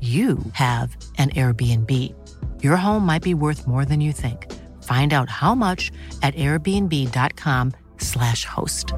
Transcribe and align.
you 0.00 0.38
have 0.54 0.96
an 1.18 1.28
Airbnb. 1.30 1.92
Your 2.62 2.76
home 2.76 3.04
might 3.04 3.22
be 3.22 3.34
worth 3.34 3.66
more 3.66 3.84
than 3.84 4.00
you 4.00 4.14
think. 4.14 4.50
Find 4.84 5.12
out 5.12 5.28
how 5.28 5.54
much 5.54 5.92
at 6.22 6.34
airbnb.com/slash 6.36 8.44
host. 8.46 8.94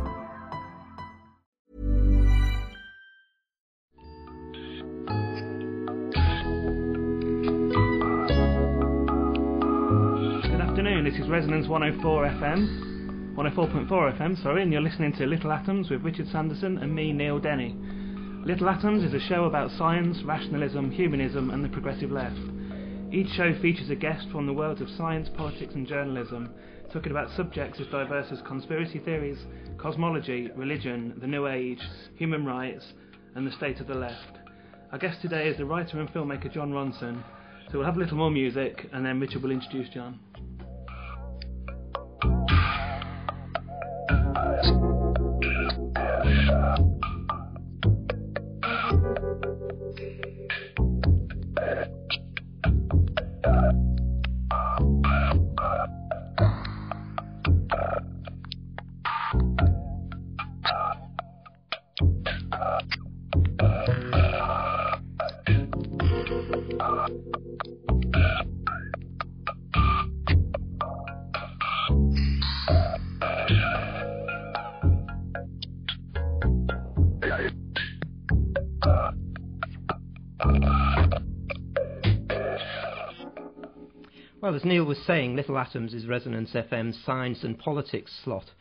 Good 10.43 10.61
afternoon, 10.61 11.05
this 11.05 11.19
is 11.19 11.29
Resonance 11.29 11.67
104 11.67 12.27
FM, 12.29 13.35
104.4 13.35 14.17
FM, 14.19 14.41
sorry, 14.41 14.63
and 14.63 14.73
you're 14.73 14.81
listening 14.81 15.13
to 15.15 15.27
Little 15.27 15.51
Atoms 15.51 15.91
with 15.91 16.03
Richard 16.03 16.29
Sanderson 16.29 16.79
and 16.79 16.95
me, 16.95 17.13
Neil 17.13 17.41
Denny. 17.41 17.75
Little 18.45 18.69
Atoms 18.69 19.05
is 19.05 19.15
a 19.15 19.21
show 19.29 19.45
about 19.45 19.71
science, 19.71 20.21
rationalism, 20.25 20.91
humanism, 20.91 21.51
and 21.51 21.65
the 21.65 21.69
progressive 21.69 22.11
left. 22.11 22.41
Each 23.13 23.29
show 23.37 23.55
features 23.63 23.89
a 23.89 23.95
guest 23.95 24.27
from 24.33 24.47
the 24.47 24.53
worlds 24.53 24.81
of 24.81 24.91
science, 24.91 25.29
politics, 25.37 25.75
and 25.75 25.87
journalism, 25.87 26.51
talking 26.93 27.13
about 27.13 27.31
subjects 27.37 27.79
as 27.79 27.87
diverse 27.87 28.27
as 28.33 28.43
conspiracy 28.43 28.99
theories, 28.99 29.39
cosmology, 29.79 30.51
religion, 30.57 31.15
the 31.21 31.27
New 31.29 31.47
Age, 31.47 31.79
human 32.17 32.45
rights, 32.45 32.85
and 33.37 33.47
the 33.47 33.53
state 33.53 33.79
of 33.79 33.87
the 33.87 33.95
left. 33.95 34.39
Our 34.91 34.99
guest 34.99 35.23
today 35.23 35.47
is 35.47 35.57
the 35.57 35.65
writer 35.65 36.01
and 36.01 36.09
filmmaker 36.09 36.53
Jon 36.53 36.73
Ronson. 36.73 37.23
So 37.71 37.79
we'll 37.79 37.87
have 37.87 37.97
a 37.97 38.01
little 38.01 38.17
more 38.17 38.31
music, 38.33 38.89
and 38.93 39.07
then 39.07 39.21
Richard 39.21 39.45
will 39.45 39.53
introduce 39.53 39.89
John. 39.91 40.19
Well, 45.95 46.92
as 84.63 84.67
Neil 84.69 84.85
was 84.85 84.99
saying, 84.99 85.35
Little 85.35 85.59
Atoms 85.59 85.93
is 85.93 86.07
Resonance 86.07 86.53
FM's 86.53 86.97
science 87.05 87.43
and 87.43 87.59
politics 87.59 88.13
slot. 88.23 88.53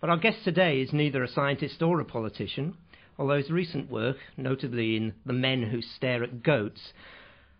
But 0.00 0.10
our 0.10 0.16
guest 0.16 0.38
today 0.42 0.80
is 0.80 0.92
neither 0.92 1.22
a 1.22 1.28
scientist 1.28 1.80
or 1.80 2.00
a 2.00 2.04
politician, 2.04 2.76
although 3.16 3.36
his 3.36 3.52
recent 3.52 3.88
work, 3.88 4.16
notably 4.36 4.96
in 4.96 5.14
The 5.24 5.32
Men 5.32 5.62
Who 5.62 5.80
Stare 5.80 6.24
at 6.24 6.42
Goats, 6.42 6.92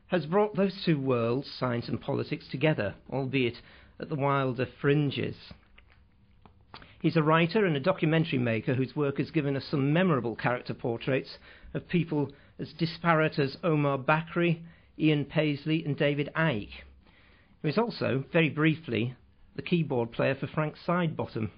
has 0.08 0.26
brought 0.26 0.56
those 0.56 0.82
two 0.84 0.98
worlds, 0.98 1.48
science 1.48 1.86
and 1.86 2.00
politics, 2.00 2.48
together, 2.50 2.96
albeit 3.12 3.58
at 4.00 4.08
the 4.08 4.16
wilder 4.16 4.66
fringes. 4.80 5.36
He's 7.00 7.16
a 7.16 7.22
writer 7.22 7.64
and 7.64 7.76
a 7.76 7.80
documentary 7.80 8.40
maker 8.40 8.74
whose 8.74 8.96
work 8.96 9.18
has 9.18 9.30
given 9.30 9.54
us 9.54 9.66
some 9.70 9.92
memorable 9.92 10.34
character 10.34 10.74
portraits 10.74 11.38
of 11.74 11.86
people 11.86 12.32
as 12.58 12.72
disparate 12.72 13.38
as 13.38 13.56
Omar 13.62 13.98
Bakri, 13.98 14.62
Ian 14.98 15.26
Paisley, 15.26 15.84
and 15.84 15.96
David 15.96 16.28
Icke. 16.34 16.70
He 17.64 17.68
was 17.68 17.78
also, 17.78 18.24
very 18.30 18.50
briefly, 18.50 19.14
the 19.56 19.62
keyboard 19.62 20.12
player 20.12 20.34
for 20.34 20.46
Frank 20.46 20.74
Sidebottom. 20.86 21.48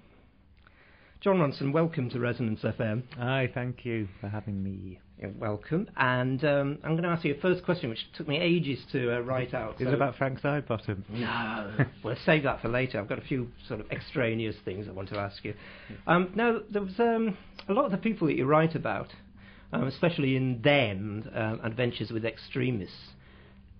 Jon 1.19 1.35
Ronson, 1.35 1.73
welcome 1.73 2.09
to 2.11 2.19
Resonance 2.21 2.61
FM. 2.61 3.03
Hi, 3.17 3.51
thank 3.53 3.83
you 3.83 4.07
for 4.21 4.29
having 4.29 4.63
me. 4.63 5.01
You're 5.19 5.31
welcome. 5.31 5.89
And 5.97 6.41
um, 6.45 6.77
I'm 6.85 6.91
going 6.91 7.03
to 7.03 7.09
ask 7.09 7.25
you 7.25 7.35
a 7.35 7.41
first 7.41 7.65
question, 7.65 7.89
which 7.89 8.09
took 8.15 8.25
me 8.25 8.37
ages 8.37 8.79
to 8.93 9.17
uh, 9.17 9.19
write 9.19 9.53
out. 9.53 9.81
Is 9.81 9.87
so 9.87 9.91
it 9.91 9.95
about 9.95 10.15
Frank 10.15 10.39
Sidebottom? 10.39 11.09
No, 11.09 11.85
we'll 12.05 12.15
save 12.25 12.43
that 12.43 12.61
for 12.61 12.69
later. 12.69 13.01
I've 13.01 13.09
got 13.09 13.19
a 13.19 13.27
few 13.27 13.51
sort 13.67 13.81
of 13.81 13.91
extraneous 13.91 14.55
things 14.63 14.87
I 14.87 14.93
want 14.93 15.09
to 15.09 15.17
ask 15.17 15.43
you. 15.43 15.55
Um, 16.07 16.31
now, 16.35 16.59
there 16.71 16.83
was 16.83 16.97
um, 16.99 17.37
a 17.67 17.73
lot 17.73 17.83
of 17.83 17.91
the 17.91 17.97
people 17.97 18.27
that 18.27 18.37
you 18.37 18.45
write 18.45 18.75
about, 18.75 19.09
um, 19.73 19.87
especially 19.87 20.37
in 20.37 20.61
them, 20.61 21.29
uh, 21.35 21.57
Adventures 21.65 22.11
with 22.11 22.23
Extremists, 22.23 22.95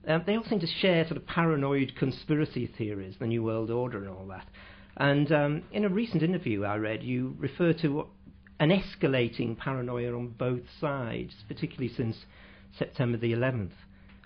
um, 0.08 0.24
they 0.26 0.36
all 0.36 0.44
seem 0.46 0.60
to 0.60 0.68
share 0.68 1.06
sort 1.06 1.18
of 1.18 1.26
paranoid 1.26 1.94
conspiracy 1.98 2.68
theories, 2.78 3.16
the 3.20 3.28
New 3.28 3.44
World 3.44 3.72
Order 3.72 4.00
and 4.00 4.10
all 4.10 4.28
that. 4.28 4.48
And 4.98 5.32
um, 5.32 5.64
in 5.72 5.86
a 5.86 5.90
recent 5.90 6.24
interview 6.24 6.64
I 6.64 6.78
read, 6.78 7.04
you 7.04 7.36
refer 7.40 7.74
to 7.82 8.08
an 8.60 8.72
escalating 8.72 9.58
paranoia 9.58 10.14
on 10.16 10.30
both 10.30 10.64
sides, 10.82 11.34
particularly 11.48 11.94
since 11.96 12.18
September 12.78 13.18
the 13.18 13.34
11th. 13.34 13.72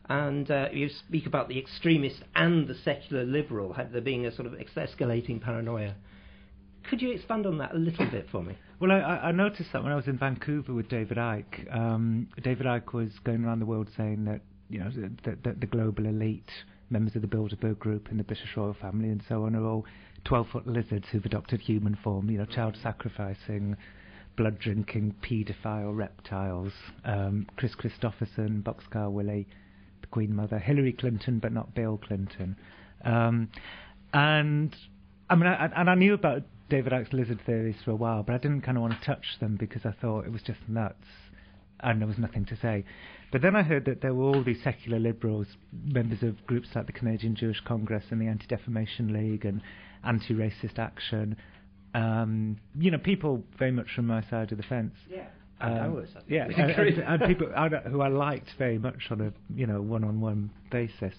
And 0.10 0.50
uh, 0.50 0.70
you 0.72 0.90
speak 0.90 1.26
about 1.26 1.48
the 1.48 1.60
extremist 1.60 2.22
and 2.36 2.68
the 2.68 2.76
secular 2.76 3.24
liberal, 3.24 3.76
there 3.92 4.02
being 4.02 4.26
a 4.26 4.36
sort 4.36 4.48
of 4.48 4.54
escalating 4.54 5.42
paranoia. 5.42 5.96
Could 6.90 7.02
you 7.02 7.12
expand 7.12 7.46
on 7.46 7.58
that 7.60 7.74
a 7.74 7.78
little 7.78 8.10
bit 8.10 8.28
for 8.32 8.44
me? 8.44 8.58
Well, 8.80 8.92
I, 8.92 8.96
I 8.96 9.32
noticed 9.32 9.72
that 9.74 9.84
when 9.84 9.92
I 9.92 9.96
was 9.96 10.08
in 10.08 10.18
Vancouver 10.18 10.74
with 10.74 10.90
David 10.90 11.18
Icke. 11.18 11.76
Um, 11.76 12.28
David 12.44 12.66
Icke 12.66 12.94
was 12.94 13.12
going 13.24 13.46
around 13.46 13.60
the 13.60 13.66
world 13.66 13.90
saying 13.96 14.26
that 14.26 14.42
you 14.72 14.80
know 14.80 14.92
that 15.24 15.44
the, 15.44 15.54
the 15.60 15.66
global 15.66 16.06
elite, 16.06 16.50
members 16.90 17.16
of 17.16 17.22
the 17.22 17.28
Bilderberg 17.28 17.80
Group 17.80 18.08
and 18.10 18.20
the 18.20 18.24
British 18.24 18.56
royal 18.56 18.74
family 18.74 19.10
and 19.10 19.22
so 19.28 19.46
on, 19.46 19.56
are 19.56 19.66
all 19.66 19.86
12-foot 20.26 20.68
lizards 20.68 21.06
who've 21.12 21.26
adopted 21.26 21.62
human 21.62 21.98
form. 22.04 22.30
You 22.30 22.40
know, 22.40 22.46
child 22.46 22.78
sacrificing, 22.82 23.76
blood 24.38 24.60
drinking, 24.60 25.16
paedophile 25.22 25.96
reptiles. 25.96 26.74
Um, 27.04 27.48
Kris 27.58 27.76
Kristofferson, 27.76 28.64
Boxcar 28.64 29.12
Willie, 29.12 29.48
the 30.02 30.08
Queen 30.08 30.36
Mother, 30.36 30.60
Hillary 30.60 30.94
Clinton, 30.94 31.40
but 31.40 31.52
not 31.52 31.74
Bill 31.74 31.98
Clinton. 31.98 32.56
Um, 33.04 33.50
and 34.14 34.76
I 35.30 35.36
mean, 35.36 35.48
I, 35.48 35.70
and 35.76 35.90
I 35.90 35.96
knew 35.96 36.14
about 36.14 36.44
David 36.70 36.94
Icke's 36.94 37.14
lizard 37.14 37.42
theories 37.46 37.76
for 37.84 37.92
a 37.92 37.96
while, 37.96 38.24
but 38.24 38.34
I 38.34 38.38
didn't 38.38 38.62
kind 38.62 38.78
of 38.78 38.82
want 38.82 39.00
to 39.00 39.06
touch 39.06 39.26
them 39.40 39.58
because 39.60 39.86
I 39.86 39.92
thought 40.02 40.26
it 40.26 40.32
was 40.32 40.42
just 40.42 40.60
nuts, 40.68 41.06
and 41.80 42.02
there 42.02 42.08
was 42.08 42.18
nothing 42.18 42.46
to 42.46 42.58
say. 42.58 42.86
But 43.32 43.42
then 43.42 43.56
I 43.56 43.64
heard 43.64 43.86
that 43.86 44.02
there 44.02 44.14
were 44.14 44.26
all 44.26 44.44
these 44.44 44.62
secular 44.64 45.00
liberals, 45.00 45.48
members 45.86 46.22
of 46.22 46.46
groups 46.46 46.70
like 46.76 46.86
the 46.86 46.92
Canadian 46.92 47.36
Jewish 47.36 47.62
Congress 47.66 48.04
and 48.12 48.22
the 48.22 48.28
Anti-Defamation 48.28 49.14
League 49.14 49.46
and 49.46 49.62
Anti-Racist 50.04 50.78
Action. 50.78 51.38
Um, 51.94 52.58
you 52.78 52.92
know, 52.92 52.98
people 52.98 53.44
very 53.58 53.72
much 53.72 53.88
from 53.96 54.08
my 54.08 54.22
side 54.30 54.52
of 54.52 54.58
the 54.58 54.64
fence. 54.64 54.94
Yeah. 55.10 55.28
Um, 55.62 56.08
yeah, 56.28 56.46
and, 56.46 56.72
and, 56.72 56.98
and 56.98 57.22
people 57.28 57.48
I 57.56 57.70
who 57.70 58.02
I 58.02 58.08
liked 58.08 58.50
very 58.58 58.80
much 58.80 59.12
on 59.12 59.22
a 59.22 59.32
you 59.56 59.68
know 59.68 59.80
one-on-one 59.80 60.50
basis. 60.72 61.14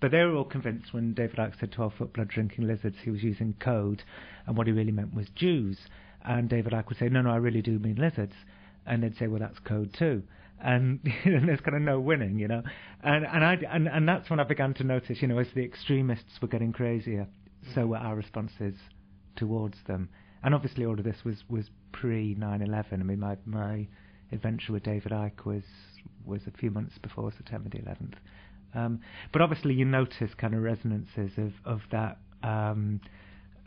But 0.00 0.10
they 0.10 0.18
were 0.18 0.34
all 0.36 0.44
convinced 0.44 0.92
when 0.92 1.14
David 1.14 1.36
Icke 1.36 1.58
said 1.58 1.72
12-foot 1.72 2.12
blood-drinking 2.12 2.66
lizards, 2.66 2.96
he 3.02 3.10
was 3.10 3.22
using 3.22 3.54
code, 3.58 4.02
and 4.46 4.54
what 4.54 4.66
he 4.66 4.72
really 4.74 4.92
meant 4.92 5.14
was 5.14 5.28
Jews. 5.34 5.78
And 6.22 6.50
David 6.50 6.74
Icke 6.74 6.88
would 6.88 6.98
say, 6.98 7.08
no, 7.08 7.22
no, 7.22 7.30
I 7.30 7.36
really 7.36 7.62
do 7.62 7.78
mean 7.78 7.96
lizards. 7.96 8.34
And 8.84 9.02
they'd 9.02 9.16
say, 9.16 9.26
well, 9.26 9.40
that's 9.40 9.58
code 9.60 9.94
too. 9.98 10.22
And, 10.62 11.00
and 11.24 11.48
there's 11.48 11.60
kind 11.60 11.76
of 11.76 11.82
no 11.82 12.00
winning, 12.00 12.38
you 12.38 12.48
know. 12.48 12.62
And 13.02 13.24
and 13.26 13.44
I 13.44 13.58
and, 13.70 13.88
and 13.88 14.08
that's 14.08 14.30
when 14.30 14.40
I 14.40 14.44
began 14.44 14.74
to 14.74 14.84
notice, 14.84 15.18
you 15.20 15.28
know, 15.28 15.38
as 15.38 15.48
the 15.54 15.64
extremists 15.64 16.40
were 16.40 16.48
getting 16.48 16.72
crazier, 16.72 17.26
so 17.74 17.86
were 17.86 17.98
our 17.98 18.16
responses 18.16 18.74
towards 19.36 19.76
them. 19.86 20.08
And 20.42 20.54
obviously, 20.54 20.84
all 20.84 20.98
of 20.98 21.04
this 21.04 21.24
was 21.24 21.44
was 21.48 21.70
pre 21.92 22.34
9/11. 22.34 22.92
I 22.92 22.96
mean, 22.96 23.20
my 23.20 23.36
my 23.44 23.86
adventure 24.32 24.72
with 24.72 24.82
David 24.82 25.12
Icke 25.12 25.44
was 25.44 25.64
was 26.24 26.42
a 26.46 26.58
few 26.58 26.70
months 26.70 26.98
before 26.98 27.32
September 27.32 27.68
the 27.68 27.78
11th. 27.78 28.14
Um, 28.74 29.00
but 29.32 29.42
obviously, 29.42 29.74
you 29.74 29.84
notice 29.84 30.34
kind 30.34 30.54
of 30.54 30.62
resonances 30.62 31.32
of 31.36 31.52
of 31.64 31.80
that. 31.90 32.18
Um, 32.42 33.00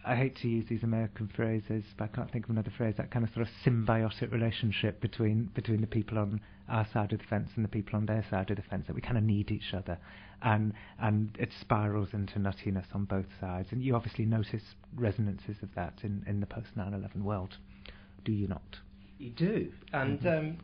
I 0.05 0.15
hate 0.15 0.35
to 0.37 0.47
use 0.47 0.65
these 0.69 0.83
American 0.83 1.29
phrases, 1.35 1.83
but 1.97 2.05
I 2.05 2.07
can't 2.07 2.31
think 2.31 2.45
of 2.45 2.51
another 2.51 2.71
phrase. 2.77 2.95
That 2.97 3.11
kind 3.11 3.25
of 3.25 3.33
sort 3.33 3.47
of 3.47 3.53
symbiotic 3.65 4.31
relationship 4.31 5.01
between 5.01 5.49
between 5.53 5.81
the 5.81 5.87
people 5.87 6.17
on 6.17 6.39
our 6.67 6.87
side 6.93 7.11
of 7.13 7.19
the 7.19 7.25
fence 7.25 7.49
and 7.55 7.65
the 7.65 7.69
people 7.69 7.97
on 7.97 8.05
their 8.05 8.25
side 8.29 8.49
of 8.49 8.55
the 8.55 8.63
fence. 8.63 8.85
That 8.87 8.95
we 8.95 9.01
kind 9.01 9.17
of 9.17 9.23
need 9.23 9.51
each 9.51 9.73
other, 9.73 9.97
and 10.41 10.73
and 10.99 11.35
it 11.37 11.49
spirals 11.59 12.09
into 12.13 12.39
nuttiness 12.39 12.85
on 12.93 13.05
both 13.05 13.27
sides. 13.39 13.69
And 13.71 13.83
you 13.83 13.95
obviously 13.95 14.25
notice 14.25 14.63
resonances 14.95 15.57
of 15.61 15.69
that 15.75 15.99
in 16.03 16.23
in 16.27 16.39
the 16.39 16.47
post 16.47 16.69
9/11 16.77 17.23
world, 17.23 17.57
do 18.23 18.31
you 18.31 18.47
not? 18.47 18.77
You 19.17 19.31
do. 19.31 19.71
And 19.91 20.25
um, 20.25 20.57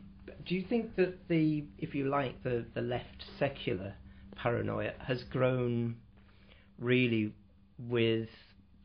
do 0.45 0.55
you 0.55 0.63
think 0.63 0.95
that 0.95 1.27
the, 1.27 1.65
if 1.77 1.95
you 1.95 2.05
like, 2.07 2.41
the, 2.43 2.65
the 2.73 2.81
left 2.81 3.25
secular 3.39 3.93
paranoia 4.35 4.91
has 4.99 5.23
grown 5.23 5.95
really 6.79 7.33
with 7.79 8.29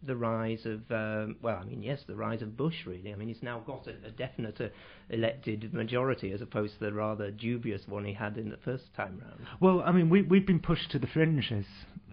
the 0.03 0.17
rise 0.17 0.65
of, 0.65 0.81
um, 0.91 1.37
well, 1.43 1.59
I 1.61 1.65
mean, 1.65 1.83
yes, 1.83 2.01
the 2.07 2.17
rise 2.17 2.41
of 2.43 2.57
Bush, 2.57 2.87
really. 2.87 3.13
I 3.13 3.17
mean, 3.17 3.29
he's 3.29 3.43
now 3.43 3.61
got 3.61 3.87
a, 3.87 4.07
a 4.07 4.11
definite 4.11 4.61
uh, 4.61 4.69
elected 5.11 5.75
majority 5.75 6.33
as 6.33 6.41
opposed 6.41 6.75
to 6.75 6.87
the 6.87 6.93
rather 6.93 7.31
dubious 7.31 7.83
one 7.87 8.05
he 8.05 8.15
had 8.15 8.39
in 8.39 8.49
the 8.49 8.57
first 8.57 8.85
time 8.97 9.23
round. 9.23 9.41
Well, 9.61 9.83
I 9.85 9.93
mean, 9.93 10.09
we 10.09 10.23
we've 10.23 10.47
been 10.47 10.61
pushed 10.61 10.91
to 10.93 10.99
the 10.99 11.07
fringes. 11.07 11.67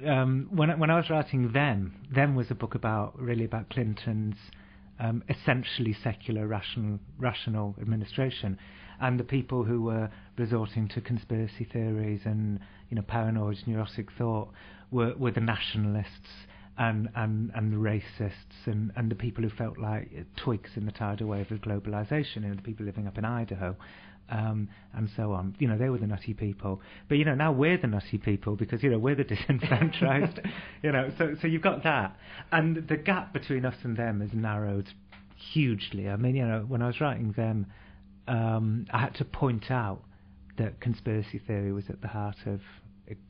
Um, 0.06 0.50
when 0.52 0.70
I, 0.70 0.76
when 0.76 0.90
I 0.90 0.98
was 0.98 1.10
writing 1.10 1.52
them, 1.54 1.96
them 2.14 2.36
was 2.36 2.52
a 2.52 2.56
book 2.56 2.76
about 2.76 3.20
really 3.20 3.46
about 3.46 3.70
Clinton's 3.70 4.36
um, 5.00 5.24
essentially 5.30 5.96
secular, 6.04 6.46
rational 6.46 7.00
rational 7.18 7.76
administration, 7.80 8.58
and 9.00 9.20
the 9.20 9.24
people 9.24 9.64
who 9.64 9.82
were 9.82 10.10
resorting 10.38 10.90
to 10.90 11.02
conspiracy 11.02 11.68
theories 11.72 12.22
and 12.26 12.60
you 12.90 12.96
know 12.96 13.02
paranoid, 13.02 13.58
neurotic 13.66 14.12
thought 14.18 14.50
were 14.92 15.14
were 15.18 15.32
the 15.32 15.42
nationalists 15.42 16.48
and 16.78 17.10
and 17.16 17.52
and 17.56 17.74
the 17.74 17.78
racists 17.78 18.66
and 18.66 18.92
and 18.96 19.10
the 19.10 19.16
people 19.16 19.44
who 19.44 19.50
felt 19.50 19.78
like 19.78 20.10
twigs 20.36 20.72
in 20.76 20.86
the 20.86 20.92
tidal 20.92 21.28
wave 21.28 21.52
of 21.52 21.60
globalization, 21.60 22.44
know, 22.44 22.54
the 22.54 22.62
people 22.62 22.86
living 22.86 23.08
up 23.08 23.18
in 23.18 23.26
Idaho. 23.26 23.76
Um, 24.30 24.68
and 24.94 25.10
so 25.16 25.32
on. 25.32 25.56
You 25.58 25.70
know, 25.70 25.78
they 25.78 25.88
were 25.88 26.00
the 26.00 26.06
nutty 26.06 26.34
people. 26.34 26.82
But, 27.08 27.18
you 27.18 27.24
know, 27.24 27.34
now 27.34 27.54
we're 27.54 27.78
the 27.78 27.88
nutty 27.88 28.18
people 28.18 28.58
because, 28.58 28.84
you 28.84 28.90
know, 28.90 29.00
we're 29.00 29.16
the 29.16 29.24
disenfranchised. 29.24 30.42
you 30.84 30.92
know, 30.92 31.10
so, 31.18 31.38
so 31.42 31.48
you've 31.48 31.62
got 31.62 31.84
that. 31.84 32.18
And 32.52 32.90
the 32.90 32.98
gap 32.98 33.32
between 33.32 33.64
us 33.64 33.76
and 33.84 33.96
them 33.96 34.20
has 34.20 34.32
narrowed 34.34 34.90
hugely. 35.38 36.10
I 36.10 36.18
mean, 36.18 36.36
you 36.36 36.46
know, 36.46 36.66
when 36.68 36.82
I 36.82 36.88
was 36.88 37.00
writing 37.00 37.32
them, 37.38 37.68
um, 38.28 38.86
I 38.92 39.00
had 39.00 39.16
to 39.16 39.24
point 39.24 39.72
out 39.72 40.02
that 40.58 40.82
conspiracy 40.82 41.40
theory 41.40 41.72
was 41.72 41.86
at 41.90 42.02
the 42.02 42.08
heart 42.08 42.38
of, 42.46 42.60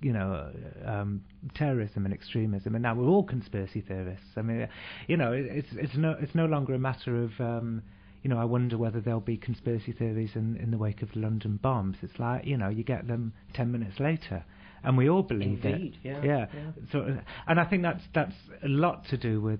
you 0.02 0.14
know, 0.14 0.52
um, 0.86 1.24
terrorism 1.56 2.06
and 2.06 2.14
extremism. 2.14 2.76
And 2.76 2.84
now 2.84 2.96
we're 2.96 3.08
all 3.08 3.24
conspiracy 3.24 3.82
theorists. 3.82 4.28
I 4.36 4.42
mean, 4.42 4.68
you 5.08 5.18
know, 5.18 5.34
it, 5.34 5.46
it's 5.46 5.70
it's 5.74 5.96
no 5.96 6.16
it's 6.20 6.36
no 6.36 6.46
longer 6.46 6.74
a 6.74 6.80
matter 6.80 7.24
of, 7.24 7.32
um, 7.40 7.82
you 8.24 8.30
know, 8.30 8.40
I 8.40 8.46
wonder 8.46 8.78
whether 8.78 9.00
there'll 9.00 9.20
be 9.20 9.38
conspiracy 9.38 9.92
theories 9.92 10.32
in 10.36 10.58
in 10.58 10.72
the 10.72 10.78
wake 10.78 11.02
of 11.02 11.12
the 11.14 11.20
London 11.20 11.60
bombs. 11.62 11.98
It's 12.02 12.20
like, 12.20 12.46
you 12.46 12.58
know, 12.58 12.70
you 12.70 12.84
get 12.84 13.08
them 13.08 13.34
ten 13.54 13.72
minutes 13.72 14.00
later. 14.00 14.44
And 14.84 14.98
we 14.98 15.10
all 15.10 15.24
believe 15.24 15.66
Indeed, 15.66 15.98
it. 16.04 16.08
yeah, 16.08 16.24
yeah. 16.24 16.46
yeah. 16.54 16.72
So, 16.92 17.18
and 17.48 17.60
I 17.60 17.66
think 17.66 17.82
that's 17.84 18.04
that's 18.14 18.36
a 18.64 18.68
lot 18.68 19.06
to 19.10 19.18
do 19.18 19.42
with, 19.42 19.60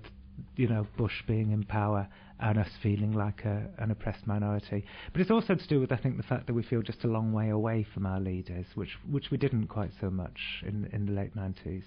you 0.56 0.68
know, 0.68 0.86
Bush 0.96 1.22
being 1.26 1.50
in 1.50 1.64
power 1.64 2.08
and 2.40 2.58
us 2.58 2.68
feeling 2.82 3.12
like 3.12 3.44
a, 3.44 3.68
an 3.78 3.90
oppressed 3.90 4.26
minority. 4.26 4.84
But 5.12 5.20
it's 5.20 5.30
also 5.30 5.54
to 5.54 5.66
do 5.66 5.80
with, 5.80 5.92
I 5.92 5.96
think, 5.96 6.16
the 6.16 6.22
fact 6.22 6.46
that 6.46 6.54
we 6.54 6.62
feel 6.62 6.82
just 6.82 7.04
a 7.04 7.08
long 7.08 7.32
way 7.32 7.48
away 7.50 7.86
from 7.92 8.06
our 8.06 8.20
leaders, 8.20 8.66
which 8.74 8.96
which 9.10 9.30
we 9.30 9.38
didn't 9.38 9.66
quite 9.68 9.90
so 10.00 10.10
much 10.10 10.38
in 10.66 10.88
in 10.92 11.06
the 11.06 11.12
late 11.12 11.34
90s. 11.36 11.82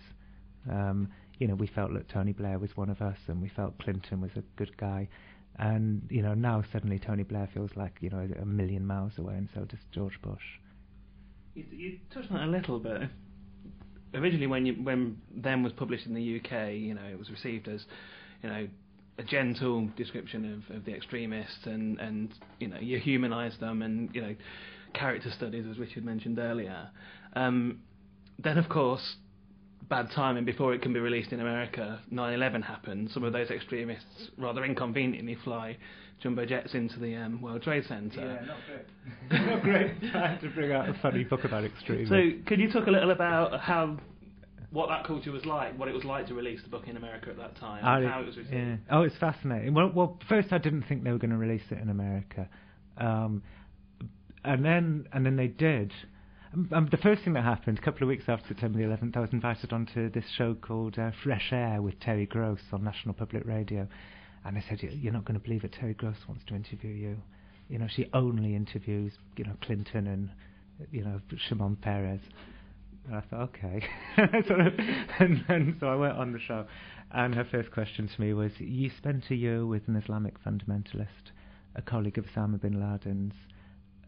Um, 0.69 1.09
you 1.39 1.47
know, 1.47 1.55
we 1.55 1.67
felt 1.67 1.93
that 1.93 2.09
Tony 2.09 2.33
Blair 2.33 2.59
was 2.59 2.75
one 2.75 2.89
of 2.89 3.01
us, 3.01 3.17
and 3.27 3.41
we 3.41 3.49
felt 3.49 3.77
Clinton 3.79 4.21
was 4.21 4.31
a 4.35 4.43
good 4.57 4.75
guy. 4.77 5.07
And 5.57 6.01
you 6.09 6.21
know, 6.21 6.33
now 6.33 6.63
suddenly 6.71 6.99
Tony 6.99 7.23
Blair 7.23 7.49
feels 7.53 7.71
like 7.75 7.97
you 8.01 8.09
know 8.09 8.27
a 8.41 8.45
million 8.45 8.85
miles 8.85 9.13
away, 9.17 9.35
and 9.35 9.49
so 9.53 9.61
does 9.61 9.79
George 9.91 10.21
Bush. 10.21 10.59
You, 11.53 11.65
you 11.71 11.99
touched 12.13 12.31
on 12.31 12.37
it 12.37 12.47
a 12.47 12.51
little 12.51 12.79
bit. 12.79 13.01
Originally, 14.13 14.47
when 14.47 14.65
you, 14.65 14.73
when 14.73 15.17
them 15.33 15.63
was 15.63 15.71
published 15.73 16.05
in 16.05 16.13
the 16.13 16.39
UK, 16.39 16.73
you 16.73 16.93
know, 16.93 17.05
it 17.09 17.17
was 17.17 17.29
received 17.29 17.67
as, 17.67 17.85
you 18.43 18.49
know, 18.49 18.67
a 19.21 19.23
gentle 19.23 19.87
description 19.95 20.63
of, 20.69 20.75
of 20.75 20.85
the 20.85 20.93
extremists, 20.93 21.65
and 21.65 21.99
and 21.99 22.33
you 22.59 22.67
know, 22.67 22.79
you 22.79 22.99
humanise 22.99 23.53
them, 23.59 23.81
and 23.81 24.09
you 24.13 24.21
know, 24.21 24.35
character 24.93 25.29
studies, 25.35 25.65
as 25.69 25.77
Richard 25.77 26.03
mentioned 26.03 26.39
earlier. 26.39 26.89
Um, 27.33 27.79
then, 28.39 28.57
of 28.57 28.67
course, 28.67 29.15
bad 29.89 30.09
timing 30.15 30.45
before 30.45 30.73
it 30.73 30.81
can 30.81 30.93
be 30.93 30.99
released 30.99 31.31
in 31.31 31.39
America. 31.39 31.99
9/11 32.11 32.63
happened. 32.63 33.11
Some 33.11 33.23
of 33.23 33.33
those 33.33 33.49
extremists 33.51 34.29
rather 34.37 34.65
inconveniently 34.65 35.37
fly 35.43 35.77
jumbo 36.21 36.45
jets 36.45 36.73
into 36.73 36.99
the 36.99 37.15
um, 37.15 37.41
World 37.41 37.63
Trade 37.63 37.83
Center. 37.87 38.19
Yeah, 38.21 38.45
not 38.45 38.59
great. 38.67 39.45
not 39.47 39.63
great. 39.63 40.11
Trying 40.11 40.39
to 40.39 40.49
bring 40.49 40.71
out 40.71 40.89
a 40.89 40.93
funny 41.01 41.23
book 41.23 41.43
about 41.43 41.63
extremism. 41.63 42.07
So, 42.07 42.49
could 42.49 42.59
you 42.59 42.71
talk 42.71 42.87
a 42.87 42.91
little 42.91 43.11
about 43.11 43.59
how 43.59 43.97
what 44.71 44.87
that 44.89 45.05
culture 45.05 45.31
was 45.31 45.45
like, 45.45 45.77
what 45.77 45.87
it 45.89 45.93
was 45.93 46.05
like 46.05 46.27
to 46.27 46.33
release 46.33 46.61
the 46.63 46.69
book 46.69 46.87
in 46.87 46.95
America 46.97 47.29
at 47.29 47.37
that 47.37 47.55
time, 47.57 47.83
I- 47.85 48.09
how 48.09 48.21
it 48.21 48.25
was 48.25 48.37
received. 48.37 48.53
yeah. 48.55 48.75
Oh, 48.89 49.01
it's 49.03 49.17
fascinating. 49.17 49.73
Well, 49.73 49.91
well, 49.93 50.17
first 50.29 50.51
I 50.53 50.57
didn't 50.57 50.83
think 50.83 51.03
they 51.03 51.11
were 51.11 51.17
going 51.17 51.31
to 51.31 51.37
release 51.37 51.63
it 51.71 51.77
in 51.79 51.89
America, 51.89 52.47
um, 52.97 53.43
and 54.43 54.63
then 54.65 55.07
and 55.13 55.25
then 55.25 55.35
they 55.35 55.47
did. 55.47 55.91
Um, 56.53 56.69
um, 56.73 56.87
the 56.91 56.97
first 56.97 57.23
thing 57.23 57.33
that 57.33 57.43
happened, 57.43 57.77
a 57.77 57.81
couple 57.81 58.03
of 58.03 58.09
weeks 58.09 58.25
after 58.27 58.47
September 58.49 58.77
the 58.77 58.83
11th, 58.83 59.15
I 59.15 59.21
was 59.21 59.29
invited 59.31 59.71
onto 59.71 60.09
this 60.09 60.25
show 60.37 60.53
called 60.53 60.99
uh, 60.99 61.11
Fresh 61.23 61.49
Air 61.53 61.81
with 61.81 61.97
Terry 62.01 62.25
Gross 62.25 62.59
on 62.73 62.83
National 62.83 63.13
Public 63.13 63.45
Radio, 63.45 63.87
and 64.43 64.57
they 64.57 64.61
said, 64.67 64.81
"You- 64.83 64.89
"You're 64.89 65.13
not 65.13 65.23
going 65.25 65.39
to 65.39 65.43
believe 65.43 65.63
it. 65.63 65.71
Terry 65.79 65.93
Gross 65.93 66.17
wants 66.27 66.43
to 66.47 66.55
interview 66.55 66.91
you. 66.91 67.17
You 67.69 67.79
know, 67.79 67.87
she 67.87 68.09
only 68.13 68.53
interviews, 68.55 69.13
you 69.37 69.45
know, 69.45 69.55
Clinton 69.61 70.07
and, 70.07 70.29
you 70.91 71.03
know, 71.05 71.21
Shimon 71.37 71.75
Peres." 71.77 72.19
And 73.05 73.15
I 73.15 73.21
thought, 73.21 73.49
okay. 73.55 73.83
and, 75.19 75.43
and 75.47 75.75
so 75.79 75.87
I 75.87 75.95
went 75.95 76.17
on 76.17 76.31
the 76.31 76.39
show, 76.39 76.65
and 77.11 77.33
her 77.35 77.43
first 77.43 77.71
question 77.71 78.07
to 78.07 78.21
me 78.21 78.33
was, 78.33 78.51
"You 78.59 78.89
spent 78.89 79.29
a 79.31 79.35
year 79.35 79.65
with 79.65 79.87
an 79.87 79.95
Islamic 79.95 80.41
fundamentalist, 80.43 81.31
a 81.75 81.81
colleague 81.81 82.17
of 82.17 82.25
Osama 82.25 82.61
bin 82.61 82.79
Laden's. 82.79 83.33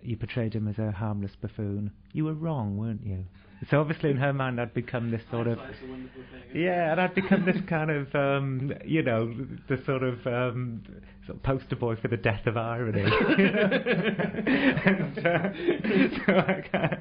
You 0.04 0.18
portrayed 0.18 0.54
him 0.54 0.68
as 0.68 0.78
a 0.78 0.92
harmless 0.92 1.32
buffoon. 1.42 1.92
You 2.12 2.26
were 2.26 2.34
wrong, 2.34 2.78
weren't 2.78 3.06
you?" 3.06 3.26
So 3.70 3.80
obviously, 3.80 4.10
in 4.10 4.18
her 4.18 4.34
mind, 4.34 4.60
I'd 4.60 4.74
become 4.74 5.12
this 5.12 5.22
sort 5.32 5.48
of 5.48 5.58
yeah, 6.54 6.92
and 6.92 7.02
I'd 7.02 7.16
become 7.16 7.46
this 7.46 7.58
kind 7.68 7.90
of, 7.90 8.14
um, 8.14 8.74
you 8.86 9.02
know, 9.02 9.34
the 9.68 9.82
sort 9.86 10.04
of, 10.04 10.26
um, 10.28 10.84
sort 11.26 11.38
of 11.38 11.44
poster 11.44 11.76
boy 11.76 11.96
for 11.96 12.10
the 12.10 12.18
death 12.18 12.46
of 12.46 12.58
irony. 12.58 13.02
and, 14.86 15.18
uh, 15.18 15.50
so, 16.26 16.34
I, 16.38 17.00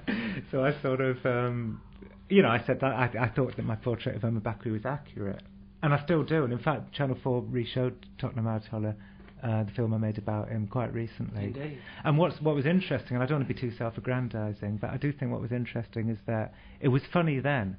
so 0.51 0.65
I 0.65 0.81
sort 0.81 1.01
of, 1.01 1.25
um, 1.27 1.81
you 2.29 2.43
know, 2.43 2.49
I 2.49 2.63
said 2.67 2.81
that 2.81 2.93
I, 2.93 3.11
I 3.21 3.29
thought 3.29 3.57
that 3.57 3.65
my 3.65 3.77
portrait 3.77 4.17
of 4.17 4.25
Omar 4.25 4.41
Bakri 4.41 4.73
was 4.73 4.87
accurate, 4.87 5.43
and 5.83 5.93
I 5.93 6.03
still 6.05 6.23
do. 6.23 6.45
And 6.45 6.53
in 6.53 6.59
fact, 6.61 6.95
Channel 6.95 7.19
Four 7.23 7.43
reshowed 7.43 8.07
Tottenham 8.19 8.47
Ayatollah, 8.47 8.95
uh, 9.43 9.65
the 9.65 9.71
film 9.73 9.93
I 9.95 9.99
made 9.99 10.19
about 10.19 10.49
him, 10.49 10.67
quite 10.67 10.93
recently. 10.95 11.45
Indeed. 11.47 11.79
And 12.05 12.17
what's 12.19 12.41
what 12.41 12.55
was 12.55 12.67
interesting, 12.67 13.17
and 13.17 13.23
I 13.23 13.27
don't 13.27 13.39
want 13.39 13.49
to 13.49 13.55
be 13.55 13.61
too 13.61 13.75
self-aggrandizing, 13.77 14.79
but 14.81 14.91
I 14.91 14.97
do 14.97 15.13
think 15.13 15.33
what 15.33 15.41
was 15.41 15.53
interesting 15.53 16.09
is 16.09 16.19
that 16.27 16.55
it 16.81 16.89
was 16.89 17.03
funny 17.13 17.41
then, 17.41 17.77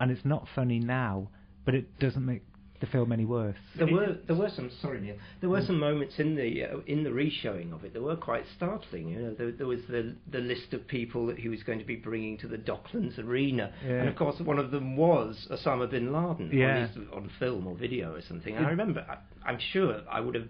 and 0.00 0.10
it's 0.10 0.24
not 0.24 0.46
funny 0.54 0.78
now, 0.78 1.28
but 1.64 1.74
it 1.74 1.98
doesn't 1.98 2.24
make 2.24 2.42
the 2.80 2.86
film 2.88 3.12
any 3.12 3.24
worse. 3.24 3.54
There 3.76 3.86
were 3.86 4.16
there 4.26 4.34
were 4.34 4.50
some 4.56 4.68
sorry 4.80 5.00
Neil 5.00 5.14
there 5.40 5.48
were 5.48 5.62
some 5.64 5.78
moments 5.78 6.14
in 6.18 6.34
the 6.34 6.64
uh, 6.64 6.78
in 6.88 7.04
the 7.04 7.10
reshowing 7.12 7.72
of 7.72 7.84
it 7.84 7.92
that 7.92 8.02
were 8.02 8.16
quite 8.16 8.44
startling. 8.56 9.08
You 9.08 9.18
know 9.20 9.34
there, 9.34 9.52
there 9.52 9.68
was 9.68 9.78
the 9.88 10.16
the 10.32 10.40
list 10.40 10.72
of 10.72 10.88
people 10.88 11.26
that 11.26 11.38
he 11.38 11.48
was 11.48 11.62
going 11.62 11.78
to 11.78 11.84
be 11.84 11.94
bringing 11.94 12.36
to 12.38 12.48
the 12.48 12.56
Docklands 12.58 13.18
Arena, 13.20 13.72
Yeah. 13.86 14.00
and 14.00 14.08
of 14.08 14.16
course 14.16 14.40
one 14.40 14.58
of 14.58 14.72
them 14.72 14.96
was 14.96 15.46
Osama 15.50 15.88
bin 15.88 16.12
Laden 16.12 16.50
Yeah. 16.52 16.74
on, 16.78 16.88
his, 16.88 16.96
on 17.12 17.30
film 17.38 17.68
or 17.68 17.76
video 17.76 18.14
or 18.14 18.20
something. 18.22 18.56
And 18.56 18.66
I 18.66 18.70
remember 18.70 19.06
I, 19.08 19.48
I'm 19.48 19.60
sure 19.72 20.00
I 20.10 20.18
would 20.18 20.34
have 20.34 20.48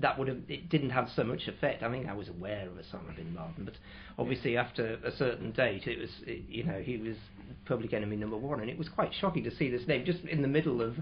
that 0.00 0.18
would 0.18 0.28
have 0.28 0.38
it 0.48 0.68
didn't 0.68 0.90
have 0.90 1.08
so 1.14 1.24
much 1.24 1.48
effect. 1.48 1.82
I 1.82 1.90
think 1.90 2.08
I 2.08 2.14
was 2.14 2.28
aware 2.28 2.66
of 2.68 2.74
Osama 2.74 3.14
bin 3.16 3.34
Laden, 3.34 3.64
but 3.64 3.74
obviously 4.18 4.56
after 4.56 4.94
a 5.04 5.10
certain 5.10 5.52
date, 5.52 5.86
it 5.86 5.98
was 5.98 6.10
it, 6.26 6.44
you 6.48 6.64
know 6.64 6.80
he 6.80 6.96
was 6.96 7.16
public 7.66 7.92
enemy 7.92 8.16
number 8.16 8.36
one, 8.36 8.60
and 8.60 8.70
it 8.70 8.78
was 8.78 8.88
quite 8.88 9.12
shocking 9.20 9.44
to 9.44 9.54
see 9.54 9.70
this 9.70 9.86
name 9.86 10.04
just 10.04 10.20
in 10.24 10.42
the 10.42 10.48
middle 10.48 10.80
of 10.80 10.96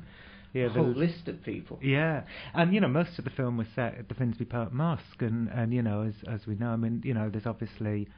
Yeah, 0.52 0.67
a 0.67 0.71
whole 0.71 0.87
list 0.87 1.28
of 1.28 1.43
people. 1.43 1.78
Yeah, 1.83 2.25
and 2.55 2.75
you 2.75 2.81
know 2.81 2.88
most 2.88 3.19
of 3.19 3.25
the 3.25 3.31
film 3.31 3.57
was 3.57 3.67
set 3.75 3.99
at 3.99 4.09
the 4.09 4.14
Finsbury 4.14 4.47
Park 4.47 4.73
Mosque, 4.73 5.21
and 5.21 5.49
and 5.49 5.73
you 5.73 5.83
know 5.83 6.02
as 6.02 6.14
as 6.28 6.47
we 6.47 6.55
know, 6.55 6.69
I 6.69 6.76
mean 6.76 7.02
you 7.05 7.14
know 7.14 7.28
there's 7.31 7.47
obviously 7.47 8.09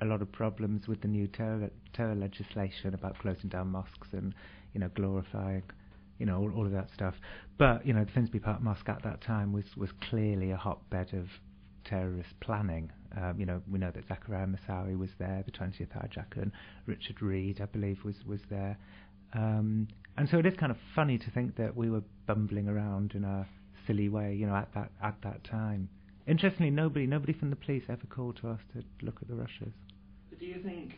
a 0.00 0.04
lot 0.04 0.22
of 0.22 0.30
problems 0.32 0.88
with 0.88 1.00
the 1.00 1.08
new 1.08 1.26
terror 1.28 1.70
terror 1.92 2.14
legislation 2.14 2.94
about 2.94 3.18
closing 3.18 3.48
down 3.48 3.68
mosques 3.68 4.08
and 4.12 4.34
you 4.72 4.80
know 4.80 4.90
glorifying 4.94 5.62
you 6.18 6.26
know 6.26 6.38
all, 6.38 6.52
all 6.56 6.66
of 6.66 6.72
that 6.72 6.88
stuff. 6.94 7.14
But 7.58 7.86
you 7.86 7.92
know 7.92 8.04
the 8.04 8.12
Finsbury 8.12 8.40
Park 8.40 8.62
Mosque 8.62 8.88
at 8.88 9.02
that 9.04 9.20
time 9.22 9.52
was 9.52 9.64
was 9.76 9.90
clearly 10.08 10.50
a 10.50 10.56
hotbed 10.56 11.14
of 11.14 11.26
terrorist 11.84 12.30
planning. 12.40 12.90
Um, 13.16 13.38
you 13.38 13.46
know 13.46 13.62
we 13.70 13.78
know 13.78 13.92
that 13.92 14.08
Zacarias 14.08 14.56
Moussaoui 14.56 14.98
was 14.98 15.10
there, 15.18 15.42
the 15.44 15.52
20th 15.52 15.90
hijacker, 15.90 16.42
and 16.42 16.52
Richard 16.86 17.22
Reid 17.22 17.60
I 17.60 17.66
believe 17.66 18.04
was 18.04 18.16
was 18.26 18.40
there. 18.50 18.78
Um, 19.32 19.88
and 20.16 20.28
so 20.28 20.38
it 20.38 20.46
is 20.46 20.54
kind 20.54 20.70
of 20.70 20.78
funny 20.94 21.18
to 21.18 21.30
think 21.30 21.56
that 21.56 21.76
we 21.76 21.90
were 21.90 22.02
bumbling 22.26 22.68
around 22.68 23.12
in 23.14 23.24
a 23.24 23.46
silly 23.86 24.08
way, 24.08 24.34
you 24.34 24.46
know, 24.46 24.54
at 24.54 24.68
that 24.74 24.90
at 25.02 25.16
that 25.22 25.44
time. 25.44 25.88
Interestingly, 26.26 26.70
nobody 26.70 27.06
nobody 27.06 27.32
from 27.32 27.50
the 27.50 27.56
police 27.56 27.82
ever 27.88 28.06
called 28.08 28.38
to 28.40 28.48
us 28.48 28.60
to 28.74 28.82
look 29.04 29.18
at 29.20 29.28
the 29.28 29.34
rushes. 29.34 29.72
But 30.30 30.38
do 30.38 30.46
you 30.46 30.62
think 30.62 30.94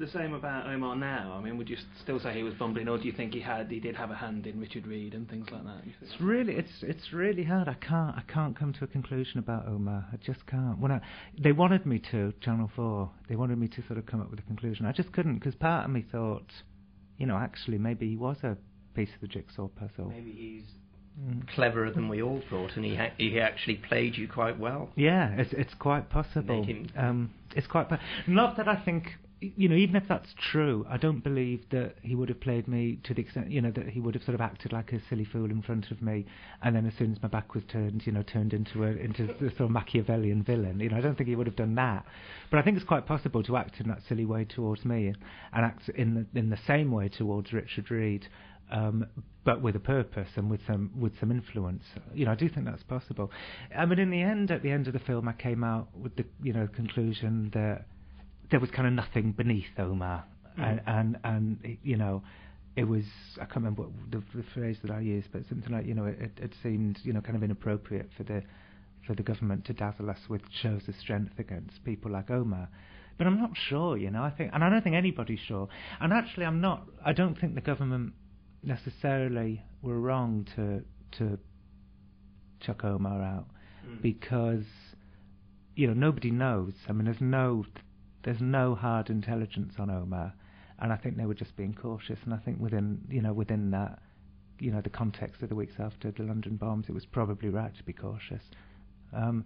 the 0.00 0.08
same 0.08 0.32
about 0.34 0.66
Omar 0.66 0.96
now? 0.96 1.36
I 1.38 1.42
mean, 1.44 1.56
would 1.58 1.68
you 1.68 1.76
still 2.02 2.18
say 2.18 2.32
he 2.34 2.42
was 2.42 2.54
bumbling, 2.54 2.88
or 2.88 2.98
do 2.98 3.04
you 3.04 3.12
think 3.12 3.34
he 3.34 3.40
had 3.40 3.70
he 3.70 3.78
did 3.78 3.94
have 3.94 4.10
a 4.10 4.14
hand 4.14 4.46
in 4.46 4.58
Richard 4.58 4.86
Reid 4.86 5.14
and 5.14 5.28
things 5.28 5.46
like 5.52 5.62
that? 5.64 5.82
It's 6.00 6.20
really 6.20 6.54
it's 6.54 6.72
it's 6.82 7.12
really 7.12 7.44
hard. 7.44 7.68
I 7.68 7.74
can't 7.74 8.16
I 8.16 8.22
can't 8.26 8.58
come 8.58 8.72
to 8.74 8.84
a 8.84 8.88
conclusion 8.88 9.38
about 9.38 9.68
Omar. 9.68 10.06
I 10.12 10.16
just 10.16 10.44
can't. 10.46 10.78
When 10.78 10.90
I 10.90 11.00
they 11.40 11.52
wanted 11.52 11.86
me 11.86 12.00
to 12.10 12.32
Channel 12.40 12.70
Four, 12.74 13.10
they 13.28 13.36
wanted 13.36 13.58
me 13.58 13.68
to 13.68 13.82
sort 13.86 13.98
of 13.98 14.06
come 14.06 14.20
up 14.20 14.30
with 14.30 14.40
a 14.40 14.44
conclusion. 14.44 14.86
I 14.86 14.92
just 14.92 15.12
couldn't 15.12 15.34
because 15.34 15.54
part 15.54 15.84
of 15.84 15.90
me 15.90 16.04
thought, 16.10 16.50
you 17.18 17.26
know, 17.26 17.36
actually 17.36 17.78
maybe 17.78 18.08
he 18.08 18.16
was 18.16 18.38
a 18.42 18.56
piece 18.94 19.10
of 19.14 19.20
the 19.20 19.28
jigsaw 19.28 19.68
puzzle. 19.68 20.08
Maybe 20.10 20.32
he's 20.32 20.64
Mm. 21.20 21.46
cleverer 21.48 21.90
than 21.90 22.08
we 22.08 22.22
all 22.22 22.40
thought, 22.48 22.76
and 22.76 22.84
he 22.84 22.94
ha- 22.94 23.10
he 23.18 23.38
actually 23.40 23.74
played 23.74 24.16
you 24.16 24.28
quite 24.28 24.58
well. 24.58 24.90
Yeah, 24.94 25.30
it's 25.32 25.52
it's 25.52 25.74
quite 25.74 26.08
possible. 26.08 26.64
Um, 26.96 27.32
it's 27.54 27.66
quite 27.66 27.88
po- 27.88 27.98
not 28.28 28.56
that 28.56 28.68
I 28.68 28.76
think 28.76 29.18
you 29.40 29.68
know 29.68 29.76
even 29.76 29.96
if 29.96 30.04
that's 30.06 30.28
true, 30.52 30.86
I 30.88 30.98
don't 30.98 31.24
believe 31.24 31.64
that 31.70 31.94
he 32.02 32.14
would 32.14 32.28
have 32.28 32.40
played 32.40 32.68
me 32.68 32.98
to 33.04 33.14
the 33.14 33.22
extent 33.22 33.50
you 33.50 33.62
know 33.62 33.70
that 33.70 33.88
he 33.88 34.00
would 34.00 34.14
have 34.14 34.22
sort 34.24 34.34
of 34.34 34.40
acted 34.40 34.72
like 34.72 34.92
a 34.92 35.00
silly 35.08 35.24
fool 35.24 35.50
in 35.50 35.62
front 35.62 35.90
of 35.90 36.02
me, 36.02 36.26
and 36.62 36.76
then 36.76 36.86
as 36.86 36.92
soon 36.98 37.12
as 37.12 37.22
my 37.22 37.28
back 37.28 37.54
was 37.54 37.64
turned, 37.68 38.06
you 38.06 38.12
know, 38.12 38.22
turned 38.22 38.52
into 38.52 38.84
a 38.84 38.88
into 38.88 39.26
the 39.26 39.50
sort 39.50 39.60
of 39.60 39.70
Machiavellian 39.70 40.42
villain. 40.42 40.78
You 40.80 40.90
know, 40.90 40.98
I 40.98 41.00
don't 41.00 41.16
think 41.16 41.28
he 41.28 41.36
would 41.36 41.46
have 41.46 41.56
done 41.56 41.74
that, 41.76 42.04
but 42.50 42.58
I 42.58 42.62
think 42.62 42.76
it's 42.76 42.86
quite 42.86 43.06
possible 43.06 43.42
to 43.44 43.56
act 43.56 43.80
in 43.80 43.88
that 43.88 44.00
silly 44.08 44.26
way 44.26 44.44
towards 44.44 44.84
me 44.84 45.14
and 45.52 45.64
act 45.64 45.88
in 45.90 46.26
the 46.32 46.38
in 46.38 46.50
the 46.50 46.58
same 46.66 46.90
way 46.92 47.08
towards 47.08 47.52
Richard 47.52 47.90
Reid. 47.90 48.26
Um, 48.70 49.06
but 49.44 49.62
with 49.62 49.74
a 49.74 49.80
purpose 49.80 50.28
and 50.36 50.50
with 50.50 50.60
some 50.66 50.92
with 51.00 51.18
some 51.18 51.30
influence. 51.30 51.82
You 52.14 52.26
know, 52.26 52.32
I 52.32 52.34
do 52.34 52.48
think 52.48 52.66
that's 52.66 52.82
possible. 52.82 53.30
I 53.76 53.86
mean, 53.86 53.98
in 53.98 54.10
the 54.10 54.20
end, 54.20 54.50
at 54.50 54.62
the 54.62 54.70
end 54.70 54.86
of 54.86 54.92
the 54.92 55.00
film, 55.00 55.28
I 55.28 55.32
came 55.32 55.64
out 55.64 55.88
with 55.96 56.14
the 56.16 56.24
you 56.42 56.52
know 56.52 56.68
conclusion 56.68 57.50
that 57.54 57.86
there 58.50 58.60
was 58.60 58.70
kind 58.70 58.86
of 58.86 58.92
nothing 58.94 59.32
beneath 59.32 59.78
Omar, 59.78 60.24
mm-hmm. 60.52 60.62
and, 60.62 60.80
and 60.86 61.18
and 61.24 61.78
you 61.82 61.96
know, 61.96 62.22
it 62.76 62.84
was 62.84 63.04
I 63.36 63.44
can't 63.44 63.56
remember 63.56 63.82
what 63.82 63.92
the, 64.10 64.22
the 64.34 64.44
phrase 64.54 64.78
that 64.82 64.90
I 64.90 65.00
used, 65.00 65.28
but 65.32 65.42
something 65.48 65.72
like 65.72 65.86
you 65.86 65.94
know, 65.94 66.06
it, 66.06 66.32
it 66.36 66.52
seemed 66.62 66.98
you 67.02 67.12
know 67.12 67.20
kind 67.20 67.36
of 67.36 67.42
inappropriate 67.42 68.10
for 68.16 68.24
the 68.24 68.42
for 69.06 69.14
the 69.14 69.22
government 69.22 69.64
to 69.66 69.72
dazzle 69.72 70.10
us 70.10 70.18
with 70.28 70.42
shows 70.62 70.82
of 70.88 70.94
strength 70.96 71.38
against 71.38 71.84
people 71.84 72.10
like 72.10 72.30
Omar. 72.30 72.68
But 73.18 73.26
I'm 73.26 73.38
not 73.38 73.50
sure, 73.68 73.96
you 73.96 74.10
know. 74.10 74.22
I 74.22 74.30
think, 74.30 74.50
and 74.54 74.64
I 74.64 74.70
don't 74.70 74.82
think 74.82 74.96
anybody's 74.96 75.40
sure. 75.40 75.68
And 76.00 76.12
actually, 76.12 76.46
I'm 76.46 76.60
not. 76.60 76.86
I 77.04 77.12
don't 77.12 77.38
think 77.38 77.54
the 77.54 77.60
government 77.60 78.14
necessarily 78.62 79.62
were 79.82 80.00
wrong 80.00 80.46
to 80.56 80.82
to 81.18 81.38
chuck 82.60 82.84
Omar 82.84 83.22
out 83.22 83.46
mm. 83.86 84.00
because 84.00 84.64
you 85.76 85.86
know 85.86 85.94
nobody 85.94 86.30
knows. 86.30 86.72
I 86.88 86.92
mean, 86.92 87.04
there's 87.04 87.20
no 87.20 87.64
there's 88.22 88.40
no 88.40 88.74
hard 88.74 89.10
intelligence 89.10 89.74
on 89.78 89.90
Omar, 89.90 90.32
and 90.78 90.92
I 90.92 90.96
think 90.96 91.16
they 91.16 91.26
were 91.26 91.34
just 91.34 91.56
being 91.56 91.74
cautious. 91.74 92.18
And 92.24 92.34
I 92.34 92.38
think 92.38 92.60
within 92.60 93.00
you 93.08 93.22
know 93.22 93.32
within 93.32 93.70
that 93.70 94.00
you 94.58 94.70
know 94.70 94.80
the 94.80 94.90
context 94.90 95.42
of 95.42 95.48
the 95.48 95.54
weeks 95.54 95.74
after 95.78 96.10
the 96.10 96.22
London 96.22 96.56
bombs, 96.56 96.86
it 96.88 96.92
was 96.92 97.06
probably 97.06 97.48
right 97.48 97.74
to 97.76 97.82
be 97.84 97.92
cautious. 97.92 98.42
Um, 99.12 99.44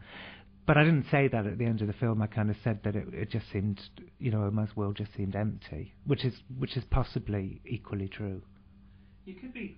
but 0.67 0.79
I 0.79 0.85
didn't 0.85 1.07
say 1.11 1.29
that 1.29 1.47
at 1.47 1.59
the 1.59 1.67
end 1.67 1.83
of 1.83 1.89
the 1.89 1.93
film. 1.93 2.23
I 2.23 2.27
kind 2.27 2.49
of 2.49 2.57
said 2.65 2.81
that 2.85 2.97
it, 2.97 3.13
it 3.13 3.31
just 3.31 3.51
seemed, 3.53 3.81
you 4.19 4.31
know, 4.31 4.45
Omar's 4.45 4.75
world 4.75 4.97
just 4.97 5.15
seemed 5.15 5.37
empty, 5.37 5.93
which 6.07 6.25
is 6.25 6.35
which 6.59 6.77
is 6.77 6.85
possibly 6.91 7.61
equally 7.67 8.09
true. 8.09 8.41
You 9.27 9.35
could 9.35 9.53
be 9.53 9.77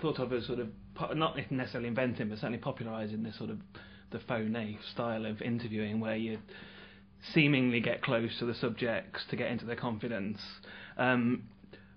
thought 0.00 0.18
of 0.18 0.32
as 0.32 0.46
sort 0.46 0.58
of 0.58 0.68
not 1.16 1.36
necessarily 1.50 1.88
inventing, 1.88 2.28
but 2.28 2.38
certainly 2.38 2.58
popularising 2.58 3.22
this 3.22 3.36
sort 3.38 3.50
of 3.50 3.58
the 4.10 4.18
faux 4.18 4.44
naif 4.44 4.78
style 4.92 5.24
of 5.24 5.40
interviewing, 5.40 6.00
where 6.00 6.16
you 6.16 6.38
seemingly 7.32 7.80
get 7.80 8.02
close 8.02 8.38
to 8.38 8.44
the 8.44 8.54
subjects 8.54 9.24
to 9.30 9.36
get 9.36 9.50
into 9.50 9.64
their 9.64 9.76
confidence. 9.76 10.38
Um, 10.98 11.44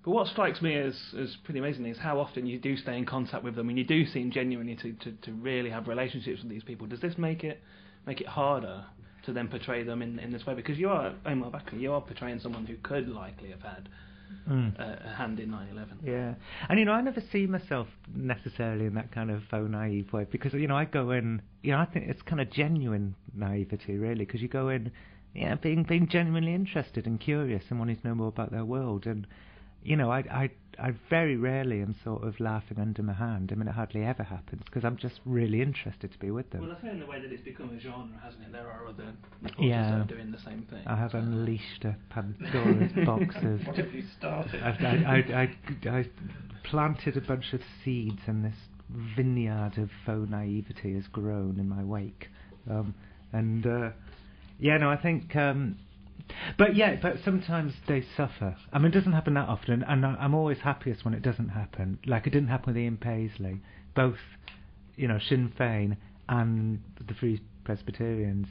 but 0.04 0.12
what 0.12 0.28
strikes 0.28 0.62
me 0.62 0.76
as, 0.76 0.96
as 1.20 1.36
pretty 1.44 1.60
amazing 1.60 1.86
is 1.88 1.98
how 1.98 2.20
often 2.20 2.46
you 2.46 2.60
do 2.60 2.78
stay 2.78 2.96
in 2.98 3.06
contact 3.06 3.44
with 3.44 3.56
them, 3.56 3.70
and 3.70 3.78
you 3.78 3.84
do 3.84 4.06
seem 4.06 4.30
genuinely 4.30 4.76
to, 4.76 4.94
to, 4.94 5.12
to 5.24 5.32
really 5.34 5.72
have 5.72 5.88
relationships 5.88 6.42
with 6.44 6.52
these 6.52 6.64
people. 6.64 6.86
Does 6.86 7.02
this 7.02 7.18
make 7.18 7.44
it 7.44 7.60
make 8.06 8.22
it 8.22 8.28
harder 8.28 8.86
to 9.26 9.34
then 9.34 9.48
portray 9.48 9.84
them 9.84 10.04
in, 10.04 10.20
in 10.20 10.32
this 10.32 10.46
way? 10.46 10.54
Because 10.54 10.78
you 10.78 10.90
are 10.90 11.14
Omar 11.26 11.50
Bakri, 11.50 11.80
you 11.82 11.92
are 11.92 12.02
portraying 12.02 12.40
someone 12.40 12.68
who 12.68 12.76
could 12.84 13.10
likely 13.10 13.50
have 13.50 13.62
had 13.62 13.90
Mm. 14.50 15.16
hand 15.16 15.40
in 15.40 15.50
9/11. 15.50 15.98
Yeah, 16.04 16.34
and 16.70 16.78
you 16.80 16.86
know, 16.86 16.92
I 16.94 17.02
never 17.02 17.22
see 17.32 17.48
myself 17.48 17.88
necessarily 18.14 18.86
in 18.86 18.94
that 18.96 19.12
kind 19.12 19.32
of 19.32 19.44
faux 19.50 19.70
naive 19.70 20.12
way 20.14 20.26
because 20.30 20.54
you 20.54 20.68
know 20.68 20.76
I 20.76 20.86
go 20.86 21.12
in, 21.12 21.42
you 21.64 21.72
know, 21.72 21.80
I 21.80 21.86
think 21.86 22.10
it's 22.10 22.22
kind 22.22 22.42
of 22.42 22.52
genuine 22.52 23.16
naivety 23.36 23.98
really 23.98 24.26
because 24.26 24.42
you 24.42 24.48
go 24.48 24.70
in, 24.70 24.92
yeah, 25.36 25.56
being 25.56 25.84
being 25.84 26.08
genuinely 26.08 26.54
interested 26.56 27.06
and 27.06 27.20
curious 27.20 27.64
and 27.70 27.80
wanting 27.80 27.98
to 27.98 28.08
know 28.08 28.16
more 28.16 28.30
about 28.30 28.52
their 28.52 28.66
world 28.66 29.06
and. 29.06 29.28
you 29.84 29.96
know, 29.96 30.10
I, 30.12 30.20
I, 30.44 30.50
I 30.80 30.94
very 31.12 31.38
rarely 31.38 31.80
am 31.84 31.94
sort 32.04 32.24
of 32.24 32.40
laughing 32.40 32.80
under 32.80 33.04
my 33.04 33.14
hand. 33.14 33.52
I 33.52 33.56
mean, 33.56 33.68
it 33.68 33.76
hardly 33.76 34.04
ever 34.04 34.24
happens 34.24 34.64
because 34.66 34.84
I'm 34.84 34.98
just 34.98 35.20
really 35.26 35.62
interested 35.62 36.12
to 36.12 36.18
be 36.18 36.32
with 36.32 36.50
them. 36.50 36.62
Well, 36.62 36.76
I 36.76 36.82
say 36.82 36.90
in 36.90 37.00
the 37.00 37.06
way 37.06 37.22
that 37.22 37.32
it's 37.32 37.44
become 37.44 37.70
a 37.70 37.80
genre, 37.80 38.20
hasn't 38.24 38.42
it? 38.46 38.52
There 38.52 38.68
are 38.68 38.88
other 38.88 39.14
reporters 39.44 39.70
Yeah. 39.70 39.92
that 39.92 40.02
are 40.02 40.16
doing 40.16 40.32
the 40.32 40.40
same 40.40 40.64
thing. 40.72 40.82
I 40.88 40.96
have 40.96 41.14
unleashed 41.14 41.86
a 41.86 41.96
Pandora's 42.10 42.94
box 43.06 43.36
of. 43.44 43.68
What 43.68 43.78
have 43.78 43.94
you 43.94 44.04
started? 44.18 44.64
I, 44.64 44.70
I, 44.72 45.16
I, 45.44 45.44
I, 45.88 46.00
I 46.00 46.06
planted 46.64 47.16
a 47.18 47.22
bunch 47.22 47.54
of 47.54 47.62
seeds, 47.84 48.22
and 48.26 48.44
this 48.44 48.58
vineyard 49.16 49.78
of 49.78 49.92
faux 50.04 50.28
naivety 50.30 50.96
has 50.96 51.06
grown 51.12 51.60
in 51.60 51.70
my 51.70 51.84
wake. 51.84 52.30
Um, 52.68 52.96
and 53.34 53.68
uh, 53.68 53.90
yeah, 54.60 54.78
no, 54.78 54.90
I 54.90 54.98
think. 54.98 55.36
Um, 55.36 55.78
but 56.58 56.76
yeah, 56.76 56.96
but 57.02 57.18
sometimes 57.24 57.74
they 57.88 58.04
suffer. 58.18 58.56
I 58.74 58.80
mean, 58.80 58.88
it 58.88 58.96
doesn't 58.96 59.14
happen 59.14 59.36
that 59.36 59.48
often, 59.48 59.84
and 59.84 60.06
I, 60.06 60.16
I'm 60.20 60.34
always 60.34 60.60
happiest 60.60 61.06
when 61.06 61.14
it 61.14 61.22
doesn't 61.22 61.50
happen. 61.50 62.00
Like 62.06 62.26
it 62.28 62.32
didn't 62.32 62.50
happen 62.50 62.74
with 62.74 62.82
Ian 62.82 62.98
Paisley. 62.98 63.62
Both, 63.96 64.18
you 64.96 65.08
know, 65.08 65.20
Sinn 65.20 65.52
Féin 65.60 65.98
and 66.28 66.82
the 67.08 67.14
Free 67.14 67.42
Presbyterians 67.64 68.48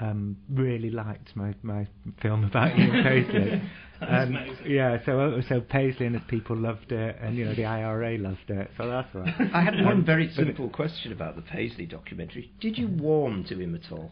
um, 0.00 0.36
really 0.50 0.90
liked 0.90 1.36
my, 1.36 1.54
my 1.62 1.86
film 2.20 2.44
about 2.44 2.76
Ian 2.78 3.02
Paisley. 3.04 3.62
And, 4.00 4.36
amazing. 4.36 4.66
yeah, 4.70 4.98
so 5.06 5.40
so 5.48 5.60
Paisley 5.60 6.06
and 6.06 6.16
his 6.16 6.24
people 6.26 6.56
loved 6.56 6.90
it, 6.90 7.16
and 7.20 7.36
you 7.36 7.44
know 7.44 7.54
the 7.54 7.66
IRA 7.66 8.18
loved 8.18 8.48
it. 8.48 8.70
So 8.76 8.88
that's 8.88 9.14
right. 9.14 9.34
I 9.54 9.60
had 9.62 9.74
Um, 9.76 9.84
one 9.84 10.04
very 10.04 10.28
simple 10.32 10.68
question 10.70 11.12
about 11.12 11.36
the 11.36 11.42
Paisley 11.42 11.86
documentary. 11.86 12.50
Did 12.60 12.78
you 12.78 12.88
warm 12.88 13.44
to 13.44 13.60
him 13.60 13.74
at 13.76 13.92
all? 13.92 14.10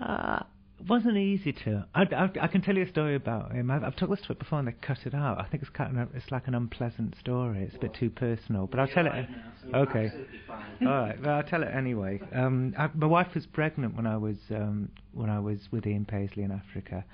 Uh, 0.00 0.42
it 0.80 0.88
wasn't 0.88 1.16
easy 1.16 1.52
to. 1.64 1.86
I, 1.92 2.02
I, 2.02 2.30
I 2.42 2.46
can 2.46 2.62
tell 2.62 2.76
you 2.76 2.84
a 2.84 2.88
story 2.88 3.16
about 3.16 3.52
him. 3.52 3.70
I've, 3.70 3.82
I've 3.82 3.96
talked 3.96 4.12
this 4.12 4.20
to 4.26 4.32
it 4.32 4.38
before, 4.38 4.60
and 4.60 4.68
they 4.68 4.72
cut 4.80 4.98
it 5.04 5.14
out. 5.14 5.40
I 5.40 5.48
think 5.48 5.62
it's 5.62 5.72
kind 5.72 5.98
of, 5.98 6.08
it's 6.14 6.30
like 6.30 6.46
an 6.46 6.54
unpleasant 6.54 7.16
story. 7.18 7.64
It's 7.64 7.74
a 7.74 7.78
bit 7.78 7.94
too 7.94 8.10
personal, 8.10 8.68
but 8.68 8.78
I'll 8.78 8.86
tell 8.86 9.06
it. 9.06 9.26
Okay. 9.74 10.12
All 10.82 10.86
right. 10.86 11.20
Well, 11.20 11.34
I'll 11.34 11.42
tell 11.42 11.62
it 11.62 11.70
anyway. 11.74 12.20
Um, 12.32 12.74
I, 12.78 12.88
my 12.94 13.06
wife 13.06 13.34
was 13.34 13.44
pregnant 13.46 13.96
when 13.96 14.06
I 14.06 14.16
was 14.16 14.36
um, 14.50 14.90
when 15.12 15.30
I 15.30 15.40
was 15.40 15.58
with 15.72 15.84
Ian 15.84 16.04
Paisley 16.04 16.44
in 16.44 16.52
Africa, 16.52 17.04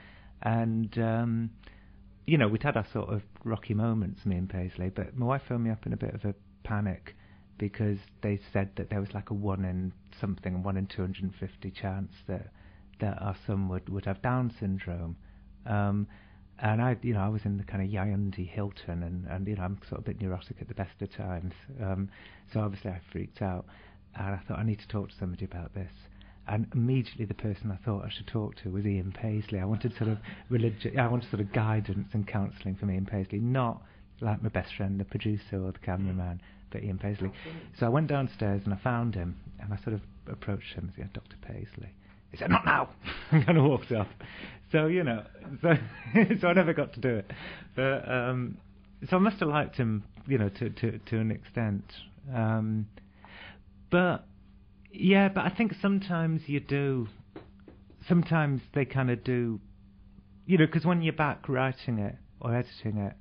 and 0.42 0.96
um, 0.98 1.50
you 2.26 2.36
know 2.36 2.48
we'd 2.48 2.62
had 2.62 2.76
our 2.76 2.86
sort 2.92 3.08
of 3.08 3.22
rocky 3.44 3.72
moments, 3.72 4.26
me 4.26 4.36
and 4.36 4.48
Paisley. 4.48 4.90
But 4.90 5.16
my 5.16 5.24
wife 5.24 5.42
phoned 5.48 5.64
me 5.64 5.70
up 5.70 5.86
in 5.86 5.94
a 5.94 5.96
bit 5.96 6.14
of 6.14 6.24
a 6.26 6.34
panic 6.64 7.14
because 7.56 7.98
they 8.22 8.38
said 8.52 8.70
that 8.76 8.90
there 8.90 9.00
was 9.00 9.14
like 9.14 9.30
a 9.30 9.34
one 9.34 9.64
in 9.64 9.92
something, 10.20 10.62
one 10.62 10.76
in 10.76 10.86
250 10.86 11.70
chance 11.70 12.12
that 12.26 12.48
that 13.00 13.20
our 13.20 13.36
son 13.46 13.68
would, 13.68 13.88
would 13.88 14.04
have 14.04 14.22
Down 14.22 14.52
syndrome. 14.58 15.16
Um, 15.66 16.06
and 16.60 16.80
I, 16.80 16.96
you 17.02 17.14
know, 17.14 17.20
I 17.20 17.28
was 17.28 17.44
in 17.44 17.58
the 17.58 17.64
kind 17.64 17.82
of 17.82 17.90
Yaoundé 17.90 18.48
Hilton, 18.48 19.02
and, 19.02 19.26
and 19.26 19.46
you 19.46 19.56
know, 19.56 19.62
I'm 19.64 19.78
sort 19.88 20.00
of 20.00 20.06
a 20.06 20.10
bit 20.10 20.20
neurotic 20.20 20.56
at 20.60 20.68
the 20.68 20.74
best 20.74 21.00
of 21.02 21.12
times. 21.12 21.52
Um, 21.82 22.08
so 22.52 22.60
obviously 22.60 22.90
I 22.92 23.00
freaked 23.10 23.42
out, 23.42 23.66
and 24.14 24.26
I 24.34 24.40
thought 24.46 24.58
I 24.58 24.64
need 24.64 24.78
to 24.78 24.88
talk 24.88 25.08
to 25.10 25.14
somebody 25.18 25.44
about 25.44 25.74
this. 25.74 25.90
And 26.46 26.66
immediately 26.74 27.24
the 27.24 27.34
person 27.34 27.70
I 27.70 27.84
thought 27.84 28.04
I 28.04 28.10
should 28.10 28.26
talk 28.26 28.56
to 28.62 28.70
was 28.70 28.84
Ian 28.84 29.12
Paisley. 29.12 29.58
I 29.60 29.64
wanted 29.64 29.96
sort 29.96 30.10
of 30.10 30.18
religi- 30.50 30.96
I 30.96 31.08
wanted 31.08 31.30
sort 31.30 31.40
of 31.40 31.52
guidance 31.52 32.08
and 32.12 32.26
counselling 32.26 32.76
from 32.76 32.90
Ian 32.90 33.06
Paisley, 33.06 33.38
not 33.40 33.82
like 34.20 34.42
my 34.42 34.50
best 34.50 34.74
friend, 34.76 35.00
the 35.00 35.04
producer 35.04 35.64
or 35.64 35.72
the 35.72 35.78
cameraman, 35.78 36.40
but 36.70 36.84
Ian 36.84 36.98
Paisley. 36.98 37.30
So 37.78 37.86
I 37.86 37.88
went 37.88 38.08
downstairs 38.08 38.62
and 38.64 38.74
I 38.74 38.76
found 38.76 39.14
him, 39.14 39.36
and 39.58 39.72
I 39.72 39.76
sort 39.78 39.94
of 39.94 40.02
approached 40.28 40.74
him 40.74 40.84
and 40.84 40.92
said, 40.96 41.12
Dr. 41.14 41.36
Paisley. 41.42 41.88
He 42.34 42.38
said, 42.38 42.50
not 42.50 42.64
now. 42.66 42.88
and 43.30 43.46
kind 43.46 43.56
of 43.56 43.62
walked 43.64 43.92
off. 43.92 44.08
So, 44.72 44.86
you 44.86 45.04
know, 45.04 45.22
so, 45.62 45.74
so 46.40 46.48
I 46.48 46.52
never 46.52 46.72
got 46.72 46.92
to 46.94 47.00
do 47.00 47.08
it. 47.14 47.30
But, 47.76 48.10
um, 48.10 48.56
so 49.08 49.18
I 49.18 49.20
must 49.20 49.38
have 49.38 49.48
liked 49.48 49.76
him, 49.76 50.02
you 50.26 50.36
know, 50.36 50.48
to, 50.48 50.68
to, 50.68 50.98
to 50.98 51.18
an 51.18 51.30
extent. 51.30 51.84
Um, 52.34 52.88
but, 53.88 54.26
yeah, 54.92 55.28
but 55.28 55.44
I 55.44 55.50
think 55.50 55.74
sometimes 55.80 56.42
you 56.48 56.58
do, 56.58 57.06
sometimes 58.08 58.62
they 58.74 58.84
kind 58.84 59.12
of 59.12 59.22
do, 59.22 59.60
you 60.44 60.58
know, 60.58 60.66
because 60.66 60.84
when 60.84 61.02
you're 61.02 61.12
back 61.12 61.48
writing 61.48 62.00
it 62.00 62.16
or 62.40 62.52
editing 62.52 62.98
it, 62.98 63.14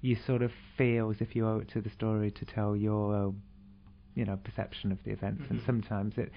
you 0.00 0.16
sort 0.26 0.42
of 0.42 0.50
feel 0.76 1.10
as 1.10 1.18
if 1.20 1.36
you 1.36 1.46
owe 1.46 1.58
it 1.58 1.68
to 1.74 1.80
the 1.80 1.90
story 1.90 2.32
to 2.32 2.44
tell 2.44 2.74
your, 2.74 3.14
own, 3.14 3.40
you 4.16 4.24
know, 4.24 4.36
perception 4.36 4.90
of 4.90 4.98
the 5.04 5.12
events. 5.12 5.44
And 5.48 5.60
Mhm. 5.60 5.66
sometimes 5.66 6.18
it, 6.18 6.32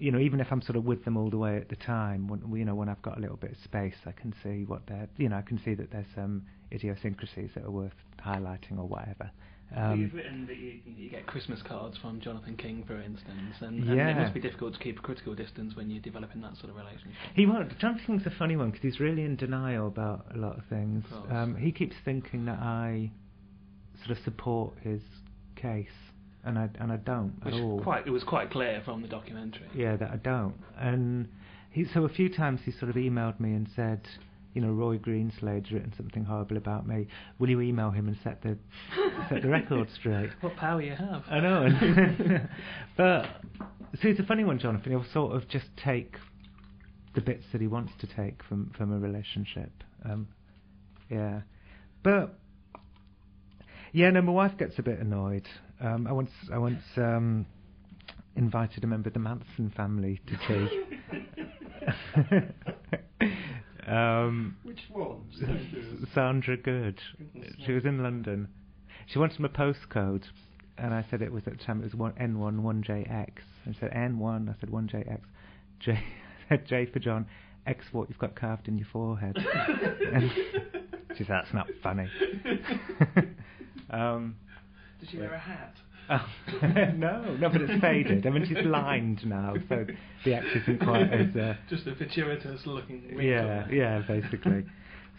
you 0.00 0.10
know, 0.10 0.18
even 0.18 0.40
if 0.40 0.48
I'm 0.50 0.62
sort 0.62 0.76
of 0.76 0.84
with 0.84 1.04
them 1.04 1.16
all 1.16 1.30
the 1.30 1.38
way 1.38 1.56
at 1.56 1.68
the 1.68 1.76
time, 1.76 2.26
when 2.28 2.40
you 2.58 2.64
know, 2.64 2.74
when 2.74 2.88
I've 2.88 3.02
got 3.02 3.18
a 3.18 3.20
little 3.20 3.36
bit 3.36 3.52
of 3.52 3.58
space, 3.62 3.96
I 4.06 4.12
can 4.12 4.34
see 4.42 4.64
what 4.64 4.82
they're, 4.88 5.08
you 5.16 5.28
know, 5.28 5.36
I 5.36 5.42
can 5.42 5.60
see 5.64 5.74
that 5.74 5.90
there's 5.92 6.06
some 6.14 6.46
idiosyncrasies 6.72 7.50
that 7.54 7.64
are 7.64 7.70
worth 7.70 7.92
highlighting 8.24 8.78
or 8.78 8.86
whatever. 8.86 9.30
Um, 9.76 10.00
You've 10.00 10.14
written 10.14 10.46
that 10.46 10.56
you, 10.56 10.80
you 10.84 11.10
get 11.10 11.26
Christmas 11.26 11.62
cards 11.62 11.96
from 11.98 12.20
Jonathan 12.20 12.56
King, 12.56 12.82
for 12.86 13.00
instance, 13.00 13.54
and, 13.60 13.84
and 13.84 13.96
Yeah. 13.96 14.08
it 14.08 14.16
must 14.16 14.34
be 14.34 14.40
difficult 14.40 14.74
to 14.74 14.80
keep 14.80 14.98
a 14.98 15.02
critical 15.02 15.34
distance 15.34 15.76
when 15.76 15.90
you're 15.90 16.02
developing 16.02 16.40
that 16.42 16.56
sort 16.56 16.70
of 16.70 16.76
relationship. 16.76 17.12
He 17.34 17.46
won't. 17.46 17.76
Jonathan 17.78 18.02
King's 18.06 18.26
a 18.26 18.30
funny 18.36 18.56
one 18.56 18.70
because 18.70 18.82
he's 18.82 18.98
really 18.98 19.22
in 19.22 19.36
denial 19.36 19.86
about 19.86 20.26
a 20.34 20.38
lot 20.38 20.58
of 20.58 20.64
things. 20.66 21.04
Of. 21.12 21.30
Um, 21.30 21.56
he 21.56 21.70
keeps 21.70 21.94
thinking 22.04 22.46
that 22.46 22.58
I 22.58 23.12
sort 24.04 24.18
of 24.18 24.24
support 24.24 24.74
his 24.82 25.02
case, 25.54 25.86
and 26.44 26.58
I 26.58 26.68
and 26.78 26.92
I 26.92 26.96
don't 26.96 27.34
Which 27.44 27.54
at 27.54 27.60
all. 27.60 27.80
quite 27.80 28.06
it 28.06 28.10
was 28.10 28.24
quite 28.24 28.50
clear 28.50 28.82
from 28.84 29.02
the 29.02 29.08
documentary. 29.08 29.68
Yeah, 29.74 29.96
that 29.96 30.10
I 30.10 30.16
don't. 30.16 30.54
And 30.78 31.28
he 31.70 31.84
so 31.92 32.04
a 32.04 32.08
few 32.08 32.28
times 32.28 32.60
he 32.64 32.72
sort 32.72 32.90
of 32.90 32.96
emailed 32.96 33.38
me 33.40 33.52
and 33.52 33.68
said, 33.74 34.08
you 34.54 34.60
know, 34.60 34.72
Roy 34.72 34.98
Greenslade's 34.98 35.70
written 35.70 35.92
something 35.96 36.24
horrible 36.24 36.56
about 36.56 36.86
me. 36.86 37.06
Will 37.38 37.50
you 37.50 37.60
email 37.60 37.90
him 37.90 38.08
and 38.08 38.16
set 38.24 38.42
the 38.42 38.58
set 39.28 39.42
the 39.42 39.48
record 39.58 39.88
straight? 39.94 40.30
What 40.40 40.56
power 40.56 40.80
you 40.80 40.94
have! 40.94 41.22
I 41.28 41.40
know. 41.40 41.68
but 42.96 43.26
so 44.00 44.08
it's 44.08 44.20
a 44.20 44.24
funny 44.24 44.44
one, 44.44 44.58
Jonathan. 44.58 44.92
He'll 44.92 45.12
sort 45.12 45.36
of 45.36 45.48
just 45.48 45.66
take 45.76 46.16
the 47.14 47.20
bits 47.20 47.44
that 47.52 47.60
he 47.60 47.66
wants 47.66 47.92
to 48.00 48.06
take 48.06 48.42
from 48.44 48.72
from 48.76 48.92
a 48.92 48.98
relationship. 48.98 49.72
Um, 50.04 50.28
yeah, 51.08 51.40
but 52.02 52.38
yeah, 53.92 54.10
no, 54.10 54.22
my 54.22 54.32
wife 54.32 54.56
gets 54.58 54.78
a 54.78 54.82
bit 54.82 54.98
annoyed. 54.98 55.46
Um, 55.80 56.06
I 56.06 56.12
once 56.12 56.30
I 56.52 56.58
once 56.58 56.82
um, 56.96 57.46
invited 58.36 58.84
a 58.84 58.86
member 58.86 59.08
of 59.08 59.14
the 59.14 59.20
Manson 59.20 59.72
family 59.74 60.20
to 60.26 60.36
tea. 60.46 60.68
um, 63.88 64.56
Which 64.62 64.80
one? 64.90 65.22
Sandra 66.14 66.56
Good. 66.56 67.00
She 67.64 67.72
was 67.72 67.84
in 67.84 68.02
London. 68.02 68.48
She 69.06 69.18
wanted 69.18 69.40
my 69.40 69.48
postcode, 69.48 70.24
and 70.76 70.92
I 70.92 71.04
said 71.10 71.22
it 71.22 71.32
was 71.32 71.44
at 71.46 71.58
the 71.58 71.64
time 71.64 71.80
it 71.80 71.84
was 71.84 71.94
one 71.94 72.12
N1 72.12 72.60
1JX. 72.60 73.30
And 73.64 73.74
she 73.74 73.80
said 73.80 73.92
N1. 73.92 74.50
I 74.50 74.54
said 74.60 74.70
1JX. 74.70 75.20
J 75.80 75.92
I 75.92 76.02
said 76.48 76.66
J 76.66 76.86
for 76.86 76.98
John. 76.98 77.26
X 77.66 77.84
for 77.90 77.98
what 77.98 78.08
you've 78.08 78.18
got 78.18 78.34
carved 78.34 78.68
in 78.68 78.78
your 78.78 78.88
forehead. 78.92 79.36
and 80.12 80.30
she 81.16 81.24
said 81.24 81.26
that's 81.28 81.52
not 81.54 81.66
funny. 81.82 82.08
um, 83.90 84.36
Did 85.00 85.10
she 85.10 85.18
wear 85.18 85.32
a 85.34 85.38
hat? 85.38 85.74
Oh, 86.12 86.26
no, 86.96 87.36
no, 87.36 87.48
but 87.50 87.60
it's 87.62 87.80
faded. 87.80 88.26
I 88.26 88.30
mean, 88.30 88.44
she's 88.46 88.64
lined 88.64 89.24
now, 89.24 89.54
so 89.68 89.86
the 90.24 90.34
X 90.34 90.44
isn't 90.62 90.80
quite 90.80 91.12
as. 91.12 91.36
Uh, 91.36 91.54
Just 91.68 91.86
a 91.86 91.94
fortuitous 91.94 92.62
looking. 92.66 93.16
yeah, 93.20 93.66
yeah, 93.70 94.02
basically. 94.08 94.64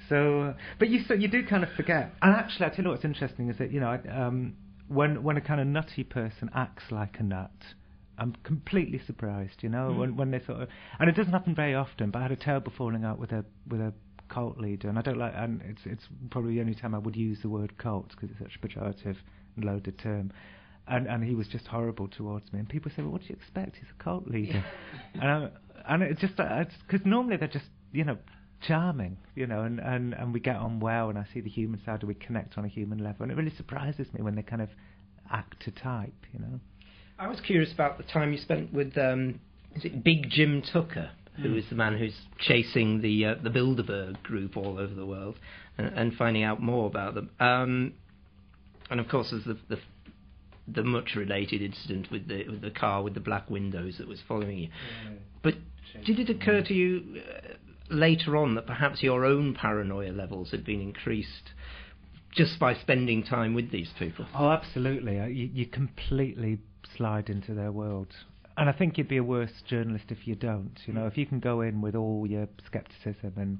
so, 0.09 0.53
but 0.79 0.89
you 0.89 0.99
so 1.07 1.13
you 1.13 1.27
do 1.29 1.45
kind 1.47 1.63
of 1.63 1.69
forget. 1.77 2.13
And 2.21 2.35
actually, 2.35 2.65
I 2.65 2.69
tell 2.69 2.83
you 2.85 2.91
what's 2.91 3.05
interesting 3.05 3.49
is 3.49 3.57
that 3.59 3.71
you 3.71 3.79
know 3.79 3.97
um, 4.11 4.55
when 4.89 5.23
when 5.23 5.37
a 5.37 5.41
kind 5.41 5.61
of 5.61 5.67
nutty 5.67 6.03
person 6.03 6.49
acts 6.53 6.85
like 6.91 7.19
a 7.19 7.23
nut. 7.23 7.51
I'm 8.17 8.35
completely 8.43 8.99
surprised, 9.07 9.63
you 9.63 9.69
know, 9.69 9.89
Mm. 9.91 9.97
when 9.97 10.15
when 10.17 10.31
they 10.31 10.39
sort 10.45 10.61
of, 10.61 10.69
and 10.99 11.09
it 11.09 11.15
doesn't 11.15 11.31
happen 11.31 11.55
very 11.55 11.73
often. 11.73 12.11
But 12.11 12.19
I 12.19 12.23
had 12.23 12.31
a 12.31 12.35
terrible 12.35 12.71
falling 12.77 13.03
out 13.03 13.17
with 13.17 13.31
a 13.31 13.45
with 13.67 13.79
a 13.81 13.93
cult 14.29 14.57
leader, 14.59 14.89
and 14.89 14.99
I 14.99 15.01
don't 15.01 15.17
like, 15.17 15.33
and 15.35 15.61
it's 15.63 15.81
it's 15.85 16.03
probably 16.29 16.55
the 16.55 16.59
only 16.61 16.75
time 16.75 16.93
I 16.93 16.99
would 16.99 17.15
use 17.15 17.39
the 17.41 17.49
word 17.49 17.77
cult 17.79 18.09
because 18.09 18.29
it's 18.29 18.39
such 18.39 18.59
a 18.61 18.67
pejorative 18.67 19.15
and 19.55 19.65
loaded 19.65 19.99
term. 19.99 20.31
And 20.87 21.07
and 21.07 21.23
he 21.23 21.35
was 21.35 21.47
just 21.47 21.67
horrible 21.67 22.07
towards 22.07 22.51
me. 22.51 22.59
And 22.59 22.67
people 22.67 22.91
say, 22.95 23.01
well, 23.01 23.11
what 23.11 23.21
do 23.21 23.27
you 23.27 23.35
expect? 23.35 23.77
He's 23.77 23.89
a 23.97 24.03
cult 24.03 24.27
leader. 24.27 24.63
and 25.13 25.23
I, 25.23 25.49
and 25.87 26.03
it 26.03 26.17
just 26.17 26.35
because 26.35 27.05
normally 27.05 27.37
they're 27.37 27.47
just 27.47 27.65
you 27.91 28.03
know 28.03 28.17
charming, 28.61 29.17
you 29.35 29.47
know, 29.47 29.63
and, 29.63 29.79
and 29.79 30.13
and 30.13 30.33
we 30.33 30.39
get 30.39 30.55
on 30.55 30.79
well, 30.79 31.09
and 31.09 31.17
I 31.17 31.25
see 31.33 31.41
the 31.41 31.49
human 31.49 31.81
side, 31.85 32.01
and 32.01 32.07
we 32.07 32.15
connect 32.15 32.57
on 32.57 32.65
a 32.65 32.67
human 32.67 33.03
level, 33.03 33.23
and 33.23 33.31
it 33.31 33.35
really 33.35 33.55
surprises 33.55 34.07
me 34.13 34.21
when 34.21 34.35
they 34.35 34.43
kind 34.43 34.61
of 34.61 34.69
act 35.31 35.63
to 35.63 35.71
type, 35.71 36.13
you 36.33 36.39
know. 36.39 36.59
I 37.19 37.27
was 37.27 37.39
curious 37.39 37.71
about 37.73 37.97
the 37.97 38.03
time 38.03 38.33
you 38.33 38.39
spent 38.39 38.73
with 38.73 38.97
um, 38.97 39.39
is 39.75 39.85
it 39.85 40.03
Big 40.03 40.29
Jim 40.29 40.61
Tucker, 40.73 41.11
who 41.41 41.55
is 41.55 41.65
the 41.69 41.75
man 41.75 41.97
who's 41.97 42.15
chasing 42.39 43.01
the 43.01 43.25
uh, 43.25 43.35
the 43.41 43.49
Bilderberg 43.49 44.21
group 44.23 44.57
all 44.57 44.79
over 44.79 44.93
the 44.93 45.05
world, 45.05 45.35
and, 45.77 45.87
and 45.97 46.13
finding 46.15 46.43
out 46.43 46.61
more 46.61 46.87
about 46.87 47.15
them. 47.15 47.29
Um, 47.39 47.93
and 48.91 48.99
of 48.99 49.07
course, 49.07 49.31
there's 49.31 49.45
the, 49.45 49.57
the 49.67 49.79
the 50.67 50.83
much 50.83 51.15
related 51.15 51.61
incident 51.61 52.11
with 52.11 52.27
the 52.27 52.47
with 52.47 52.61
the 52.61 52.69
car 52.69 53.01
with 53.01 53.15
the 53.15 53.19
black 53.19 53.49
windows 53.49 53.97
that 53.97 54.07
was 54.07 54.21
following 54.27 54.57
you. 54.59 54.69
But 55.41 55.55
did 56.05 56.19
it 56.19 56.29
occur 56.29 56.61
to 56.61 56.73
you 56.73 57.21
uh, 57.21 57.53
later 57.89 58.37
on 58.37 58.55
that 58.55 58.67
perhaps 58.67 59.01
your 59.01 59.25
own 59.25 59.53
paranoia 59.53 60.11
levels 60.11 60.51
had 60.51 60.63
been 60.63 60.81
increased 60.81 61.51
just 62.31 62.59
by 62.59 62.73
spending 62.73 63.23
time 63.23 63.53
with 63.53 63.71
these 63.71 63.89
people. 63.99 64.25
Oh, 64.33 64.49
absolutely. 64.49 65.19
Uh, 65.19 65.25
you, 65.25 65.49
you 65.53 65.65
completely 65.65 66.59
slide 66.95 67.29
into 67.29 67.53
their 67.53 67.71
world. 67.71 68.07
And 68.57 68.69
I 68.69 68.73
think 68.73 68.97
you'd 68.97 69.07
be 69.07 69.17
a 69.17 69.23
worse 69.23 69.61
journalist 69.67 70.05
if 70.09 70.27
you 70.27 70.35
don't. 70.35 70.77
You 70.85 70.93
know, 70.93 71.07
if 71.07 71.17
you 71.17 71.25
can 71.25 71.39
go 71.39 71.61
in 71.61 71.81
with 71.81 71.95
all 71.95 72.25
your 72.27 72.47
skepticism 72.65 73.33
and, 73.35 73.59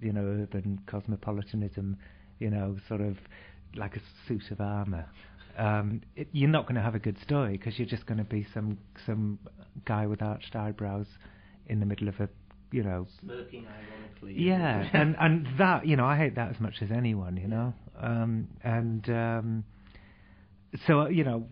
you 0.00 0.12
know, 0.12 0.20
urban 0.20 0.80
cosmopolitanism, 0.86 1.96
you 2.38 2.50
know, 2.50 2.76
sort 2.88 3.00
of 3.00 3.16
like 3.76 3.96
a 3.96 4.00
suit 4.26 4.50
of 4.50 4.60
armour, 4.60 5.06
um, 5.58 6.00
it, 6.16 6.28
you're 6.32 6.50
not 6.50 6.64
going 6.64 6.74
to 6.74 6.82
have 6.82 6.94
a 6.94 6.98
good 6.98 7.18
story 7.20 7.56
because 7.56 7.78
you're 7.78 7.88
just 7.88 8.06
going 8.06 8.18
to 8.18 8.24
be 8.24 8.46
some 8.52 8.78
some 9.06 9.38
guy 9.84 10.06
with 10.06 10.22
arched 10.22 10.56
eyebrows 10.56 11.06
in 11.66 11.80
the 11.80 11.86
middle 11.86 12.08
of 12.08 12.18
a 12.20 12.28
you 12.72 12.82
know 12.82 13.06
smirking 13.20 13.66
ironically. 13.66 14.34
Yeah, 14.36 14.88
and 14.92 15.16
and 15.18 15.46
that 15.58 15.86
you 15.86 15.96
know 15.96 16.04
I 16.04 16.16
hate 16.16 16.34
that 16.36 16.50
as 16.50 16.60
much 16.60 16.76
as 16.80 16.90
anyone, 16.90 17.36
you 17.36 17.48
know, 17.48 17.74
um, 18.00 18.48
and 18.62 19.08
um, 19.08 19.64
so 20.86 21.02
uh, 21.02 21.08
you 21.08 21.24
know. 21.24 21.46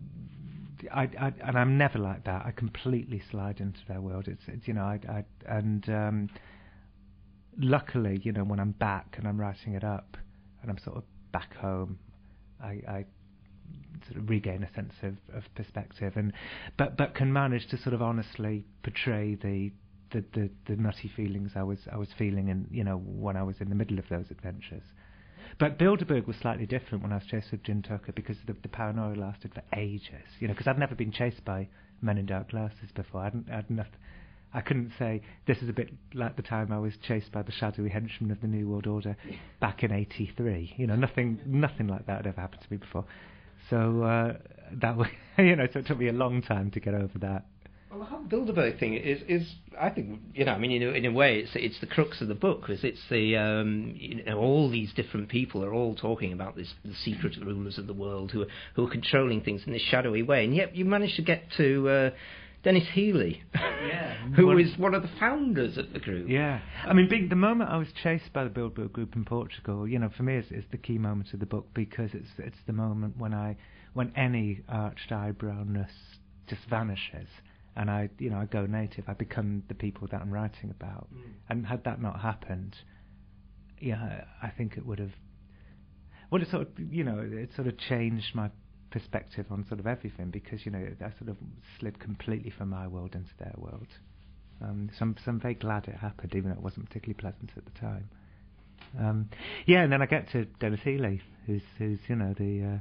I, 0.93 1.03
I 1.17 1.33
and 1.45 1.57
I'm 1.57 1.79
never 1.79 2.01
like 2.01 2.25
that. 2.25 2.45
I 2.45 2.51
completely 2.51 3.23
slide 3.31 3.61
into 3.61 3.79
their 3.87 4.01
world. 4.01 4.27
It's, 4.27 4.43
it's 4.49 4.67
you 4.67 4.75
know 4.75 4.83
I, 4.83 4.99
I 5.09 5.25
and 5.47 5.89
um, 5.89 6.29
luckily 7.57 8.21
you 8.25 8.33
know 8.33 8.43
when 8.43 8.59
I'm 8.59 8.73
back 8.73 9.15
and 9.17 9.29
I'm 9.29 9.41
writing 9.41 9.75
it 9.75 9.85
up 9.85 10.17
and 10.61 10.69
I'm 10.69 10.79
sort 10.79 10.97
of 10.97 11.05
back 11.33 11.55
home, 11.57 11.99
I, 12.63 12.81
I 12.89 13.05
sort 14.07 14.19
of 14.19 14.29
regain 14.29 14.63
a 14.63 14.73
sense 14.75 14.95
of, 15.03 15.17
of 15.35 15.45
perspective 15.55 16.13
and 16.17 16.33
but 16.77 16.97
but 16.97 17.15
can 17.15 17.33
manage 17.33 17.67
to 17.69 17.77
sort 17.77 17.95
of 17.95 18.03
honestly 18.03 18.65
portray 18.83 19.35
the 19.35 19.73
the, 20.13 20.25
the, 20.35 20.51
the 20.67 20.77
nutty 20.77 21.11
feelings 21.15 21.53
I 21.57 21.63
was 21.63 21.79
I 21.91 21.97
was 21.97 22.09
feeling 22.19 22.51
and 22.51 22.67
you 22.71 22.85
know 22.85 22.99
when 22.99 23.37
I 23.37 23.43
was 23.43 23.57
in 23.61 23.69
the 23.69 23.75
middle 23.75 23.99
of 23.99 24.09
those 24.09 24.31
adventures. 24.31 24.85
But 25.59 25.79
Bilderberg 25.79 26.27
was 26.27 26.37
slightly 26.37 26.67
different 26.67 27.03
when 27.03 27.13
I 27.13 27.17
was 27.17 27.27
chased 27.27 27.51
with 27.51 27.63
Jim 27.63 27.83
Tucker 27.83 28.13
because 28.13 28.37
the, 28.47 28.57
the 28.63 28.69
paranoia 28.69 29.15
lasted 29.15 29.53
for 29.53 29.63
ages. 29.77 30.25
You 30.41 30.49
know, 30.49 30.55
because 30.55 30.67
I'd 30.67 30.79
never 30.79 30.95
been 30.95 31.13
chased 31.13 31.45
by 31.45 31.69
men 32.01 32.17
in 32.19 32.27
dark 32.27 32.51
glasses 32.51 32.91
before. 32.95 33.21
I 33.21 33.25
hadn't, 33.25 33.51
I'd 33.51 33.71
not, 33.71 33.89
I 34.55 34.61
couldn't 34.61 34.93
say 34.99 35.23
this 35.47 35.59
is 35.59 35.69
a 35.69 35.73
bit 35.73 35.91
like 36.15 36.37
the 36.37 36.43
time 36.43 36.73
I 36.73 36.79
was 36.79 36.95
chased 37.07 37.33
by 37.33 37.43
the 37.43 37.53
shadowy 37.53 37.89
henchmen 37.89 38.31
of 38.31 38.41
the 38.41 38.47
New 38.47 38.69
World 38.69 38.87
Order 38.87 39.17
back 39.61 39.83
in 39.83 39.93
'83. 39.93 40.75
You 40.77 40.87
know, 40.87 40.97
nothing, 40.97 41.41
nothing 41.47 41.89
like 41.89 42.07
that 42.07 42.19
had 42.19 42.27
ever 42.27 42.41
happened 42.41 42.63
to 42.63 42.69
me 42.71 42.77
before. 42.77 43.05
So 43.71 44.03
uh, 44.03 44.35
that 44.81 44.97
was, 44.97 45.09
you 45.39 45.57
know, 45.57 45.67
so 45.73 45.81
it 45.81 45.87
took 45.87 45.99
me 45.99 46.09
a 46.09 46.13
long 46.13 46.43
time 46.43 46.71
to 46.73 46.81
get 46.81 46.95
over 46.95 47.19
that. 47.21 47.45
Well, 47.91 48.01
the 48.01 48.07
whole 48.07 48.25
Bilderberg 48.25 48.81
thing 48.81 48.95
is, 48.95 49.21
is 49.29 49.47
I 49.79 49.91
think, 49.91 50.19
you 50.33 50.47
know, 50.47 50.53
I 50.53 50.59
mean, 50.59 50.71
in 50.71 50.83
a, 50.83 50.93
in 50.93 51.05
a 51.05 51.13
way, 51.13 51.41
it's 51.41 51.51
it's 51.55 51.79
the 51.79 51.87
crux 51.87 52.23
of 52.23 52.29
the 52.29 52.35
book, 52.35 52.63
because 52.63 52.85
it's 52.85 53.03
the, 53.11 53.37
um, 53.37 53.93
you 53.95 54.25
know, 54.25 54.39
all 54.39 54.71
these 54.71 54.95
different 54.95 55.29
people 55.29 55.63
are 55.63 55.75
all 55.75 55.95
talking 55.95 56.33
about 56.33 56.57
this, 56.57 56.73
the 56.87 56.95
secret 56.95 57.37
rulers 57.45 57.77
of 57.77 57.87
the 57.87 57.93
world 57.93 58.31
who 58.31 58.43
are, 58.43 58.47
who 58.77 58.87
are 58.87 58.91
controlling 58.91 59.43
things 59.43 59.63
in 59.67 59.75
this 59.75 59.83
shadowy 59.83 60.23
way, 60.23 60.43
and 60.43 60.57
yet 60.57 60.75
you 60.75 60.87
manage 60.87 61.17
to 61.17 61.23
get 61.23 61.43
to 61.59 61.89
uh, 61.89 62.11
Denis 62.63 62.89
Healey, 62.93 63.43
yeah, 63.55 64.15
who 64.37 64.47
well, 64.47 64.59
is 64.59 64.79
one 64.79 64.95
of 64.95 65.03
the 65.03 65.11
founders 65.19 65.77
of 65.77 65.93
the 65.93 65.99
group. 65.99 66.29
Yeah, 66.29 66.61
I 66.85 66.93
mean, 66.93 67.09
being, 67.09 67.29
the 67.29 67.37
moment 67.37 67.71
I 67.71 67.77
was 67.77 67.89
chased 68.03 68.33
by 68.33 68.45
the 68.45 68.51
Bilderberg 68.51 68.93
group 68.93 69.17
in 69.17 69.25
Portugal, 69.25 69.89
you 69.89 69.99
know, 69.99 70.11
for 70.17 70.23
me, 70.23 70.37
is, 70.37 70.47
is 70.51 70.65
the 70.71 70.79
key 70.79 70.99
moment 70.99 71.33
of 71.35 71.41
the 71.41 71.47
book 71.47 71.67
because 71.75 72.11
it's 72.15 72.31
it's 72.39 72.59
the 72.67 72.73
moment 72.73 73.17
when 73.17 73.35
I 73.35 73.57
when 73.95 74.13
any 74.17 74.61
arched 74.69 75.11
eyebrownness 75.11 75.91
just 76.49 76.63
vanishes 76.71 77.29
and 77.77 77.91
I, 77.91 78.11
you 78.19 78.31
know, 78.31 78.39
I 78.39 78.45
go 78.45 78.67
native. 78.67 79.05
I 79.09 79.15
become 79.15 79.63
the 79.69 79.75
people 79.75 80.09
that 80.11 80.21
I'm 80.21 80.31
writing 80.31 80.71
about. 80.71 81.09
Mm. 81.15 81.21
And 81.49 81.67
had 81.67 81.85
that 81.85 82.03
not 82.03 82.21
happened, 82.21 82.77
yeah, 83.81 84.25
I 84.43 84.51
think 84.51 84.77
it 84.77 84.87
would 84.87 84.99
have. 84.99 85.13
Well, 86.31 86.43
it 86.43 86.51
sort 86.51 86.63
of, 86.63 86.69
you 86.93 87.05
know, 87.05 87.19
it 87.19 87.51
sort 87.55 87.69
of 87.69 87.79
changed 87.79 88.35
my 88.35 88.51
perspective 88.93 89.47
on 89.51 89.67
sort 89.67 89.81
of 89.81 89.87
everything 89.87 90.31
because 90.31 90.65
you 90.65 90.71
know 90.71 90.87
I 91.01 91.11
sort 91.19 91.31
of 91.31 91.37
slid 91.81 91.99
completely 91.99 92.51
from 92.51 92.71
my 92.71 92.87
world 92.87 93.15
into 93.15 93.33
their 93.39 93.55
world. 93.57 93.89
Um, 94.61 94.91
so, 94.97 95.03
I'm, 95.03 95.17
so 95.25 95.31
I'm 95.33 95.41
very 95.41 95.55
glad 95.55 95.89
it 95.89 95.97
happened, 95.97 96.35
even 96.37 96.51
though 96.51 96.57
it 96.57 96.63
wasn't 96.63 96.87
particularly 96.87 97.19
pleasant 97.19 97.51
at 97.57 97.65
the 97.65 97.81
time. 97.81 98.09
Um, 98.99 99.29
yeah, 99.67 99.83
and 99.83 99.93
then 99.93 100.03
I 100.03 100.07
get 100.07 100.31
to 100.33 100.45
Denis 100.61 100.81
Healey, 100.85 101.21
who's 101.47 101.63
who's 101.79 101.99
you 102.09 102.17
know 102.17 102.35
the 102.39 102.75
uh, 102.75 102.79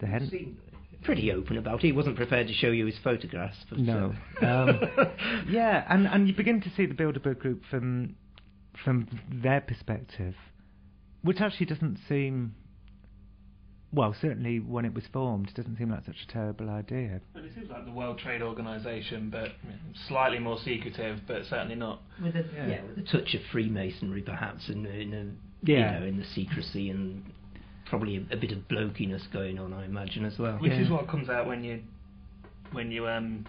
the 0.00 0.06
hen 0.06 0.56
pretty 1.02 1.32
open 1.32 1.58
about 1.58 1.76
it. 1.76 1.86
He 1.86 1.92
wasn't 1.92 2.16
prepared 2.16 2.46
to 2.48 2.54
show 2.54 2.68
you 2.68 2.86
his 2.86 2.96
photographs. 3.02 3.58
But, 3.68 3.78
no. 3.78 4.14
Uh, 4.40 4.46
um, 4.46 4.80
yeah, 5.48 5.84
and 5.88 6.06
and 6.06 6.28
you 6.28 6.34
begin 6.34 6.60
to 6.62 6.70
see 6.76 6.86
the 6.86 6.94
Bilderberg 6.94 7.38
group 7.38 7.62
from 7.70 8.16
from 8.84 9.08
their 9.30 9.60
perspective, 9.60 10.34
which 11.22 11.40
actually 11.40 11.66
doesn't 11.66 11.98
seem. 12.08 12.54
Well, 13.94 14.14
certainly 14.20 14.58
when 14.58 14.86
it 14.86 14.94
was 14.94 15.04
formed, 15.12 15.48
it 15.48 15.54
doesn't 15.54 15.76
seem 15.76 15.90
like 15.90 16.04
such 16.06 16.16
a 16.26 16.32
terrible 16.32 16.70
idea. 16.70 17.20
But 17.34 17.44
it 17.44 17.52
seems 17.54 17.68
like 17.68 17.84
the 17.84 17.92
World 17.92 18.18
Trade 18.18 18.40
Organization, 18.40 19.28
but 19.28 19.48
slightly 20.08 20.38
more 20.38 20.58
secretive, 20.64 21.20
but 21.26 21.44
certainly 21.44 21.74
not. 21.74 22.00
With 22.22 22.34
a 22.34 22.44
yeah, 22.54 22.66
yeah 22.66 22.82
with 22.84 22.98
a 22.98 23.02
touch 23.02 23.34
of 23.34 23.42
Freemasonry, 23.52 24.22
perhaps, 24.22 24.70
in, 24.70 24.86
in 24.86 25.12
a, 25.12 25.70
yeah. 25.70 25.94
you 25.94 26.00
know, 26.00 26.06
in 26.06 26.16
the 26.18 26.24
secrecy 26.24 26.88
and 26.88 27.22
probably 27.84 28.16
a, 28.16 28.34
a, 28.34 28.36
bit 28.38 28.52
of 28.52 28.66
blokiness 28.68 29.22
going 29.30 29.58
on, 29.58 29.74
I 29.74 29.84
imagine, 29.84 30.24
as 30.24 30.38
well. 30.38 30.56
Which 30.56 30.72
yeah. 30.72 30.80
is 30.80 30.90
what 30.90 31.06
comes 31.06 31.28
out 31.28 31.46
when 31.46 31.62
you 31.62 31.82
when 32.72 32.90
you 32.90 33.06
um 33.06 33.46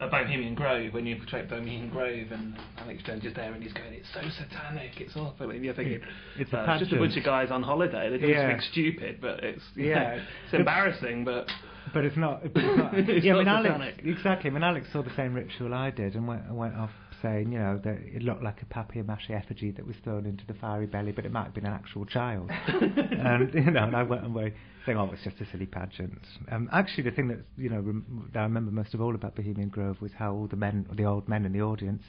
a 0.00 0.08
Bohemian 0.08 0.54
Grove 0.54 0.92
when 0.92 1.06
you 1.06 1.16
portray 1.16 1.42
Bohemian 1.42 1.88
Grove 1.88 2.32
and 2.32 2.56
Alex 2.78 3.02
Jones 3.04 3.24
is 3.24 3.34
there 3.34 3.52
and 3.52 3.62
he's 3.62 3.72
going, 3.72 3.92
it's 3.92 4.08
so 4.12 4.20
satanic, 4.42 5.00
it's 5.00 5.16
awful. 5.16 5.50
And 5.50 5.64
you're 5.64 5.74
thinking, 5.74 6.00
it's 6.36 6.52
uh, 6.52 6.76
just 6.78 6.92
a 6.92 6.96
bunch 6.96 7.16
of 7.16 7.24
guys 7.24 7.50
on 7.50 7.62
holiday. 7.62 8.10
They're 8.10 8.18
doing 8.18 8.30
yeah. 8.30 8.50
something 8.50 8.66
stupid, 8.72 9.18
but 9.20 9.44
it's 9.44 9.62
yeah, 9.76 10.20
it's 10.44 10.54
embarrassing, 10.54 11.24
but 11.24 11.46
but 11.92 12.04
it's 12.04 12.16
not. 12.16 12.42
But 12.42 12.64
it's 12.64 12.78
not. 12.78 12.94
it's 12.98 13.24
yeah, 13.24 13.34
not 13.34 13.48
I 13.48 13.62
mean, 13.62 13.72
Alex, 13.72 13.98
exactly. 14.04 14.50
I 14.50 14.52
mean, 14.52 14.62
Alex 14.64 14.88
saw 14.92 15.02
the 15.02 15.14
same 15.16 15.34
ritual 15.34 15.72
I 15.74 15.90
did 15.90 16.14
and 16.14 16.26
went 16.26 16.52
went 16.52 16.74
off 16.74 16.90
saying, 17.22 17.52
you 17.52 17.58
know, 17.58 17.80
that 17.84 17.98
it 18.02 18.22
looked 18.22 18.42
like 18.42 18.62
a 18.62 18.66
papier-mâché 18.66 19.30
effigy 19.30 19.70
that 19.72 19.86
was 19.86 19.96
thrown 20.04 20.26
into 20.26 20.44
the 20.46 20.54
fiery 20.54 20.86
belly, 20.86 21.12
but 21.12 21.24
it 21.24 21.32
might 21.32 21.44
have 21.44 21.54
been 21.54 21.66
an 21.66 21.72
actual 21.72 22.04
child. 22.04 22.50
and 22.68 23.52
you 23.54 23.70
know, 23.70 23.84
and 23.84 23.96
I 23.96 24.02
went 24.02 24.26
away 24.26 24.54
saying, 24.86 24.98
oh, 24.98 25.10
it's 25.12 25.24
just 25.24 25.40
a 25.40 25.50
silly 25.50 25.66
pageant. 25.66 26.20
Um, 26.50 26.68
actually, 26.72 27.04
the 27.04 27.10
thing 27.10 27.28
that 27.28 27.40
you 27.56 27.70
know 27.70 27.80
rem- 27.80 28.30
that 28.32 28.40
I 28.40 28.42
remember 28.42 28.70
most 28.70 28.94
of 28.94 29.00
all 29.00 29.14
about 29.14 29.34
Bohemian 29.34 29.68
Grove 29.68 30.00
was 30.00 30.12
how 30.16 30.32
all 30.32 30.46
the 30.46 30.56
men, 30.56 30.86
the 30.92 31.04
old 31.04 31.28
men 31.28 31.44
in 31.44 31.52
the 31.52 31.62
audience, 31.62 32.02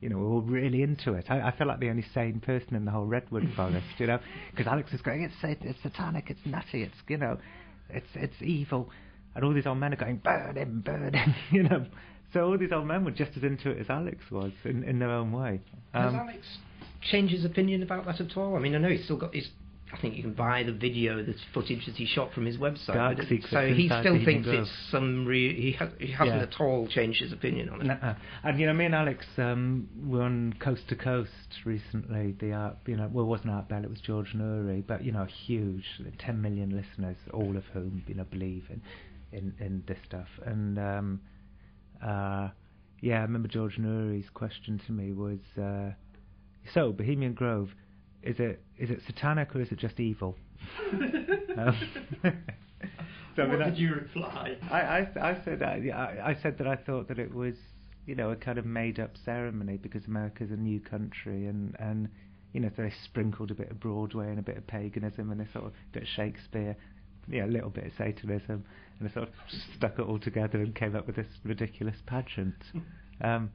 you 0.00 0.08
know, 0.08 0.18
were 0.18 0.26
all 0.26 0.42
really 0.42 0.82
into 0.82 1.14
it. 1.14 1.26
I, 1.28 1.40
I 1.40 1.56
felt 1.56 1.68
like 1.68 1.80
the 1.80 1.90
only 1.90 2.04
sane 2.14 2.40
person 2.40 2.76
in 2.76 2.84
the 2.84 2.90
whole 2.90 3.06
redwood 3.06 3.50
forest, 3.56 3.86
you 3.98 4.06
know, 4.06 4.18
because 4.50 4.66
Alex 4.66 4.92
was 4.92 5.00
going, 5.00 5.22
it's 5.22 5.34
it's 5.42 5.82
satanic, 5.82 6.30
it's 6.30 6.40
nutty, 6.44 6.82
it's 6.82 6.94
you 7.08 7.16
know, 7.16 7.38
it's 7.90 8.08
it's 8.14 8.40
evil, 8.42 8.90
and 9.34 9.44
all 9.44 9.52
these 9.52 9.66
old 9.66 9.78
men 9.78 9.92
are 9.92 9.96
going, 9.96 10.16
burn 10.16 10.56
him, 10.56 10.82
burn 10.84 11.14
him, 11.14 11.34
you 11.50 11.62
know. 11.62 11.86
So 12.32 12.44
all 12.44 12.58
these 12.58 12.72
old 12.72 12.86
men 12.86 13.04
were 13.04 13.10
just 13.10 13.36
as 13.36 13.42
into 13.42 13.70
it 13.70 13.78
as 13.78 13.88
Alex 13.88 14.18
was 14.30 14.52
in, 14.64 14.84
in 14.84 14.98
their 14.98 15.10
own 15.10 15.32
way. 15.32 15.60
Um, 15.94 16.02
Has 16.02 16.14
Alex 16.14 16.46
changed 17.10 17.32
his 17.32 17.44
opinion 17.44 17.82
about 17.82 18.04
that 18.06 18.20
at 18.20 18.36
all? 18.36 18.56
I 18.56 18.58
mean, 18.58 18.74
I 18.74 18.78
know 18.78 18.88
he's 18.88 19.04
still 19.04 19.16
got 19.16 19.34
his. 19.34 19.48
I 19.90 19.98
think 19.98 20.16
you 20.16 20.22
can 20.22 20.34
buy 20.34 20.64
the 20.64 20.72
video, 20.72 21.24
the 21.24 21.34
footage 21.54 21.86
that 21.86 21.94
he 21.94 22.04
shot 22.04 22.34
from 22.34 22.44
his 22.44 22.58
website. 22.58 22.92
Dark 22.92 23.16
so 23.50 23.66
he 23.72 23.88
still 23.88 24.22
thinks 24.22 24.46
it's 24.46 24.70
some. 24.90 25.24
Re- 25.24 25.58
he, 25.58 25.72
ha- 25.72 25.88
he 25.98 26.12
hasn't 26.12 26.36
yeah. 26.36 26.42
at 26.42 26.60
all 26.60 26.86
changed 26.88 27.22
his 27.22 27.32
opinion 27.32 27.70
on 27.70 27.80
it. 27.80 27.84
Nuh-uh. 27.84 28.14
And 28.44 28.60
you 28.60 28.66
know, 28.66 28.74
me 28.74 28.84
and 28.84 28.94
Alex 28.94 29.24
um, 29.38 29.88
were 30.06 30.20
on 30.20 30.54
Coast 30.60 30.82
to 30.90 30.94
Coast 30.94 31.30
recently. 31.64 32.36
The 32.38 32.52
art, 32.52 32.76
you 32.84 32.98
know, 32.98 33.08
well, 33.10 33.24
it 33.24 33.28
wasn't 33.28 33.52
Art 33.52 33.70
Bell, 33.70 33.82
it 33.82 33.88
was 33.88 34.00
George 34.00 34.34
Noory, 34.36 34.86
but 34.86 35.02
you 35.02 35.12
know, 35.12 35.24
huge, 35.24 35.84
10 36.18 36.42
million 36.42 36.68
listeners, 36.76 37.16
all 37.32 37.56
of 37.56 37.64
whom 37.72 38.02
you 38.06 38.14
know 38.14 38.24
believe 38.24 38.64
in 38.68 38.82
in, 39.32 39.54
in 39.58 39.84
this 39.86 39.98
stuff, 40.06 40.28
and. 40.44 40.78
Um, 40.78 41.20
uh, 42.02 42.48
yeah, 43.00 43.18
I 43.18 43.22
remember 43.22 43.48
George 43.48 43.78
Noory's 43.78 44.28
question 44.34 44.80
to 44.86 44.92
me 44.92 45.12
was, 45.12 45.38
uh, 45.60 45.92
"So, 46.74 46.92
Bohemian 46.92 47.34
Grove, 47.34 47.70
is 48.22 48.36
it 48.38 48.62
is 48.78 48.90
it 48.90 49.00
satanic 49.06 49.54
or 49.54 49.60
is 49.60 49.70
it 49.70 49.78
just 49.78 50.00
evil?" 50.00 50.36
um, 51.56 51.76
so 52.22 52.30
what 53.46 53.50
I 53.50 53.56
mean, 53.56 53.58
did 53.70 53.78
you 53.78 53.94
reply? 53.94 54.56
I, 54.70 54.80
I, 54.80 55.30
I 55.30 55.44
said 55.44 55.62
I, 55.62 55.76
I 56.24 56.36
said 56.42 56.58
that 56.58 56.66
I 56.66 56.76
thought 56.76 57.08
that 57.08 57.18
it 57.18 57.32
was 57.32 57.54
you 58.06 58.14
know 58.14 58.30
a 58.30 58.36
kind 58.36 58.58
of 58.58 58.66
made 58.66 58.98
up 58.98 59.12
ceremony 59.24 59.76
because 59.76 60.04
America's 60.06 60.50
a 60.50 60.56
new 60.56 60.80
country 60.80 61.46
and 61.46 61.76
and 61.78 62.08
you 62.52 62.60
know 62.60 62.70
so 62.76 62.82
they 62.82 62.92
sprinkled 63.04 63.50
a 63.50 63.54
bit 63.54 63.70
of 63.70 63.78
Broadway 63.78 64.28
and 64.28 64.38
a 64.38 64.42
bit 64.42 64.56
of 64.56 64.66
paganism 64.66 65.30
and 65.30 65.40
a 65.40 65.52
sort 65.52 65.66
of 65.66 65.72
bit 65.92 66.02
of 66.02 66.08
Shakespeare 66.08 66.76
yeah, 67.30 67.44
a 67.44 67.46
little 67.46 67.70
bit 67.70 67.86
of 67.86 67.92
Satanism, 67.98 68.64
and 68.98 69.08
I 69.08 69.12
sort 69.12 69.28
of 69.28 69.34
stuck 69.76 69.98
it 69.98 70.02
all 70.02 70.18
together 70.18 70.58
and 70.58 70.74
came 70.74 70.96
up 70.96 71.06
with 71.06 71.16
this 71.16 71.26
ridiculous 71.44 71.96
pageant. 72.06 72.56
Um, 73.20 73.50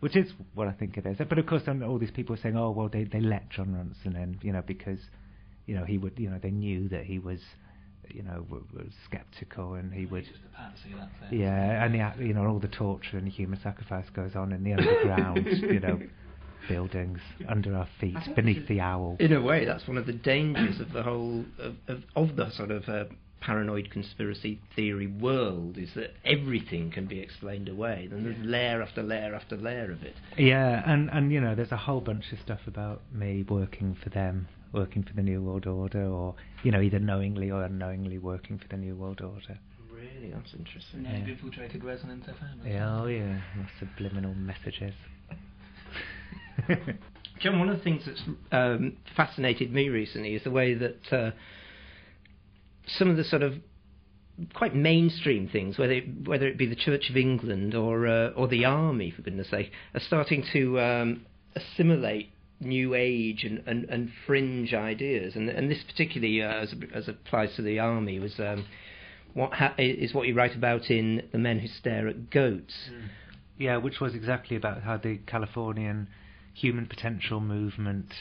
which 0.00 0.16
is 0.16 0.32
what 0.54 0.68
I 0.68 0.72
think 0.72 0.96
it 0.96 1.06
is. 1.06 1.16
But 1.18 1.38
of 1.38 1.46
course, 1.46 1.62
all 1.68 1.98
these 1.98 2.10
people 2.10 2.34
are 2.34 2.38
saying, 2.38 2.56
"Oh, 2.56 2.70
well, 2.70 2.88
they 2.88 3.04
they 3.04 3.20
let 3.20 3.48
Jon 3.50 3.68
Ronson 3.68 4.14
in, 4.20 4.38
you 4.42 4.52
know, 4.52 4.62
because 4.66 4.98
you 5.66 5.74
know 5.74 5.84
he 5.84 5.98
would, 5.98 6.18
you 6.18 6.28
know, 6.28 6.38
they 6.42 6.50
knew 6.50 6.88
that 6.90 7.04
he 7.04 7.18
was, 7.18 7.40
you 8.08 8.22
know, 8.22 8.44
w- 8.48 8.66
was 8.74 8.92
skeptical 9.04 9.74
and 9.74 9.92
he 9.92 10.06
would, 10.06 10.24
yeah, 11.32 11.84
and 11.84 11.94
the 11.94 12.24
you 12.24 12.34
know 12.34 12.46
all 12.46 12.58
the 12.58 12.68
torture 12.68 13.16
and 13.16 13.26
the 13.26 13.30
human 13.30 13.58
sacrifice 13.62 14.06
goes 14.14 14.36
on 14.36 14.52
in 14.52 14.62
the 14.64 14.72
underground, 14.78 15.46
you 15.46 15.80
know, 15.80 16.00
buildings 16.68 17.20
under 17.48 17.74
our 17.76 17.88
feet, 18.00 18.16
beneath 18.34 18.66
the 18.68 18.80
owl. 18.80 19.16
In 19.20 19.32
a 19.32 19.40
way, 19.40 19.64
that's 19.64 19.86
one 19.86 19.98
of 19.98 20.06
the 20.06 20.12
dangers 20.12 20.80
of 20.80 20.92
the 20.92 21.02
whole 21.02 21.44
of, 21.58 21.74
of, 21.88 22.02
of 22.14 22.36
the 22.36 22.50
sort 22.50 22.70
of 22.70 22.88
uh, 22.88 23.04
paranoid 23.40 23.90
conspiracy 23.90 24.60
theory 24.74 25.06
world 25.06 25.78
is 25.78 25.90
that 25.94 26.10
everything 26.24 26.90
can 26.90 27.06
be 27.06 27.20
explained 27.20 27.68
away. 27.68 28.08
And 28.10 28.26
there's 28.26 28.38
layer 28.44 28.82
after 28.82 29.02
layer 29.02 29.34
after 29.34 29.56
layer 29.56 29.92
of 29.92 30.02
it. 30.02 30.14
Yeah, 30.36 30.82
and 30.86 31.08
and 31.10 31.32
you 31.32 31.40
know, 31.40 31.54
there's 31.54 31.72
a 31.72 31.76
whole 31.76 32.00
bunch 32.00 32.32
of 32.32 32.38
stuff 32.40 32.60
about 32.66 33.02
me 33.12 33.44
working 33.48 33.96
for 34.02 34.10
them, 34.10 34.48
working 34.72 35.02
for 35.02 35.14
the 35.14 35.22
New 35.22 35.42
World 35.42 35.66
Order, 35.66 36.04
or 36.04 36.34
you 36.62 36.72
know, 36.72 36.80
either 36.80 36.98
knowingly 36.98 37.50
or 37.50 37.62
unknowingly 37.62 38.18
working 38.18 38.58
for 38.58 38.68
the 38.68 38.76
New 38.76 38.96
World 38.96 39.20
Order. 39.20 39.58
Really, 39.90 40.30
that's 40.30 40.52
interesting. 40.52 41.06
And 41.06 41.26
you've 41.26 41.38
infiltrated 41.38 41.82
Resonance 41.84 42.26
FM. 42.26 42.60
as 42.60 42.66
Yeah, 42.66 43.00
oh 43.00 43.06
yeah, 43.06 43.40
subliminal 43.78 44.34
messages. 44.34 44.92
John, 47.40 47.58
one 47.58 47.68
of 47.68 47.76
the 47.76 47.84
things 47.84 48.02
that's 48.06 48.22
um, 48.50 48.96
fascinated 49.14 49.72
me 49.72 49.88
recently 49.88 50.34
is 50.34 50.44
the 50.44 50.50
way 50.50 50.74
that 50.74 51.12
uh, 51.12 51.30
some 52.86 53.10
of 53.10 53.16
the 53.16 53.24
sort 53.24 53.42
of 53.42 53.54
quite 54.54 54.74
mainstream 54.74 55.48
things, 55.48 55.78
whether 55.78 55.94
it, 55.94 56.26
whether 56.26 56.46
it 56.46 56.58
be 56.58 56.66
the 56.66 56.76
Church 56.76 57.10
of 57.10 57.16
England 57.16 57.74
or 57.74 58.06
uh, 58.06 58.30
or 58.30 58.48
the 58.48 58.64
army, 58.64 59.10
for 59.10 59.22
goodness 59.22 59.50
sake, 59.50 59.70
are 59.94 60.00
starting 60.00 60.44
to 60.52 60.80
um, 60.80 61.26
assimilate 61.54 62.30
new 62.58 62.94
age 62.94 63.44
and, 63.44 63.62
and, 63.66 63.84
and 63.84 64.10
fringe 64.26 64.72
ideas. 64.72 65.36
And 65.36 65.48
and 65.48 65.70
this 65.70 65.82
particularly, 65.86 66.42
uh, 66.42 66.62
as 66.62 66.74
as 66.94 67.08
applies 67.08 67.54
to 67.56 67.62
the 67.62 67.78
army, 67.78 68.18
was 68.18 68.38
um, 68.38 68.66
what 69.34 69.52
ha- 69.52 69.74
is 69.78 70.14
what 70.14 70.26
you 70.26 70.34
write 70.34 70.54
about 70.54 70.90
in 70.90 71.22
The 71.32 71.38
Men 71.38 71.58
Who 71.58 71.68
Stare 71.68 72.08
at 72.08 72.30
Goats. 72.30 72.90
Yeah, 73.58 73.76
which 73.78 74.00
was 74.00 74.14
exactly 74.14 74.56
about 74.56 74.82
how 74.82 74.96
the 74.96 75.18
Californian 75.26 76.08
human 76.54 76.86
potential 76.86 77.40
movement 77.40 78.12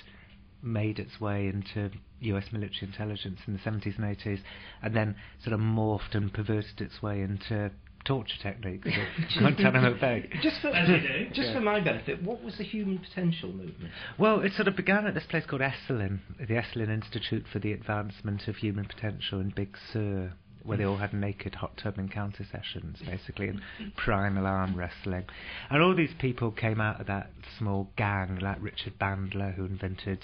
made 0.62 1.00
its 1.00 1.20
way 1.22 1.48
into 1.48 1.92
US 2.22 2.46
military 2.52 2.88
intelligence 2.88 3.40
in 3.48 3.54
the 3.54 3.60
70s 3.60 3.98
and 3.98 4.18
80s, 4.18 4.40
and 4.82 4.96
then 4.96 5.16
sort 5.44 5.54
of 5.54 5.60
morphed 5.60 6.14
and 6.16 6.34
perverted 6.34 6.82
its 6.82 7.02
way 7.02 7.22
into 7.22 7.72
torture 8.06 8.38
techniques 8.42 8.88
at 8.88 9.40
Guantanamo 9.40 10.00
Bay. 10.00 10.30
Just 10.42 10.62
for, 10.62 10.70
As 10.70 10.88
you 10.88 11.00
do. 11.00 11.30
just 11.34 11.54
for 11.54 11.60
my 11.60 11.80
benefit, 11.80 12.22
what 12.24 12.44
was 12.44 12.58
the 12.58 12.64
human 12.64 13.00
potential 13.00 13.50
movement? 13.52 13.92
Well, 14.18 14.42
it 14.42 14.54
sort 14.54 14.68
of 14.68 14.76
began 14.76 15.08
at 15.08 15.14
this 15.16 15.26
place 15.30 15.44
called 15.46 15.62
Esalen, 15.62 16.20
the 16.40 16.54
Esalen 16.54 16.90
Institute 16.90 17.46
for 17.52 17.60
the 17.60 17.74
Advancement 17.74 18.48
of 18.48 18.58
Human 18.58 18.86
Potential 18.86 19.40
in 19.40 19.50
Big 19.50 19.76
Sur, 19.92 20.34
where 20.66 20.78
they 20.78 20.84
all 20.84 20.98
had 20.98 21.14
naked 21.14 21.56
hot 21.56 21.78
tub 21.82 21.98
encounter 21.98 22.46
sessions, 22.52 22.98
basically, 23.06 23.48
and 23.48 23.62
primal 23.96 24.46
arm 24.46 24.76
wrestling. 24.76 25.26
And 25.70 25.82
all 25.82 25.96
these 25.96 26.14
people 26.20 26.52
came 26.52 26.82
out 26.82 27.00
of 27.00 27.08
that 27.08 27.30
small 27.58 27.90
gang, 27.96 28.40
like 28.42 28.58
Richard 28.62 28.94
Bandler, 29.00 29.54
who 29.56 29.66
invented 29.66 30.20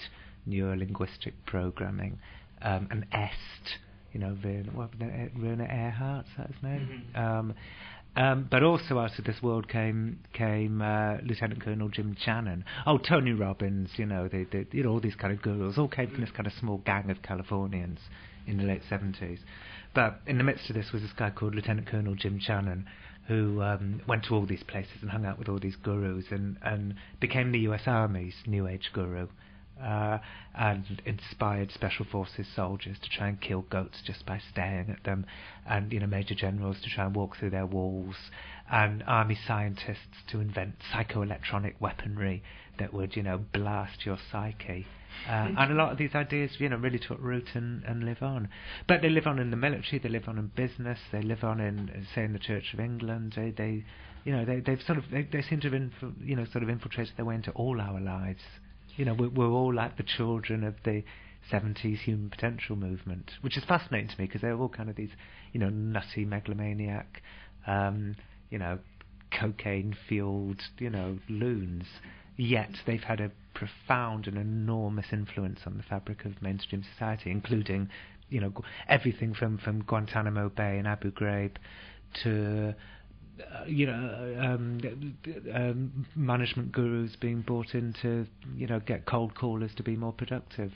neurolinguistic 0.48 1.32
programming, 1.46 2.18
um, 2.62 2.88
and 2.90 3.06
EST, 3.12 3.78
you 4.12 4.20
know, 4.20 4.36
Werner, 4.44 4.72
what, 4.72 4.90
Werner 4.98 5.66
Erhard, 5.66 6.24
is 6.24 6.30
that 6.36 6.46
his 6.48 6.62
name? 6.62 7.04
Um, 7.14 7.54
um, 8.14 8.46
but 8.50 8.62
also 8.62 8.98
out 8.98 9.18
of 9.18 9.24
this 9.24 9.42
world 9.42 9.68
came 9.68 10.18
came 10.34 10.82
uh, 10.82 11.16
Lieutenant 11.24 11.62
Colonel 11.62 11.88
Jim 11.88 12.14
Channon. 12.26 12.62
Oh, 12.86 12.98
Tony 12.98 13.32
Robbins, 13.32 13.88
you 13.96 14.04
know, 14.04 14.28
they, 14.28 14.44
they, 14.44 14.66
you 14.70 14.82
know, 14.82 14.90
all 14.90 15.00
these 15.00 15.14
kind 15.14 15.32
of 15.32 15.40
gurus 15.40 15.78
all 15.78 15.88
came 15.88 16.10
from 16.10 16.20
this 16.20 16.30
kind 16.30 16.46
of 16.46 16.52
small 16.60 16.78
gang 16.78 17.10
of 17.10 17.22
Californians 17.22 17.98
in 18.46 18.58
the 18.58 18.64
late 18.64 18.82
seventies. 18.88 19.38
But 19.94 20.20
in 20.26 20.38
the 20.38 20.44
midst 20.44 20.70
of 20.70 20.76
this 20.76 20.92
was 20.92 21.02
this 21.02 21.12
guy 21.12 21.30
called 21.30 21.54
Lieutenant 21.54 21.86
Colonel 21.86 22.14
Jim 22.14 22.40
Channon, 22.40 22.84
who 23.28 23.62
um, 23.62 24.00
went 24.06 24.24
to 24.24 24.34
all 24.34 24.46
these 24.46 24.62
places 24.62 25.02
and 25.02 25.10
hung 25.10 25.26
out 25.26 25.38
with 25.38 25.48
all 25.48 25.58
these 25.58 25.76
gurus 25.76 26.26
and, 26.30 26.56
and 26.62 26.94
became 27.20 27.52
the 27.52 27.60
U.S. 27.60 27.82
Army's 27.86 28.34
New 28.46 28.66
Age 28.66 28.90
guru. 28.92 29.28
Uh, 29.82 30.18
and 30.54 31.02
inspired 31.06 31.72
special 31.72 32.04
forces 32.04 32.46
soldiers 32.54 32.98
to 33.00 33.08
try 33.08 33.26
and 33.28 33.40
kill 33.40 33.62
goats 33.62 34.00
just 34.04 34.24
by 34.24 34.38
staring 34.38 34.88
at 34.90 35.02
them, 35.02 35.26
and 35.66 35.92
you 35.92 35.98
know 35.98 36.06
major 36.06 36.34
generals 36.36 36.76
to 36.82 36.90
try 36.90 37.04
and 37.06 37.16
walk 37.16 37.36
through 37.36 37.50
their 37.50 37.66
walls, 37.66 38.14
and 38.70 39.02
army 39.08 39.36
scientists 39.46 40.22
to 40.30 40.40
invent 40.40 40.74
psychoelectronic 40.92 41.74
weaponry 41.80 42.44
that 42.78 42.94
would 42.94 43.16
you 43.16 43.24
know 43.24 43.38
blast 43.52 44.06
your 44.06 44.18
psyche. 44.30 44.86
Uh, 45.28 45.48
and 45.56 45.72
a 45.72 45.74
lot 45.74 45.92
of 45.92 45.98
these 45.98 46.14
ideas, 46.14 46.52
you 46.58 46.68
know, 46.68 46.76
really 46.76 46.98
took 46.98 47.20
root 47.20 47.48
and, 47.54 47.84
and 47.84 48.04
live 48.04 48.22
on. 48.22 48.48
But 48.88 49.02
they 49.02 49.08
live 49.08 49.26
on 49.26 49.38
in 49.38 49.50
the 49.50 49.56
military, 49.56 49.98
they 49.98 50.08
live 50.08 50.28
on 50.28 50.38
in 50.38 50.50
business, 50.54 50.98
they 51.12 51.22
live 51.22 51.44
on 51.44 51.60
in, 51.60 52.06
say, 52.14 52.24
in 52.24 52.32
the 52.32 52.38
Church 52.38 52.74
of 52.74 52.80
England. 52.80 53.34
They, 53.36 53.50
they 53.50 53.84
you 54.24 54.32
know, 54.32 54.44
they, 54.44 54.60
they've 54.60 54.80
sort 54.86 54.98
of, 54.98 55.04
they, 55.10 55.22
they 55.30 55.42
seem 55.42 55.60
to 55.60 55.70
have, 55.70 55.74
inf- 55.74 56.16
you 56.22 56.36
know, 56.36 56.44
sort 56.52 56.62
of 56.62 56.68
infiltrated 56.68 57.14
their 57.16 57.24
way 57.24 57.34
into 57.34 57.50
all 57.52 57.80
our 57.80 58.00
lives. 58.00 58.42
You 58.96 59.04
know, 59.04 59.14
we're, 59.14 59.30
we're 59.30 59.50
all 59.50 59.74
like 59.74 59.96
the 59.96 60.04
children 60.04 60.64
of 60.64 60.74
the 60.84 61.02
70s 61.50 61.98
human 61.98 62.30
potential 62.30 62.76
movement, 62.76 63.32
which 63.40 63.56
is 63.56 63.64
fascinating 63.64 64.08
to 64.08 64.14
me 64.18 64.26
because 64.26 64.42
they're 64.42 64.56
all 64.56 64.68
kind 64.68 64.88
of 64.88 64.96
these, 64.96 65.10
you 65.52 65.60
know, 65.60 65.70
nutty 65.70 66.24
megalomaniac, 66.24 67.22
um, 67.66 68.14
you 68.50 68.58
know, 68.58 68.78
cocaine-fueled, 69.38 70.60
you 70.78 70.90
know, 70.90 71.18
loons. 71.28 71.84
Yet 72.42 72.70
they've 72.86 73.04
had 73.04 73.20
a 73.20 73.30
profound 73.54 74.26
and 74.26 74.36
enormous 74.36 75.06
influence 75.12 75.60
on 75.64 75.76
the 75.76 75.84
fabric 75.84 76.24
of 76.24 76.42
mainstream 76.42 76.82
society, 76.82 77.30
including, 77.30 77.88
you 78.30 78.40
know, 78.40 78.52
everything 78.88 79.32
from, 79.32 79.58
from 79.58 79.84
Guantanamo 79.84 80.48
Bay 80.48 80.76
and 80.76 80.88
Abu 80.88 81.12
Ghraib 81.12 81.52
to 82.24 82.74
uh, 83.40 83.64
you 83.64 83.86
know, 83.86 84.36
um, 84.40 85.16
um, 85.54 86.06
management 86.16 86.72
gurus 86.72 87.14
being 87.20 87.42
brought 87.42 87.76
in 87.76 87.94
to, 88.02 88.26
you 88.56 88.66
know, 88.66 88.80
get 88.80 89.06
cold 89.06 89.36
callers 89.36 89.70
to 89.76 89.84
be 89.84 89.94
more 89.94 90.12
productive. 90.12 90.72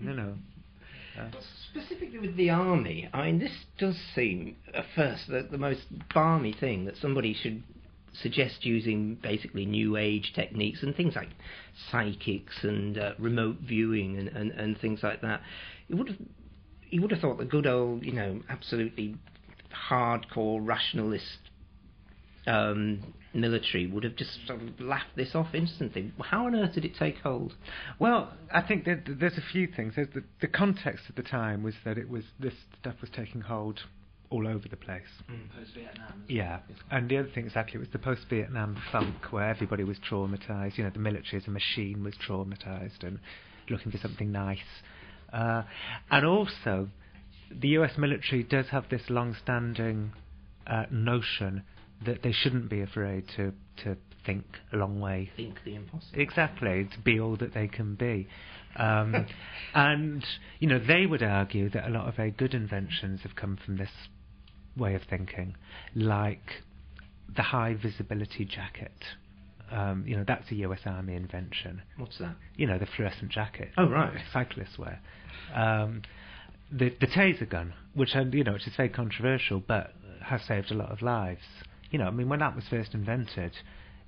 you 0.00 0.14
know. 0.14 0.34
Uh, 1.18 1.28
Specifically 1.70 2.18
with 2.18 2.36
the 2.36 2.48
army, 2.48 3.06
I 3.12 3.26
mean, 3.26 3.38
this 3.38 3.52
does 3.76 3.98
seem 4.14 4.56
at 4.72 4.86
first 4.96 5.28
the, 5.28 5.46
the 5.50 5.58
most 5.58 5.82
balmy 6.14 6.54
thing 6.58 6.86
that 6.86 6.96
somebody 6.96 7.34
should 7.34 7.62
suggest 8.22 8.64
using 8.64 9.16
basically 9.22 9.66
new 9.66 9.96
age 9.96 10.32
techniques 10.34 10.82
and 10.82 10.94
things 10.94 11.14
like 11.14 11.30
psychics 11.90 12.54
and 12.62 12.98
uh, 12.98 13.12
remote 13.18 13.58
viewing 13.60 14.18
and, 14.18 14.28
and, 14.28 14.50
and 14.52 14.78
things 14.80 15.00
like 15.02 15.20
that. 15.22 15.40
You 15.88 15.96
would 15.96 16.08
have 16.08 16.18
you 16.90 17.02
would 17.02 17.12
have 17.12 17.20
thought 17.20 17.38
the 17.38 17.44
good 17.44 17.66
old, 17.66 18.04
you 18.04 18.12
know, 18.12 18.42
absolutely 18.48 19.16
hardcore 19.88 20.58
rationalist 20.60 21.38
um, 22.46 23.14
military 23.32 23.86
would 23.86 24.02
have 24.02 24.16
just 24.16 24.44
sort 24.46 24.60
of 24.60 24.80
laughed 24.80 25.14
this 25.16 25.34
off 25.34 25.54
instantly. 25.54 26.12
How 26.20 26.46
on 26.46 26.54
earth 26.56 26.74
did 26.74 26.84
it 26.84 26.96
take 26.98 27.18
hold? 27.18 27.54
Well, 27.98 28.32
I 28.52 28.62
think 28.62 28.84
that 28.86 29.04
there's 29.06 29.38
a 29.38 29.52
few 29.52 29.68
things. 29.68 29.94
There's 29.96 30.08
the, 30.12 30.24
the 30.40 30.48
context 30.48 31.04
at 31.08 31.16
the 31.16 31.22
time 31.22 31.62
was 31.62 31.74
that 31.84 31.96
it 31.98 32.08
was 32.08 32.24
this 32.38 32.54
stuff 32.80 32.96
was 33.00 33.10
taking 33.14 33.42
hold 33.42 33.80
all 34.30 34.46
over 34.46 34.68
the 34.68 34.76
place. 34.76 35.02
Post 35.56 35.74
Vietnam. 35.74 36.24
Yeah, 36.28 36.60
and 36.90 37.08
the 37.08 37.18
other 37.18 37.28
thing 37.34 37.46
exactly 37.46 37.78
was 37.78 37.88
the 37.92 37.98
post-Vietnam 37.98 38.80
funk, 38.92 39.32
where 39.32 39.48
everybody 39.48 39.84
was 39.84 39.98
traumatized. 39.98 40.78
You 40.78 40.84
know, 40.84 40.90
the 40.90 41.00
military 41.00 41.42
as 41.42 41.48
a 41.48 41.50
machine 41.50 42.04
was 42.04 42.14
traumatized 42.26 43.02
and 43.02 43.18
looking 43.68 43.90
for 43.90 43.98
something 43.98 44.30
nice. 44.30 44.58
Uh, 45.32 45.62
and 46.10 46.24
also, 46.24 46.88
the 47.50 47.68
U.S. 47.68 47.92
military 47.98 48.42
does 48.44 48.66
have 48.70 48.88
this 48.88 49.02
long-standing 49.08 50.12
uh, 50.66 50.84
notion 50.90 51.64
that 52.04 52.22
they 52.22 52.32
shouldn't 52.32 52.70
be 52.70 52.80
afraid 52.80 53.24
to 53.36 53.52
to 53.82 53.96
think 54.24 54.44
a 54.72 54.76
long 54.76 55.00
way 55.00 55.30
Think 55.36 55.56
the 55.64 55.74
impossible. 55.74 56.20
Exactly, 56.20 56.88
to 56.92 56.98
be 57.00 57.18
all 57.18 57.36
that 57.36 57.54
they 57.54 57.68
can 57.68 57.94
be. 57.94 58.28
Um, 58.76 59.26
and, 59.74 60.24
you 60.60 60.68
know, 60.68 60.78
they 60.78 61.04
would 61.04 61.24
argue 61.24 61.68
that 61.70 61.88
a 61.88 61.90
lot 61.90 62.08
of 62.08 62.14
very 62.14 62.30
good 62.30 62.54
inventions 62.54 63.22
have 63.24 63.34
come 63.34 63.58
from 63.66 63.78
this 63.78 63.90
way 64.80 64.94
of 64.94 65.02
thinking, 65.08 65.54
like 65.94 66.62
the 67.36 67.42
high 67.42 67.74
visibility 67.74 68.44
jacket. 68.44 69.04
Um, 69.70 70.04
you 70.06 70.16
know, 70.16 70.24
that's 70.26 70.50
a 70.50 70.56
US 70.56 70.80
Army 70.84 71.14
invention. 71.14 71.82
What's 71.96 72.18
that? 72.18 72.34
You 72.56 72.66
know, 72.66 72.78
the 72.78 72.86
fluorescent 72.86 73.30
jacket. 73.30 73.70
Oh, 73.78 73.88
right. 73.88 74.12
Cyclists 74.32 74.78
wear. 74.78 75.00
Um, 75.54 76.02
the, 76.72 76.92
the 77.00 77.06
taser 77.06 77.48
gun, 77.48 77.74
which, 77.94 78.14
you 78.14 78.44
know, 78.44 78.54
which 78.54 78.66
is 78.66 78.74
very 78.76 78.88
controversial, 78.88 79.62
but 79.66 79.92
has 80.22 80.42
saved 80.42 80.70
a 80.70 80.74
lot 80.74 80.90
of 80.90 81.02
lives. 81.02 81.42
You 81.90 81.98
know, 81.98 82.06
I 82.06 82.10
mean, 82.10 82.28
when 82.28 82.40
that 82.40 82.54
was 82.54 82.64
first 82.68 82.94
invented, 82.94 83.52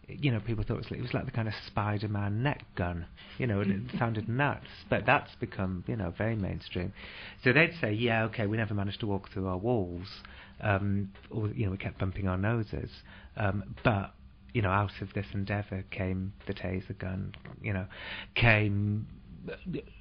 you 0.09 0.31
know, 0.31 0.41
people 0.41 0.65
thought 0.65 0.75
it 0.75 0.79
was, 0.79 0.91
like, 0.91 0.99
it 1.01 1.03
was 1.03 1.15
like 1.15 1.25
the 1.25 1.31
kind 1.31 1.49
of 1.49 1.55
Spider-Man 1.67 2.43
neck 2.43 2.65
gun, 2.75 3.07
you 3.38 3.47
know, 3.47 3.61
and 3.61 3.71
it 3.71 3.99
sounded 3.99 4.29
nuts. 4.29 4.67
But 4.91 5.07
that's 5.07 5.35
become, 5.37 5.85
you 5.87 5.97
know, 5.97 6.12
very 6.17 6.37
mainstream. 6.37 6.93
So 7.45 7.53
they'd 7.53 7.75
say, 7.81 7.93
yeah, 7.93 8.25
okay, 8.25 8.47
we 8.47 8.57
never 8.57 8.75
managed 8.75 9.01
to 9.01 9.07
walk 9.07 9.31
through 9.33 9.47
our 9.47 9.59
walls, 9.59 10.09
um, 10.61 11.12
or 11.31 11.49
you 11.49 11.67
know, 11.67 11.73
we 11.73 11.79
kept 11.79 11.99
bumping 11.99 12.29
our 12.29 12.38
noses, 12.38 12.91
um, 13.37 13.75
but 13.85 14.15
you 14.53 14.61
know, 14.61 14.71
out 14.71 15.01
of 15.01 15.12
this 15.15 15.27
endeavour 15.33 15.83
came 15.91 16.35
the 16.47 16.53
taser 16.53 16.97
gun, 16.99 17.35
you 17.62 17.73
know, 17.73 17.87
came 18.35 19.07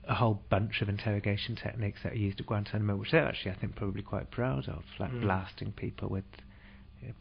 a 0.07 0.13
whole 0.13 0.41
bunch 0.49 0.81
of 0.81 0.89
interrogation 0.89 1.55
techniques 1.55 1.99
that 2.03 2.13
are 2.13 2.17
used 2.17 2.39
at 2.39 2.45
Guantanamo, 2.45 2.95
which 2.97 3.11
they're 3.11 3.25
actually, 3.25 3.51
I 3.51 3.55
think, 3.55 3.75
probably 3.75 4.03
quite 4.03 4.29
proud 4.29 4.67
of, 4.67 4.83
like 4.99 5.11
Mm. 5.11 5.21
blasting 5.21 5.71
people 5.71 6.09
with 6.09 6.25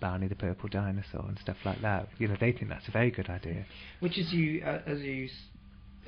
Barney 0.01 0.29
the 0.29 0.35
Purple 0.35 0.69
Dinosaur 0.69 1.25
and 1.29 1.39
stuff 1.39 1.57
like 1.65 1.81
that. 1.83 2.09
You 2.19 2.29
know, 2.29 2.37
they 2.41 2.53
think 2.53 2.69
that's 2.69 2.89
a 2.89 2.93
very 2.93 3.11
good 3.11 3.29
idea. 3.29 3.65
Which, 4.01 4.19
as 4.19 4.33
you 4.33 4.63
uh, 4.65 4.81
as 4.87 5.01
you 5.01 5.29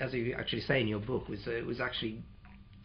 as 0.01 0.13
you 0.13 0.35
actually 0.39 0.63
say 0.63 0.81
in 0.81 0.89
your 0.89 1.01
book, 1.01 1.29
was 1.29 1.41
uh, 1.47 1.65
was 1.67 1.81
actually 1.81 2.23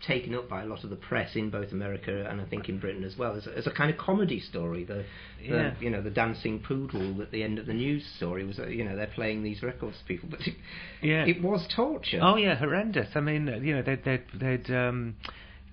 taken 0.06 0.36
up 0.36 0.48
by 0.48 0.62
a 0.62 0.66
lot 0.66 0.84
of 0.84 0.92
the 0.92 0.96
press 0.96 1.36
in 1.36 1.50
both 1.50 1.72
America 1.72 2.28
and 2.30 2.40
I 2.40 2.46
think 2.46 2.70
in 2.70 2.78
Britain 2.80 3.04
as 3.04 3.18
well 3.18 3.36
as 3.36 3.48
a, 3.48 3.58
as 3.58 3.66
a 3.66 3.72
kind 3.72 3.90
of 3.90 3.98
comedy 3.98 4.40
story. 4.40 4.84
The, 4.84 5.06
the 5.40 5.46
Yeah. 5.48 5.74
you 5.80 5.90
know 5.90 6.02
the 6.04 6.12
dancing 6.12 6.60
poodle 6.60 7.20
at 7.22 7.32
the 7.32 7.42
end 7.42 7.58
of 7.58 7.66
the 7.66 7.74
news 7.74 8.06
story 8.18 8.46
was 8.46 8.60
uh, 8.60 8.68
you 8.68 8.84
know 8.84 8.96
they're 8.96 9.08
playing 9.08 9.42
these 9.44 9.64
records 9.64 9.98
to 9.98 10.06
people, 10.06 10.30
but 10.32 10.42
it, 10.42 10.56
Yeah. 11.02 11.26
it 11.26 11.42
was 11.42 11.68
torture. 11.76 12.20
Oh 12.22 12.36
yeah, 12.36 12.56
horrendous. 12.56 13.10
I 13.16 13.22
mean, 13.22 13.48
you 13.64 13.76
know, 13.76 13.82
they'd 13.82 14.04
they'd, 14.04 14.24
they'd 14.40 14.70
um, 14.72 15.16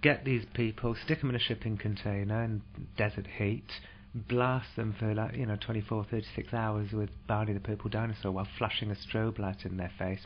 get 0.01 0.25
these 0.25 0.45
people, 0.55 0.95
stick 1.05 1.21
them 1.21 1.29
in 1.31 1.37
a 1.37 1.41
shipping 1.41 1.77
container 1.77 2.45
in 2.45 2.63
desert 2.97 3.27
heat, 3.39 3.69
blast 4.15 4.77
them 4.77 4.95
for 4.99 5.15
like 5.15 5.37
you 5.37 5.47
know 5.47 5.57
24, 5.57 6.07
36 6.11 6.55
hours 6.55 6.93
with 6.93 7.11
Barney 7.27 7.53
the 7.53 7.61
Purple 7.61 7.91
Dinosaur 7.91 8.33
while 8.33 8.49
flashing 8.59 8.91
a 8.91 8.95
strobe 8.95 9.39
light 9.39 9.65
in 9.65 9.77
their 9.77 9.93
face. 9.99 10.21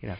You 0.00 0.08
know, 0.10 0.16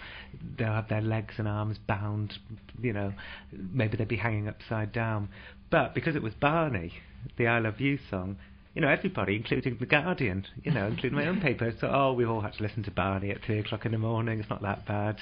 they'll 0.59 0.73
have 0.73 0.89
their 0.89 1.03
legs 1.03 1.35
and 1.39 1.47
arms 1.47 1.79
bound. 1.87 2.39
You 2.81 2.93
know, 2.93 3.13
maybe 3.53 3.97
they'd 3.97 4.09
be 4.09 4.17
hanging 4.17 4.49
upside 4.49 4.93
down. 4.93 5.29
But 5.71 5.95
because 5.95 6.17
it 6.17 6.23
was 6.23 6.33
Barney, 6.35 6.93
the 7.37 7.47
I 7.47 7.59
Love 7.59 7.81
You 7.81 7.99
song, 8.11 8.37
you 8.75 8.81
know, 8.81 8.89
everybody, 8.89 9.37
including 9.37 9.77
the 9.79 9.87
Guardian, 9.87 10.47
you 10.63 10.73
know, 10.73 10.87
including 10.87 11.17
my 11.17 11.27
own 11.27 11.41
paper, 11.43 11.73
so 11.81 11.91
oh, 11.93 12.13
we've 12.13 12.29
all 12.29 12.41
had 12.41 12.55
to 12.55 12.63
listen 12.63 12.83
to 12.85 12.91
Barney 12.91 13.31
at 13.31 13.43
three 13.45 13.59
o'clock 13.59 13.87
in 13.87 13.93
the 13.93 13.99
morning. 13.99 14.41
It's 14.41 14.51
not 14.51 14.63
that 14.63 14.87
bad. 14.87 15.21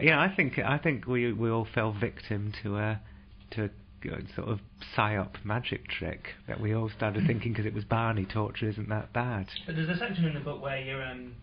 You 0.00 0.10
know, 0.10 0.18
I 0.18 0.32
think 0.34 0.58
I 0.58 0.78
think 0.78 1.06
we 1.06 1.32
we 1.32 1.50
all 1.50 1.66
fell 1.74 1.92
victim 1.92 2.52
to 2.62 2.76
a 2.76 3.00
to 3.52 3.64
a 3.64 3.70
good 4.00 4.28
sort 4.34 4.48
of 4.48 4.60
psyop 4.96 5.44
magic 5.44 5.88
trick 5.88 6.34
that 6.46 6.60
we 6.60 6.74
all 6.74 6.88
started 6.88 7.26
thinking 7.26 7.52
because 7.52 7.66
it 7.66 7.74
was 7.74 7.84
Barney, 7.84 8.24
torture 8.24 8.68
isn't 8.68 8.88
that 8.88 9.12
bad. 9.12 9.46
But 9.66 9.76
there's 9.76 9.88
a 9.88 9.96
section 9.96 10.24
in 10.24 10.34
the 10.34 10.40
book 10.40 10.62
where 10.62 10.78
you're 10.78 11.02
um 11.02 11.34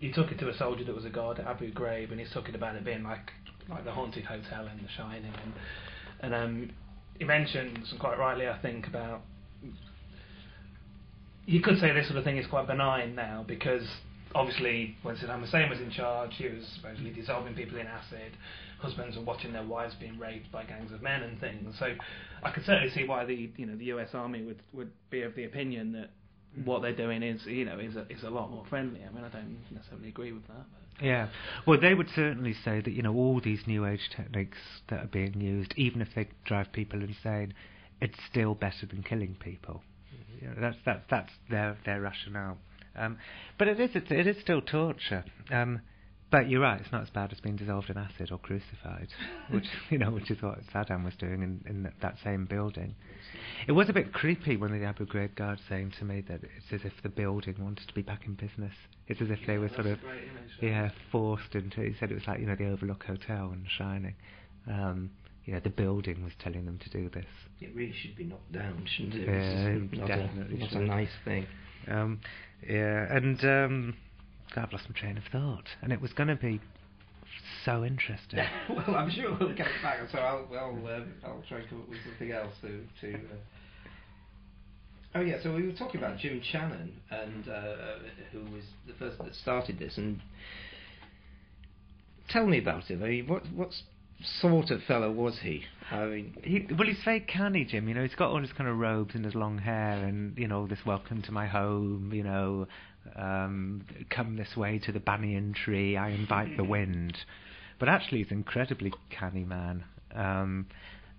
you 0.00 0.12
took 0.12 0.32
it 0.32 0.38
to 0.38 0.48
a 0.48 0.56
soldier 0.56 0.84
that 0.84 0.94
was 0.94 1.04
a 1.04 1.10
guard 1.10 1.38
at 1.38 1.46
Abu 1.46 1.72
Ghraib, 1.72 2.10
and 2.10 2.18
he's 2.18 2.32
talking 2.32 2.54
about 2.54 2.74
it 2.76 2.84
being 2.84 3.02
like 3.02 3.32
like 3.68 3.84
the 3.84 3.92
haunted 3.92 4.24
hotel 4.24 4.66
in 4.66 4.82
The 4.82 4.88
Shining, 4.96 5.32
and 5.42 5.52
and 6.20 6.34
um 6.34 6.70
he 7.18 7.24
mentions 7.24 7.92
quite 7.98 8.18
rightly 8.18 8.48
I 8.48 8.58
think 8.58 8.86
about 8.86 9.22
you 11.46 11.60
could 11.60 11.78
say 11.78 11.92
this 11.92 12.06
sort 12.06 12.18
of 12.18 12.24
thing 12.24 12.36
is 12.36 12.46
quite 12.46 12.66
benign 12.66 13.14
now 13.14 13.44
because 13.46 13.84
obviously 14.34 14.96
when 15.02 15.16
Saddam 15.16 15.40
Hussein 15.40 15.68
was 15.68 15.80
in 15.80 15.90
charge, 15.90 16.30
he 16.36 16.48
was 16.48 16.64
supposedly 16.76 17.10
dissolving 17.10 17.54
people 17.54 17.78
in 17.78 17.86
acid. 17.86 18.36
Husbands 18.78 19.16
were 19.16 19.24
watching 19.24 19.52
their 19.52 19.64
wives 19.64 19.94
being 20.00 20.18
raped 20.18 20.50
by 20.50 20.64
gangs 20.64 20.92
of 20.92 21.02
men 21.02 21.22
and 21.22 21.38
things. 21.40 21.74
So 21.78 21.94
I 22.42 22.50
could 22.50 22.64
certainly 22.64 22.90
see 22.90 23.04
why 23.04 23.24
the 23.24 23.50
you 23.56 23.66
know 23.66 23.76
the 23.76 23.86
U.S. 23.86 24.10
Army 24.14 24.42
would 24.42 24.62
would 24.72 24.90
be 25.10 25.22
of 25.22 25.34
the 25.34 25.44
opinion 25.44 25.92
that 25.92 26.10
mm. 26.58 26.64
what 26.64 26.82
they're 26.82 26.96
doing 26.96 27.22
is 27.22 27.44
you 27.46 27.64
know 27.64 27.78
is 27.78 27.96
a, 27.96 28.06
is 28.08 28.22
a 28.22 28.30
lot 28.30 28.50
more 28.50 28.64
friendly. 28.68 29.00
I 29.04 29.14
mean 29.14 29.24
I 29.24 29.28
don't 29.28 29.58
necessarily 29.70 30.08
agree 30.08 30.32
with 30.32 30.46
that. 30.46 30.64
But. 30.98 31.04
Yeah, 31.04 31.28
well, 31.66 31.80
they 31.80 31.94
would 31.94 32.08
certainly 32.14 32.54
say 32.64 32.80
that 32.80 32.90
you 32.90 33.02
know 33.02 33.14
all 33.14 33.40
these 33.40 33.60
new 33.66 33.86
age 33.86 34.10
techniques 34.14 34.58
that 34.88 35.04
are 35.04 35.08
being 35.08 35.40
used, 35.40 35.74
even 35.76 36.00
if 36.00 36.08
they 36.14 36.28
drive 36.44 36.72
people 36.72 37.02
insane, 37.02 37.54
it's 38.00 38.18
still 38.30 38.54
better 38.54 38.86
than 38.86 39.02
killing 39.02 39.36
people. 39.40 39.82
Mm-hmm. 40.14 40.44
You 40.44 40.50
know, 40.50 40.60
that's 40.60 40.76
that's 40.84 41.04
that's 41.10 41.32
their 41.50 41.76
their 41.84 42.00
rationale. 42.00 42.58
Um, 42.96 43.18
but 43.58 43.68
it 43.68 43.80
is 43.80 43.90
it's, 43.94 44.10
it 44.10 44.26
is 44.26 44.36
still 44.40 44.60
torture. 44.60 45.24
Um, 45.50 45.80
but 46.30 46.48
you're 46.48 46.60
right; 46.60 46.80
it's 46.80 46.92
not 46.92 47.02
as 47.02 47.10
bad 47.10 47.32
as 47.32 47.40
being 47.40 47.56
dissolved 47.56 47.90
in 47.90 47.96
acid 47.96 48.30
or 48.30 48.38
crucified, 48.38 49.08
which 49.50 49.66
you 49.90 49.98
know, 49.98 50.10
which 50.12 50.30
is 50.30 50.40
what 50.40 50.58
Saddam 50.72 51.04
was 51.04 51.14
doing 51.18 51.42
in 51.42 51.64
in 51.68 51.92
that, 52.00 52.14
same 52.22 52.46
building. 52.46 52.94
It 53.66 53.72
was 53.72 53.88
a 53.88 53.92
bit 53.92 54.12
creepy 54.12 54.56
when 54.56 54.78
the 54.78 54.84
Abu 54.86 55.06
Ghraib 55.06 55.34
guard 55.34 55.58
saying 55.68 55.92
to 55.98 56.04
me 56.04 56.22
that 56.28 56.40
it's 56.44 56.72
as 56.72 56.80
if 56.84 56.92
the 57.02 57.08
building 57.08 57.56
wanted 57.58 57.88
to 57.88 57.94
be 57.94 58.02
back 58.02 58.26
in 58.26 58.34
business. 58.34 58.74
It's 59.08 59.20
as 59.20 59.28
if 59.30 59.40
they 59.46 59.58
were 59.58 59.70
sort 59.70 59.86
of 59.86 59.98
yeah 60.62 60.90
forced 61.10 61.54
into. 61.54 61.80
He 61.80 61.94
said 61.98 62.12
it 62.12 62.14
was 62.14 62.26
like 62.28 62.38
you 62.38 62.46
know 62.46 62.56
the 62.56 62.68
Overlook 62.68 63.04
Hotel 63.04 63.50
and 63.50 63.66
Shining. 63.76 64.14
Um, 64.68 65.10
you 65.44 65.54
know 65.54 65.60
the 65.60 65.70
building 65.70 66.22
was 66.22 66.32
telling 66.38 66.64
them 66.64 66.78
to 66.78 66.90
do 66.90 67.10
this. 67.10 67.26
It 67.60 67.74
really 67.74 67.94
should 68.00 68.14
be 68.14 68.24
knocked 68.24 68.52
down, 68.52 68.86
shouldn't 68.96 69.14
it? 69.16 69.26
Yeah, 69.26 69.32
It's 69.34 69.92
it 69.92 69.98
not, 69.98 70.10
a, 70.10 70.58
not 70.58 70.72
a 70.72 70.86
nice 70.86 71.08
thing. 71.24 71.46
Um, 71.88 72.20
yeah, 72.68 73.14
and 73.14 73.42
um, 73.44 73.96
God, 74.54 74.64
I've 74.64 74.72
lost 74.72 74.84
my 74.88 74.98
train 74.98 75.16
of 75.16 75.24
thought, 75.30 75.66
and 75.82 75.92
it 75.92 76.00
was 76.00 76.12
going 76.12 76.28
to 76.28 76.36
be 76.36 76.60
so 77.64 77.84
interesting. 77.84 78.40
well, 78.68 78.96
I'm 78.96 79.10
sure 79.10 79.36
we'll 79.38 79.54
get 79.54 79.66
it 79.66 79.82
back. 79.82 80.00
So 80.10 80.18
I'll 80.18 80.46
I'll, 80.56 80.96
um, 80.96 81.12
I'll 81.24 81.42
try 81.48 81.58
and 81.58 81.68
come 81.68 81.82
up 81.82 81.88
with 81.88 81.98
something 82.08 82.32
else 82.32 82.54
to 82.62 82.80
to. 83.00 83.14
Uh... 83.14 83.18
Oh 85.14 85.20
yeah, 85.20 85.42
so 85.42 85.54
we 85.54 85.66
were 85.66 85.72
talking 85.72 86.00
about 86.00 86.18
Jim 86.18 86.40
Channon, 86.52 86.90
and 87.10 87.48
uh, 87.48 87.98
who 88.32 88.40
was 88.52 88.64
the 88.86 88.92
person 88.94 89.26
that 89.26 89.34
started 89.34 89.78
this. 89.78 89.96
And 89.96 90.20
tell 92.28 92.46
me 92.46 92.58
about 92.58 92.84
him. 92.84 93.02
I 93.02 93.08
mean, 93.08 93.26
what 93.26 93.42
what 93.52 93.70
sort 94.22 94.70
of 94.70 94.82
fellow 94.82 95.10
was 95.10 95.38
he? 95.42 95.64
I 95.90 96.04
mean, 96.06 96.36
He, 96.42 96.66
well, 96.70 96.86
he's 96.86 97.02
very 97.04 97.20
canny, 97.20 97.64
Jim. 97.64 97.88
You 97.88 97.94
know, 97.94 98.02
he's 98.02 98.14
got 98.14 98.30
all 98.30 98.40
his 98.40 98.52
kind 98.52 98.68
of 98.68 98.78
robes 98.78 99.14
and 99.14 99.24
his 99.24 99.34
long 99.34 99.58
hair, 99.58 100.04
and 100.04 100.36
you 100.38 100.46
know, 100.46 100.66
this 100.66 100.80
"Welcome 100.86 101.22
to 101.22 101.32
my 101.32 101.46
home." 101.46 102.12
You 102.12 102.22
know, 102.22 102.66
um, 103.16 103.84
come 104.08 104.36
this 104.36 104.56
way 104.56 104.78
to 104.80 104.92
the 104.92 105.00
banyan 105.00 105.54
tree. 105.54 105.96
I 105.96 106.10
invite 106.10 106.56
the 106.56 106.64
wind. 106.64 107.16
But 107.78 107.88
actually, 107.88 108.18
he's 108.18 108.30
an 108.30 108.38
incredibly 108.38 108.92
canny 109.08 109.44
man, 109.44 109.84
um, 110.14 110.66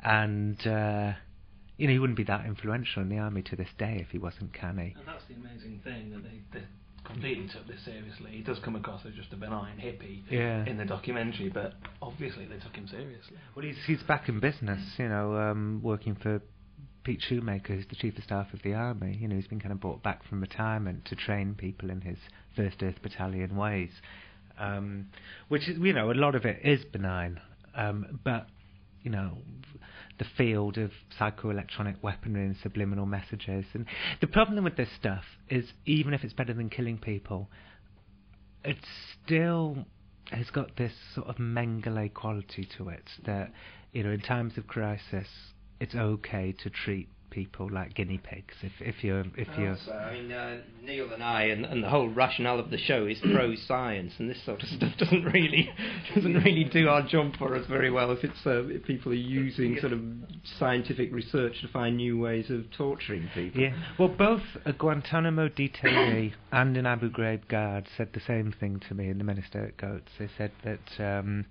and 0.03 0.65
uh, 0.65 1.13
you 1.77 1.87
know, 1.87 1.93
he 1.93 1.99
wouldn't 1.99 2.17
be 2.17 2.23
that 2.25 2.45
influential 2.45 3.01
in 3.01 3.09
the 3.09 3.17
army 3.17 3.41
to 3.41 3.55
this 3.55 3.69
day 3.79 3.97
if 3.99 4.11
he 4.11 4.19
wasn't 4.19 4.53
canny. 4.53 4.95
And 4.97 5.07
that's 5.07 5.23
the 5.27 5.33
amazing 5.33 5.81
thing 5.83 6.11
that 6.11 6.23
they, 6.23 6.59
they 6.59 6.65
completely 7.03 7.47
took 7.47 7.67
this 7.67 7.83
seriously. 7.83 8.31
He 8.31 8.41
does 8.41 8.59
come 8.59 8.75
across 8.75 9.05
as 9.05 9.13
just 9.13 9.33
a 9.33 9.35
benign 9.35 9.77
hippie 9.77 10.21
Yeah. 10.29 10.65
in 10.65 10.77
the 10.77 10.85
documentary, 10.85 11.49
but 11.49 11.73
obviously 12.01 12.45
they 12.45 12.57
took 12.57 12.75
him 12.75 12.87
seriously. 12.87 13.37
Well, 13.55 13.65
he's 13.65 13.77
he's 13.85 14.03
back 14.03 14.29
in 14.29 14.39
business, 14.39 14.81
you 14.97 15.09
know, 15.09 15.35
um, 15.35 15.81
working 15.83 16.15
for 16.15 16.41
Pete 17.03 17.21
Schoomaker, 17.29 17.67
who's 17.69 17.87
the 17.87 17.95
chief 17.95 18.17
of 18.17 18.23
staff 18.23 18.53
of 18.53 18.61
the 18.63 18.73
army. 18.73 19.17
You 19.19 19.27
know, 19.27 19.35
he's 19.35 19.47
been 19.47 19.59
kind 19.59 19.71
of 19.71 19.79
brought 19.79 20.03
back 20.03 20.23
from 20.27 20.41
retirement 20.41 21.05
to 21.05 21.15
train 21.15 21.55
people 21.55 21.89
in 21.89 22.01
his 22.01 22.17
First 22.55 22.83
Earth 22.83 23.01
Battalion 23.01 23.55
ways, 23.55 23.89
um, 24.59 25.07
which 25.47 25.67
is, 25.67 25.77
you 25.79 25.93
know, 25.93 26.11
a 26.11 26.13
lot 26.13 26.35
of 26.35 26.45
it 26.45 26.59
is 26.63 26.85
benign, 26.85 27.39
um, 27.75 28.19
but 28.23 28.47
you 29.01 29.09
know, 29.09 29.37
the 30.21 30.27
field 30.37 30.77
of 30.77 30.91
psychoelectronic 31.19 31.95
weaponry 32.03 32.45
and 32.45 32.55
subliminal 32.61 33.07
messages, 33.07 33.65
and 33.73 33.87
the 34.21 34.27
problem 34.27 34.63
with 34.63 34.77
this 34.77 34.89
stuff 34.99 35.23
is, 35.49 35.65
even 35.87 36.13
if 36.13 36.23
it's 36.23 36.33
better 36.33 36.53
than 36.53 36.69
killing 36.69 36.99
people, 36.99 37.49
it 38.63 38.77
still 39.25 39.83
has 40.25 40.47
got 40.51 40.75
this 40.77 40.93
sort 41.15 41.27
of 41.27 41.37
Mengele 41.37 42.13
quality 42.13 42.69
to 42.77 42.89
it 42.89 43.03
that, 43.25 43.51
you 43.93 44.03
know, 44.03 44.11
in 44.11 44.21
times 44.21 44.59
of 44.59 44.67
crisis, 44.67 45.27
it's 45.79 45.95
okay 45.95 46.53
to 46.61 46.69
treat 46.69 47.09
people 47.31 47.69
like 47.71 47.95
guinea 47.95 48.19
pigs 48.21 48.53
if 48.61 48.73
if 48.79 49.03
you're 49.03 49.23
if 49.35 49.47
you're 49.57 49.71
Also, 49.71 49.91
I 49.91 50.13
mean, 50.13 50.31
uh, 50.31 50.57
Neil 50.83 51.11
and 51.13 51.23
I, 51.23 51.43
and, 51.43 51.65
and 51.65 51.83
the 51.83 51.89
whole 51.89 52.09
rationale 52.09 52.59
of 52.59 52.69
the 52.69 52.77
show 52.77 53.07
is 53.07 53.17
pro 53.33 53.55
science, 53.55 54.13
and 54.19 54.29
this 54.29 54.43
sort 54.45 54.61
of 54.61 54.69
stuff 54.77 54.91
doesn't 54.99 55.23
really 55.23 55.69
doesn't 56.13 56.35
really 56.35 56.65
do 56.65 56.89
our 56.89 57.01
job 57.01 57.33
for 57.37 57.55
us 57.55 57.65
very 57.67 57.89
well 57.89 58.11
if 58.11 58.23
it's 58.23 58.45
uh, 58.45 58.67
if 58.67 58.83
people 58.83 59.11
are 59.11 59.15
using 59.15 59.77
sort 59.79 59.93
of 59.93 60.01
scientific 60.59 61.11
research 61.11 61.61
to 61.61 61.67
find 61.69 61.97
new 61.97 62.19
ways 62.19 62.49
of 62.51 62.65
torturing 62.77 63.27
people. 63.33 63.61
Yeah, 63.61 63.75
well, 63.97 64.09
both 64.09 64.43
a 64.65 64.73
Guantanamo 64.73 65.47
detainee 65.47 66.33
and 66.51 66.77
an 66.77 66.85
Abu 66.85 67.09
Ghraib 67.09 67.47
guard 67.47 67.87
said 67.97 68.09
the 68.13 68.21
same 68.21 68.53
thing 68.59 68.81
to 68.89 68.93
me 68.93 69.09
in 69.09 69.17
the 69.17 69.23
Men 69.23 69.37
Who 69.37 69.43
Stare 69.43 69.65
at 69.65 69.77
Goats. 69.77 70.11
They 70.19 70.29
said 70.37 70.51
that 70.63 71.17
um, 71.17 71.45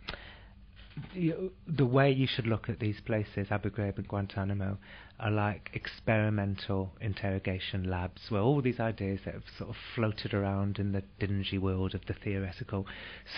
you, 1.15 1.53
the 1.67 1.87
way 1.87 2.11
you 2.11 2.27
should 2.27 2.47
look 2.47 2.69
at 2.69 2.79
these 2.79 3.01
places, 3.05 3.49
Abu 3.51 3.71
Ghraib 3.71 3.97
and 3.97 4.09
Guantanamo, 4.09 4.79
are 5.21 5.31
like 5.31 5.71
experimental 5.75 6.91
interrogation 7.01 7.85
labs 7.85 8.23
where 8.31 8.41
all 8.41 8.63
these 8.63 8.81
ideas 8.81 9.21
that 9.25 9.35
have 9.35 9.43
sort 9.59 9.71
of 9.71 9.77
floated 9.95 10.35
around 10.35 10.79
in 10.79 10.93
the 10.93 11.03
dingy 11.19 11.59
world 11.59 11.95
of 11.95 12.01
the 12.07 12.15
theoretical 12.15 12.87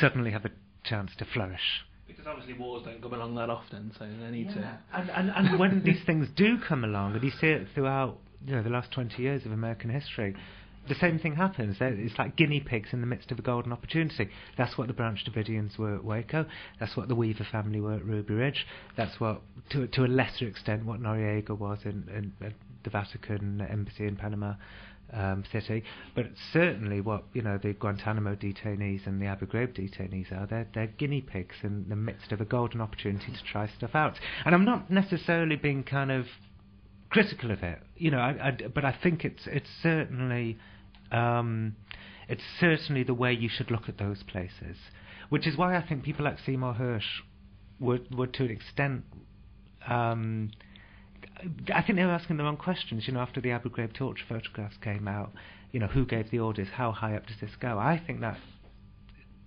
suddenly 0.00 0.30
have 0.30 0.44
a 0.44 0.50
chance 0.84 1.10
to 1.18 1.24
flourish. 1.24 1.84
Because 2.06 2.26
obviously 2.26 2.54
wars 2.54 2.84
don't 2.84 3.02
come 3.02 3.14
along 3.14 3.34
that 3.34 3.50
often, 3.50 3.92
so 3.98 4.06
they 4.06 4.30
need 4.30 4.48
to. 4.50 4.80
And, 4.92 5.10
and, 5.10 5.30
and 5.30 5.58
when 5.58 5.82
these 5.84 6.04
things 6.04 6.28
do 6.36 6.58
come 6.66 6.84
along, 6.84 7.14
and 7.14 7.24
you 7.24 7.30
see 7.40 7.48
it 7.48 7.68
throughout 7.74 8.18
you 8.46 8.54
know, 8.54 8.62
the 8.62 8.70
last 8.70 8.92
20 8.92 9.22
years 9.22 9.44
of 9.46 9.52
American 9.52 9.90
history, 9.90 10.34
the 10.88 10.94
same 10.96 11.18
thing 11.18 11.36
happens. 11.36 11.76
It's 11.80 12.18
like 12.18 12.36
guinea 12.36 12.60
pigs 12.60 12.88
in 12.92 13.00
the 13.00 13.06
midst 13.06 13.30
of 13.30 13.38
a 13.38 13.42
golden 13.42 13.72
opportunity. 13.72 14.28
That's 14.58 14.76
what 14.76 14.88
the 14.88 14.94
Branch 14.94 15.22
Davidians 15.24 15.78
were 15.78 15.94
at 15.94 16.04
Waco. 16.04 16.46
That's 16.80 16.96
what 16.96 17.08
the 17.08 17.14
Weaver 17.14 17.46
family 17.50 17.80
were 17.80 17.94
at 17.94 18.04
Ruby 18.04 18.34
Ridge. 18.34 18.66
That's 18.96 19.20
what, 19.20 19.42
to, 19.70 19.86
to 19.86 20.04
a 20.04 20.06
lesser 20.06 20.46
extent, 20.46 20.84
what 20.84 21.00
Noriega 21.00 21.56
was 21.56 21.78
in, 21.84 22.32
in, 22.40 22.46
uh 22.46 22.50
the 22.84 22.90
Vatican 22.90 23.64
embassy 23.70 24.06
in 24.06 24.16
Panama 24.16 24.54
um, 25.12 25.44
City. 25.52 25.84
But 26.14 26.26
certainly 26.52 27.00
what 27.00 27.24
you 27.32 27.42
know 27.42 27.58
the 27.62 27.74
Guantanamo 27.74 28.34
detainees 28.34 29.06
and 29.06 29.20
the 29.20 29.26
Abu 29.26 29.46
Ghraib 29.46 29.76
detainees 29.76 30.32
are. 30.32 30.46
They're, 30.46 30.66
they're 30.74 30.86
guinea 30.86 31.20
pigs 31.20 31.56
in 31.62 31.88
the 31.88 31.96
midst 31.96 32.32
of 32.32 32.40
a 32.40 32.44
golden 32.44 32.80
opportunity 32.80 33.32
to 33.32 33.44
try 33.44 33.68
stuff 33.68 33.94
out. 33.94 34.18
And 34.44 34.54
I'm 34.54 34.64
not 34.64 34.90
necessarily 34.90 35.56
being 35.56 35.84
kind 35.84 36.10
of 36.10 36.26
critical 37.12 37.50
of 37.50 37.62
it. 37.62 37.78
You 37.96 38.10
know, 38.10 38.18
I, 38.18 38.48
I, 38.48 38.68
but 38.74 38.84
I 38.84 38.96
think 39.00 39.24
it's 39.24 39.46
it's 39.46 39.68
certainly 39.82 40.58
um, 41.12 41.76
it's 42.28 42.42
certainly 42.58 43.02
the 43.04 43.14
way 43.14 43.32
you 43.32 43.48
should 43.48 43.70
look 43.70 43.88
at 43.88 43.98
those 43.98 44.22
places, 44.22 44.76
which 45.28 45.46
is 45.46 45.56
why 45.56 45.76
I 45.76 45.86
think 45.86 46.02
people 46.02 46.24
like 46.24 46.38
Seymour 46.44 46.74
Hersh 46.74 47.20
were 47.78 48.00
were 48.10 48.26
to 48.26 48.44
an 48.44 48.50
extent. 48.50 49.04
Um, 49.86 50.50
I 51.74 51.82
think 51.82 51.96
they 51.96 52.04
were 52.04 52.12
asking 52.12 52.38
the 52.38 52.44
wrong 52.44 52.56
questions. 52.56 53.06
You 53.06 53.14
know, 53.14 53.20
after 53.20 53.40
the 53.40 53.50
Abu 53.50 53.68
Ghraib 53.68 53.92
torture 53.92 54.24
photographs 54.28 54.76
came 54.82 55.06
out, 55.06 55.32
you 55.70 55.80
know, 55.80 55.88
who 55.88 56.06
gave 56.06 56.30
the 56.30 56.38
orders? 56.38 56.68
How 56.74 56.92
high 56.92 57.14
up 57.14 57.26
does 57.26 57.36
this 57.40 57.56
go? 57.60 57.78
I 57.78 58.02
think 58.04 58.20
that 58.20 58.38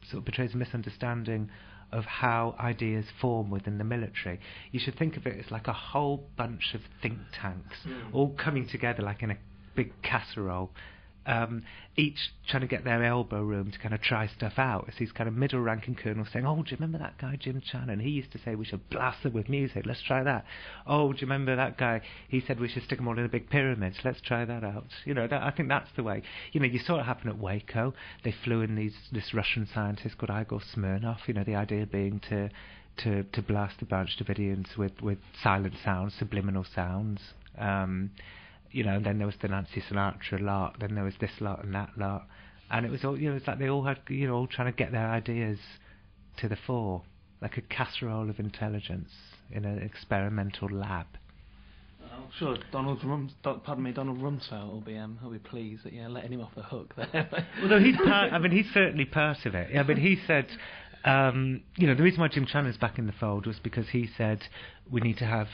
sort 0.09 0.19
of 0.19 0.25
betrays 0.25 0.53
a 0.53 0.57
misunderstanding 0.57 1.49
of 1.91 2.05
how 2.05 2.55
ideas 2.59 3.05
form 3.21 3.49
within 3.49 3.77
the 3.77 3.83
military. 3.83 4.39
You 4.71 4.79
should 4.79 4.97
think 4.97 5.17
of 5.17 5.25
it 5.25 5.43
as 5.43 5.51
like 5.51 5.67
a 5.67 5.73
whole 5.73 6.27
bunch 6.37 6.73
of 6.73 6.81
think 7.01 7.17
tanks 7.39 7.77
mm. 7.85 8.13
all 8.13 8.29
coming 8.37 8.67
together 8.67 9.03
like 9.03 9.23
in 9.23 9.31
a 9.31 9.37
big 9.75 9.91
casserole 10.01 10.71
um, 11.25 11.63
each 11.95 12.31
trying 12.47 12.61
to 12.61 12.67
get 12.67 12.83
their 12.83 13.03
elbow 13.03 13.41
room 13.41 13.71
to 13.71 13.79
kind 13.79 13.93
of 13.93 14.01
try 14.01 14.27
stuff 14.27 14.53
out. 14.57 14.85
As 14.87 14.95
these 14.99 15.11
kind 15.11 15.27
of 15.27 15.33
middle 15.33 15.59
ranking 15.59 15.95
colonels 15.95 16.27
saying, 16.31 16.45
Oh, 16.45 16.55
do 16.55 16.69
you 16.69 16.77
remember 16.77 16.97
that 16.99 17.17
guy 17.17 17.37
Jim 17.39 17.61
Channon? 17.61 18.01
He 18.01 18.09
used 18.09 18.31
to 18.33 18.39
say 18.39 18.55
we 18.55 18.65
should 18.65 18.89
blast 18.89 19.23
them 19.23 19.33
with 19.33 19.49
music. 19.49 19.85
Let's 19.85 20.01
try 20.01 20.23
that. 20.23 20.45
Oh, 20.85 21.13
do 21.13 21.19
you 21.19 21.27
remember 21.27 21.55
that 21.55 21.77
guy? 21.77 22.01
He 22.27 22.41
said 22.41 22.59
we 22.59 22.67
should 22.67 22.83
stick 22.83 22.99
them 22.99 23.07
all 23.07 23.17
in 23.17 23.25
a 23.25 23.29
big 23.29 23.49
pyramid. 23.49 23.95
Let's 24.03 24.21
try 24.21 24.45
that 24.45 24.63
out. 24.63 24.87
You 25.05 25.13
know, 25.13 25.27
that, 25.27 25.41
I 25.41 25.51
think 25.51 25.69
that's 25.69 25.89
the 25.95 26.03
way. 26.03 26.21
You 26.51 26.59
know, 26.59 26.67
you 26.67 26.79
saw 26.79 26.99
it 26.99 27.03
happen 27.03 27.29
at 27.29 27.37
Waco. 27.37 27.93
They 28.23 28.33
flew 28.43 28.61
in 28.61 28.75
these 28.75 28.95
this 29.11 29.33
Russian 29.33 29.67
scientist 29.73 30.17
called 30.17 30.37
Igor 30.39 30.61
Smirnov. 30.73 31.17
You 31.27 31.33
know, 31.33 31.43
the 31.43 31.55
idea 31.55 31.85
being 31.85 32.21
to 32.29 32.49
to 32.97 33.23
to 33.23 33.41
blast 33.41 33.79
the 33.79 33.85
Branch 33.85 34.09
Davidians 34.17 34.77
with 34.77 35.01
with 35.01 35.17
silent 35.41 35.75
sounds, 35.83 36.13
subliminal 36.13 36.65
sounds. 36.75 37.19
Um, 37.57 38.11
you 38.75 38.83
know, 38.83 38.99
then 38.99 39.17
there 39.19 39.25
was 39.25 39.37
the 39.41 39.47
Nancy 39.47 39.81
Sinatra 39.89 40.41
lot, 40.41 40.75
then 40.81 40.95
there 40.95 41.05
was 41.05 41.13
this 41.21 41.31
lot 41.39 41.63
and 41.63 41.73
that 41.73 41.91
lot, 41.97 42.27
and 42.69 42.85
it 42.85 42.91
was 42.91 43.05
all, 43.05 43.17
you 43.17 43.29
know, 43.29 43.37
it's 43.37 43.47
like 43.47 43.57
they 43.57 43.69
all 43.69 43.85
had, 43.85 43.99
you 44.09 44.27
know, 44.27 44.33
all 44.33 44.47
trying 44.47 44.69
to 44.69 44.75
get 44.75 44.91
their 44.91 45.07
ideas 45.09 45.57
to 46.39 46.49
the 46.49 46.57
fore, 46.57 47.03
like 47.41 47.55
a 47.55 47.61
casserole 47.61 48.29
of 48.29 48.37
intelligence 48.37 49.11
in 49.49 49.63
an 49.63 49.79
experimental 49.81 50.67
lab. 50.69 51.05
Oh, 52.03 52.25
sure, 52.37 52.57
Donald 52.73 53.01
Rum, 53.05 53.29
pardon 53.43 53.81
me, 53.81 53.93
Donald 53.93 54.19
Rumsfeld 54.19 54.69
will 54.69 54.81
be 54.81 54.97
um, 54.97 55.19
he'll 55.21 55.31
be 55.31 55.39
pleased 55.39 55.85
that 55.85 55.93
yeah, 55.93 56.09
letting 56.09 56.33
him 56.33 56.41
off 56.41 56.53
the 56.53 56.63
hook 56.63 56.93
there. 56.97 57.29
well, 57.61 57.69
no, 57.69 57.79
he's 57.79 57.95
part. 57.95 58.33
I 58.33 58.39
mean, 58.39 58.51
he's 58.51 58.71
certainly 58.73 59.05
part 59.05 59.45
of 59.45 59.55
it. 59.55 59.69
Yeah, 59.73 59.83
but 59.83 59.97
he 59.97 60.17
said, 60.27 60.47
um, 61.05 61.61
you 61.77 61.87
know, 61.87 61.95
the 61.95 62.03
reason 62.03 62.19
why 62.19 62.27
Jim 62.27 62.45
Channon's 62.45 62.77
back 62.77 62.99
in 62.99 63.07
the 63.07 63.13
fold 63.13 63.47
was 63.47 63.57
because 63.63 63.87
he 63.89 64.09
said 64.17 64.41
we 64.91 64.99
need 64.99 65.17
to 65.19 65.25
have 65.25 65.47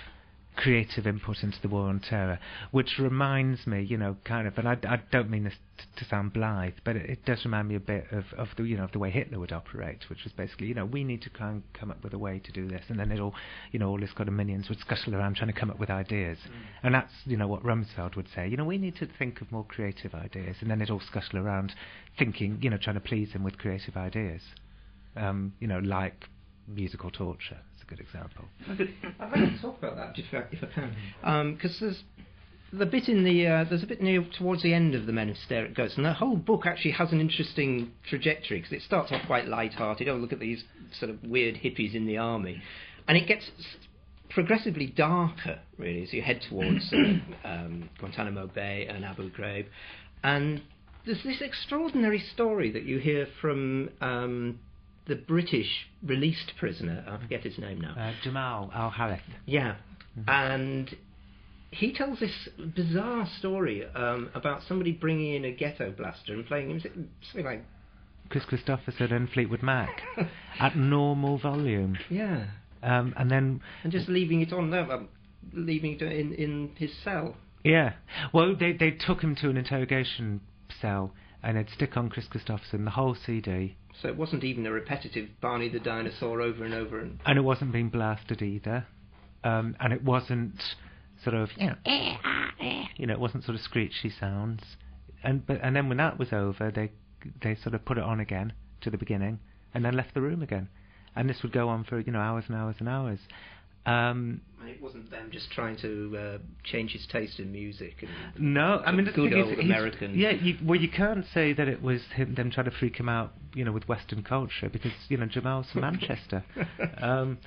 creative 0.55 1.07
input 1.07 1.37
into 1.43 1.61
the 1.61 1.67
war 1.69 1.87
on 1.87 1.99
terror, 1.99 2.39
which 2.71 2.99
reminds 2.99 3.65
me, 3.65 3.81
you 3.81 3.97
know, 3.97 4.17
kind 4.25 4.47
of, 4.47 4.57
and 4.57 4.67
I, 4.67 4.77
I 4.87 5.01
don't 5.11 5.29
mean 5.29 5.45
this 5.45 5.55
t- 5.77 5.85
to 5.97 6.05
sound 6.05 6.33
blithe, 6.33 6.73
but 6.83 6.95
it, 6.95 7.09
it, 7.09 7.25
does 7.25 7.43
remind 7.45 7.69
me 7.69 7.75
a 7.75 7.79
bit 7.79 8.07
of, 8.11 8.25
of 8.37 8.49
the, 8.57 8.63
you 8.63 8.77
know, 8.77 8.83
of 8.83 8.91
the 8.91 8.99
way 8.99 9.09
Hitler 9.09 9.39
would 9.39 9.53
operate, 9.53 10.09
which 10.09 10.23
was 10.23 10.33
basically, 10.33 10.67
you 10.67 10.73
know, 10.73 10.85
we 10.85 11.03
need 11.03 11.21
to 11.21 11.29
and 11.39 11.63
come 11.73 11.89
up 11.89 12.03
with 12.03 12.13
a 12.13 12.17
way 12.17 12.39
to 12.39 12.51
do 12.51 12.67
this, 12.67 12.83
and 12.89 12.99
then 12.99 13.11
it 13.11 13.19
all, 13.19 13.33
you 13.71 13.79
know, 13.79 13.89
all 13.89 13.99
his 13.99 14.11
kind 14.11 14.27
of 14.27 14.35
minions 14.35 14.67
would 14.69 14.79
scuttle 14.79 15.15
around 15.15 15.35
trying 15.35 15.51
to 15.51 15.59
come 15.59 15.71
up 15.71 15.79
with 15.79 15.89
ideas, 15.89 16.37
mm. 16.45 16.53
and 16.83 16.93
that's, 16.93 17.13
you 17.25 17.37
know, 17.37 17.47
what 17.47 17.63
Rumsfeld 17.63 18.15
would 18.15 18.27
say, 18.35 18.47
you 18.47 18.57
know, 18.57 18.65
we 18.65 18.77
need 18.77 18.95
to 18.97 19.07
think 19.17 19.41
of 19.41 19.51
more 19.51 19.65
creative 19.65 20.13
ideas, 20.13 20.57
and 20.61 20.69
then 20.69 20.81
it 20.81 20.89
all 20.89 21.01
scuttle 21.01 21.39
around 21.39 21.73
thinking, 22.19 22.59
you 22.61 22.69
know, 22.69 22.77
trying 22.77 22.95
to 22.95 23.01
please 23.01 23.31
him 23.31 23.43
with 23.43 23.57
creative 23.57 23.95
ideas, 23.95 24.41
um, 25.15 25.53
you 25.59 25.67
know, 25.67 25.79
like 25.79 26.25
musical 26.67 27.09
torture 27.09 27.59
good 27.91 27.99
example. 27.99 28.45
I'd 29.19 29.31
like 29.31 29.53
to 29.53 29.61
talk 29.61 29.77
about 29.77 29.97
that 29.97 30.17
if 30.17 30.33
I, 30.33 30.45
if 30.51 30.63
I 30.63 30.73
can, 30.73 31.53
because 31.53 31.81
um, 31.81 31.87
there's 31.87 32.03
the 32.73 32.85
bit 32.85 33.09
in 33.09 33.23
the 33.23 33.47
uh, 33.47 33.65
there's 33.65 33.83
a 33.83 33.87
bit 33.87 34.01
near 34.01 34.25
towards 34.37 34.63
the 34.63 34.73
end 34.73 34.95
of 34.95 35.05
the 35.05 35.11
Men 35.11 35.27
Who 35.27 35.35
Stare 35.35 35.65
at 35.65 35.75
Goats, 35.75 35.95
and 35.97 36.05
the 36.05 36.13
whole 36.13 36.37
book 36.37 36.65
actually 36.65 36.91
has 36.91 37.11
an 37.11 37.19
interesting 37.19 37.91
trajectory 38.07 38.59
because 38.59 38.71
it 38.71 38.81
starts 38.81 39.11
off 39.11 39.21
quite 39.27 39.47
light-hearted. 39.47 40.07
Oh, 40.07 40.15
look 40.15 40.31
at 40.31 40.39
these 40.39 40.63
sort 40.97 41.11
of 41.11 41.21
weird 41.23 41.55
hippies 41.55 41.93
in 41.93 42.07
the 42.07 42.17
army, 42.17 42.61
and 43.07 43.17
it 43.17 43.27
gets 43.27 43.51
progressively 44.29 44.87
darker 44.87 45.59
really 45.77 46.03
as 46.03 46.13
you 46.13 46.21
head 46.21 46.41
towards 46.47 46.93
uh, 46.93 46.97
um, 47.47 47.89
Guantanamo 47.99 48.47
Bay 48.47 48.87
and 48.89 49.03
Abu 49.03 49.29
Ghraib, 49.31 49.65
and 50.23 50.61
there's 51.05 51.23
this 51.23 51.41
extraordinary 51.41 52.23
story 52.33 52.71
that 52.71 52.83
you 52.83 52.99
hear 52.99 53.27
from 53.41 53.89
um, 53.99 54.59
the 55.07 55.15
British 55.15 55.87
released 56.03 56.53
prisoner. 56.57 57.03
I 57.07 57.21
forget 57.21 57.41
his 57.41 57.57
name 57.57 57.81
now. 57.81 57.95
Uh, 57.97 58.13
Jamal 58.23 58.71
Al 58.73 58.89
Harith. 58.89 59.21
Yeah, 59.45 59.75
mm-hmm. 60.17 60.29
and 60.29 60.95
he 61.71 61.93
tells 61.93 62.19
this 62.19 62.49
bizarre 62.75 63.27
story 63.39 63.85
um, 63.95 64.29
about 64.35 64.61
somebody 64.67 64.91
bringing 64.91 65.35
in 65.35 65.45
a 65.45 65.51
ghetto 65.51 65.91
blaster 65.91 66.33
and 66.33 66.45
playing 66.45 66.69
him 66.69 67.09
something 67.21 67.45
like 67.45 67.63
Kris 68.29 68.43
Kristofferson 68.45 69.11
and 69.11 69.29
Fleetwood 69.29 69.63
Mac 69.63 70.01
at 70.59 70.75
normal 70.75 71.37
volume. 71.37 71.97
Yeah. 72.09 72.47
Um, 72.83 73.13
and 73.17 73.29
then 73.29 73.61
and 73.83 73.91
just 73.91 74.09
leaving 74.09 74.41
it 74.41 74.51
on 74.51 74.71
there, 74.71 74.87
leaving 75.53 75.93
it 75.93 76.01
in 76.01 76.33
in 76.33 76.71
his 76.75 76.91
cell. 77.03 77.35
Yeah. 77.63 77.93
Well, 78.33 78.55
they 78.55 78.73
they 78.73 78.91
took 78.91 79.21
him 79.21 79.35
to 79.37 79.49
an 79.49 79.57
interrogation 79.57 80.41
cell 80.81 81.13
and 81.43 81.57
they'd 81.57 81.69
stick 81.69 81.97
on 81.97 82.09
Kris 82.09 82.25
Kristofferson 82.27 82.83
the 82.85 82.91
whole 82.91 83.15
CD 83.15 83.75
so 84.01 84.07
it 84.07 84.17
wasn't 84.17 84.43
even 84.43 84.65
a 84.65 84.71
repetitive 84.71 85.29
Barney 85.41 85.69
the 85.69 85.79
dinosaur 85.79 86.41
over 86.41 86.63
and 86.63 86.73
over. 86.73 86.99
And, 86.99 87.19
and 87.25 87.37
it 87.37 87.41
wasn't 87.41 87.71
being 87.71 87.89
blasted 87.89 88.41
either. 88.41 88.85
Um, 89.43 89.75
and 89.79 89.93
it 89.93 90.03
wasn't 90.03 90.61
sort 91.23 91.35
of, 91.35 91.49
you 91.57 91.67
know, 91.67 91.75
eh, 91.85 92.15
ah, 92.23 92.51
eh, 92.59 92.83
you 92.97 93.07
know, 93.07 93.13
it 93.13 93.19
wasn't 93.19 93.43
sort 93.43 93.55
of 93.55 93.61
screechy 93.61 94.11
sounds. 94.19 94.61
And 95.23 95.45
but 95.45 95.59
and 95.61 95.75
then 95.75 95.87
when 95.87 95.97
that 95.97 96.17
was 96.17 96.33
over, 96.33 96.71
they 96.71 96.91
they 97.43 97.55
sort 97.55 97.75
of 97.75 97.85
put 97.85 97.97
it 97.97 98.03
on 98.03 98.19
again 98.19 98.53
to 98.81 98.89
the 98.89 98.97
beginning, 98.97 99.39
and 99.73 99.85
then 99.85 99.95
left 99.95 100.13
the 100.13 100.21
room 100.21 100.41
again. 100.41 100.69
And 101.15 101.29
this 101.29 101.37
would 101.43 101.51
go 101.51 101.69
on 101.69 101.83
for 101.83 101.99
you 101.99 102.11
know 102.11 102.19
hours 102.19 102.45
and 102.47 102.55
hours 102.55 102.75
and 102.79 102.89
hours. 102.89 103.19
Um, 103.85 104.41
it 104.71 104.81
wasn't 104.81 105.09
them 105.11 105.29
just 105.31 105.51
trying 105.51 105.75
to 105.77 106.17
uh, 106.17 106.37
change 106.63 106.91
his 106.91 107.05
taste 107.11 107.39
in 107.39 107.51
music. 107.51 107.95
no, 108.37 108.81
I 108.85 108.91
mean 108.91 109.05
the 109.05 109.11
good 109.11 109.31
thing 109.31 109.41
old 109.41 109.53
is, 109.53 109.59
American. 109.59 110.17
Yeah, 110.17 110.31
you, 110.31 110.57
well, 110.63 110.79
you 110.79 110.89
can't 110.89 111.25
say 111.33 111.53
that 111.53 111.67
it 111.67 111.81
was 111.81 112.01
him, 112.15 112.35
them 112.35 112.51
trying 112.51 112.65
to 112.65 112.71
freak 112.71 112.97
him 112.97 113.09
out, 113.09 113.33
you 113.53 113.65
know, 113.65 113.71
with 113.71 113.87
Western 113.87 114.23
culture 114.23 114.69
because 114.69 114.91
you 115.09 115.17
know 115.17 115.25
Jamal's 115.25 115.69
from 115.71 115.81
Manchester, 115.81 116.43
um, 117.01 117.37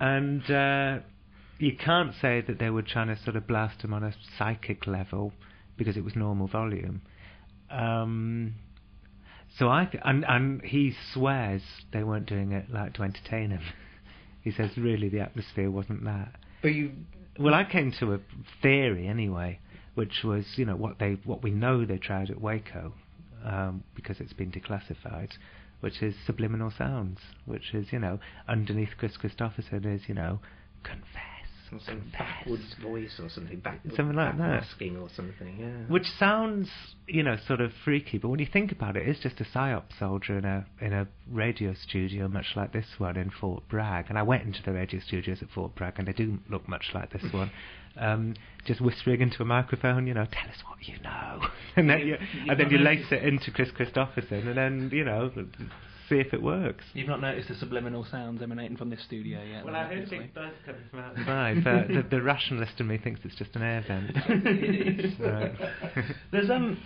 and 0.00 0.50
uh, 0.50 0.98
you 1.58 1.76
can't 1.76 2.12
say 2.20 2.42
that 2.42 2.58
they 2.58 2.70
were 2.70 2.82
trying 2.82 3.08
to 3.08 3.22
sort 3.22 3.36
of 3.36 3.46
blast 3.46 3.82
him 3.82 3.94
on 3.94 4.02
a 4.02 4.12
psychic 4.38 4.86
level 4.86 5.32
because 5.76 5.96
it 5.96 6.04
was 6.04 6.14
normal 6.14 6.46
volume. 6.46 7.02
Um, 7.70 8.54
so 9.58 9.68
I 9.68 9.86
th- 9.86 10.02
and 10.04 10.24
and 10.28 10.62
he 10.62 10.94
swears 11.12 11.62
they 11.92 12.02
weren't 12.02 12.26
doing 12.26 12.52
it 12.52 12.70
like 12.70 12.94
to 12.94 13.02
entertain 13.02 13.50
him. 13.50 13.62
He 14.46 14.52
says 14.52 14.70
really 14.76 15.08
the 15.08 15.18
atmosphere 15.18 15.72
wasn't 15.72 16.04
that. 16.04 16.36
But 16.62 16.72
you. 16.72 16.92
Well, 17.36 17.52
I 17.52 17.64
came 17.64 17.92
to 17.98 18.12
a 18.12 18.20
theory 18.62 19.08
anyway, 19.08 19.58
which 19.96 20.22
was 20.22 20.44
you 20.54 20.64
know 20.64 20.76
what 20.76 21.00
they 21.00 21.18
what 21.24 21.42
we 21.42 21.50
know 21.50 21.84
they 21.84 21.98
tried 21.98 22.30
at 22.30 22.40
Waco, 22.40 22.92
um, 23.44 23.82
because 23.96 24.20
it's 24.20 24.34
been 24.34 24.52
declassified, 24.52 25.30
which 25.80 26.00
is 26.00 26.14
subliminal 26.26 26.72
sounds, 26.78 27.18
which 27.44 27.74
is 27.74 27.88
you 27.90 27.98
know 27.98 28.20
underneath 28.46 28.90
Kris 28.96 29.16
Kristofferson 29.20 29.84
is 29.84 30.02
you 30.06 30.14
know 30.14 30.38
confess 30.84 31.35
or 31.72 31.80
some 31.84 32.10
backwards 32.12 32.74
voice 32.82 33.18
or 33.20 33.28
something, 33.28 33.60
backward, 33.60 33.94
something 33.94 34.16
like 34.16 34.36
that, 34.36 34.38
masking 34.38 34.96
or 34.96 35.08
something. 35.14 35.56
Yeah. 35.58 35.92
Which 35.92 36.06
sounds, 36.18 36.68
you 37.06 37.22
know, 37.22 37.36
sort 37.46 37.60
of 37.60 37.72
freaky, 37.84 38.18
but 38.18 38.28
when 38.28 38.40
you 38.40 38.46
think 38.50 38.72
about 38.72 38.96
it, 38.96 39.08
it's 39.08 39.20
just 39.20 39.40
a 39.40 39.44
psyop 39.44 39.84
soldier 39.98 40.38
in 40.38 40.44
a 40.44 40.66
in 40.80 40.92
a 40.92 41.06
radio 41.30 41.74
studio, 41.74 42.28
much 42.28 42.52
like 42.56 42.72
this 42.72 42.86
one 42.98 43.16
in 43.16 43.30
Fort 43.30 43.68
Bragg. 43.68 44.06
And 44.08 44.18
I 44.18 44.22
went 44.22 44.44
into 44.44 44.62
the 44.62 44.72
radio 44.72 45.00
studios 45.00 45.38
at 45.42 45.50
Fort 45.50 45.74
Bragg, 45.74 45.94
and 45.98 46.08
they 46.08 46.12
do 46.12 46.38
look 46.48 46.68
much 46.68 46.90
like 46.94 47.12
this 47.12 47.32
one. 47.32 47.50
Um, 47.98 48.34
just 48.66 48.82
whispering 48.82 49.22
into 49.22 49.40
a 49.40 49.46
microphone, 49.46 50.06
you 50.06 50.12
know, 50.12 50.26
tell 50.30 50.50
us 50.50 50.58
what 50.68 50.86
you 50.86 51.00
know, 51.02 51.40
and 51.76 51.88
then 51.88 52.06
you, 52.06 52.16
and 52.46 52.60
then 52.60 52.68
you 52.70 52.76
lace 52.76 53.06
it 53.10 53.24
into 53.24 53.50
Kris 53.50 53.70
Kristofferson, 53.70 54.46
and 54.48 54.54
then 54.54 54.90
you 54.92 55.02
know, 55.02 55.30
see 56.08 56.16
if 56.16 56.32
it 56.32 56.42
works. 56.42 56.84
You've 56.94 57.08
not 57.08 57.20
noticed 57.20 57.48
the 57.48 57.54
subliminal 57.56 58.04
sounds 58.10 58.42
emanating 58.42 58.76
from 58.76 58.90
this 58.90 59.02
studio 59.04 59.42
yet? 59.42 59.64
Well, 59.64 59.74
I 59.74 59.84
heard 59.84 60.08
things 60.08 60.30
both 60.34 60.52
coming 60.64 60.82
from 60.90 61.00
outside, 61.00 61.64
but 61.64 61.88
the, 61.88 62.02
the 62.16 62.22
rationalist 62.22 62.72
in 62.78 62.86
me 62.88 62.98
thinks 62.98 63.20
it's 63.24 63.36
just 63.36 63.54
an 63.56 63.62
air 63.62 63.84
vent. 63.86 64.14
There's 66.32 66.50
um 66.50 66.78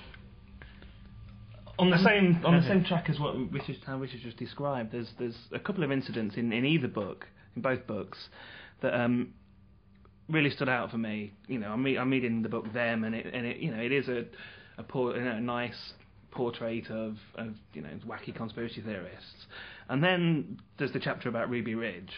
on 1.78 1.90
the 1.90 1.98
same 1.98 2.40
on 2.44 2.60
the 2.60 2.66
same 2.66 2.84
track 2.84 3.08
as 3.08 3.18
what 3.18 3.34
Richard 3.50 3.76
how 3.86 3.98
Richard 3.98 4.20
just 4.22 4.36
described. 4.36 4.92
There's 4.92 5.10
there's 5.18 5.36
a 5.52 5.58
couple 5.58 5.84
of 5.84 5.90
incidents 5.90 6.36
in, 6.36 6.52
in 6.52 6.64
either 6.64 6.88
book, 6.88 7.26
in 7.56 7.62
both 7.62 7.86
books, 7.86 8.18
that 8.82 8.94
um 8.98 9.34
really 10.28 10.50
stood 10.50 10.68
out 10.68 10.90
for 10.90 10.98
me. 10.98 11.32
You 11.48 11.58
know, 11.58 11.72
I'm, 11.72 11.82
re- 11.82 11.98
I'm 11.98 12.10
reading 12.10 12.42
the 12.42 12.48
book 12.48 12.72
them, 12.72 13.04
and 13.04 13.14
it 13.14 13.26
and 13.32 13.46
it 13.46 13.58
you 13.58 13.70
know 13.70 13.80
it 13.80 13.92
is 13.92 14.08
a 14.08 14.24
a, 14.80 14.82
poor, 14.82 15.16
you 15.16 15.24
know, 15.24 15.36
a 15.36 15.40
nice 15.40 15.92
portrait 16.30 16.90
of, 16.90 17.16
of 17.36 17.54
you 17.72 17.82
know 17.82 17.90
wacky 18.06 18.34
conspiracy 18.34 18.80
theorists. 18.80 19.46
And 19.88 20.02
then 20.02 20.60
there's 20.78 20.92
the 20.92 21.00
chapter 21.00 21.28
about 21.28 21.50
Ruby 21.50 21.74
Ridge, 21.74 22.12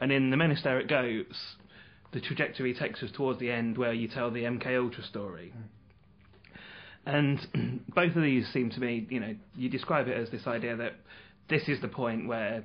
and 0.00 0.10
in 0.10 0.30
The 0.30 0.36
Men 0.36 0.50
Who 0.50 0.56
Stare 0.56 0.80
at 0.80 0.88
the 0.88 2.20
trajectory 2.20 2.72
takes 2.74 3.02
us 3.02 3.10
towards 3.12 3.38
the 3.40 3.50
end 3.50 3.76
where 3.76 3.92
you 3.92 4.08
tell 4.08 4.30
the 4.30 4.44
MK 4.44 4.76
Ultra 4.78 5.04
story. 5.04 5.52
Hmm. 5.54 5.62
And 7.06 7.82
both 7.94 8.16
of 8.16 8.22
these 8.22 8.48
seem 8.52 8.70
to 8.70 8.80
me, 8.80 9.06
you 9.10 9.20
know, 9.20 9.34
you 9.54 9.68
describe 9.68 10.08
it 10.08 10.16
as 10.16 10.30
this 10.30 10.46
idea 10.46 10.76
that 10.76 10.94
this 11.48 11.68
is 11.68 11.80
the 11.80 11.88
point 11.88 12.26
where 12.26 12.64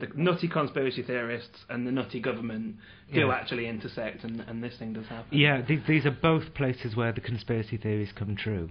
the 0.00 0.08
nutty 0.14 0.48
conspiracy 0.48 1.02
theorists 1.02 1.64
and 1.68 1.86
the 1.86 1.92
nutty 1.92 2.20
government 2.20 2.76
do 3.12 3.20
Yeah. 3.20 3.32
actually 3.32 3.66
intersect, 3.66 4.24
and, 4.24 4.40
and 4.40 4.62
this 4.62 4.76
thing 4.78 4.92
does 4.92 5.06
happen. 5.06 5.36
Yeah, 5.36 5.60
th- 5.60 5.80
these 5.86 6.06
are 6.06 6.10
both 6.12 6.54
places 6.54 6.94
where 6.96 7.12
the 7.12 7.20
conspiracy 7.20 7.76
theories 7.76 8.10
come 8.14 8.36
true. 8.36 8.70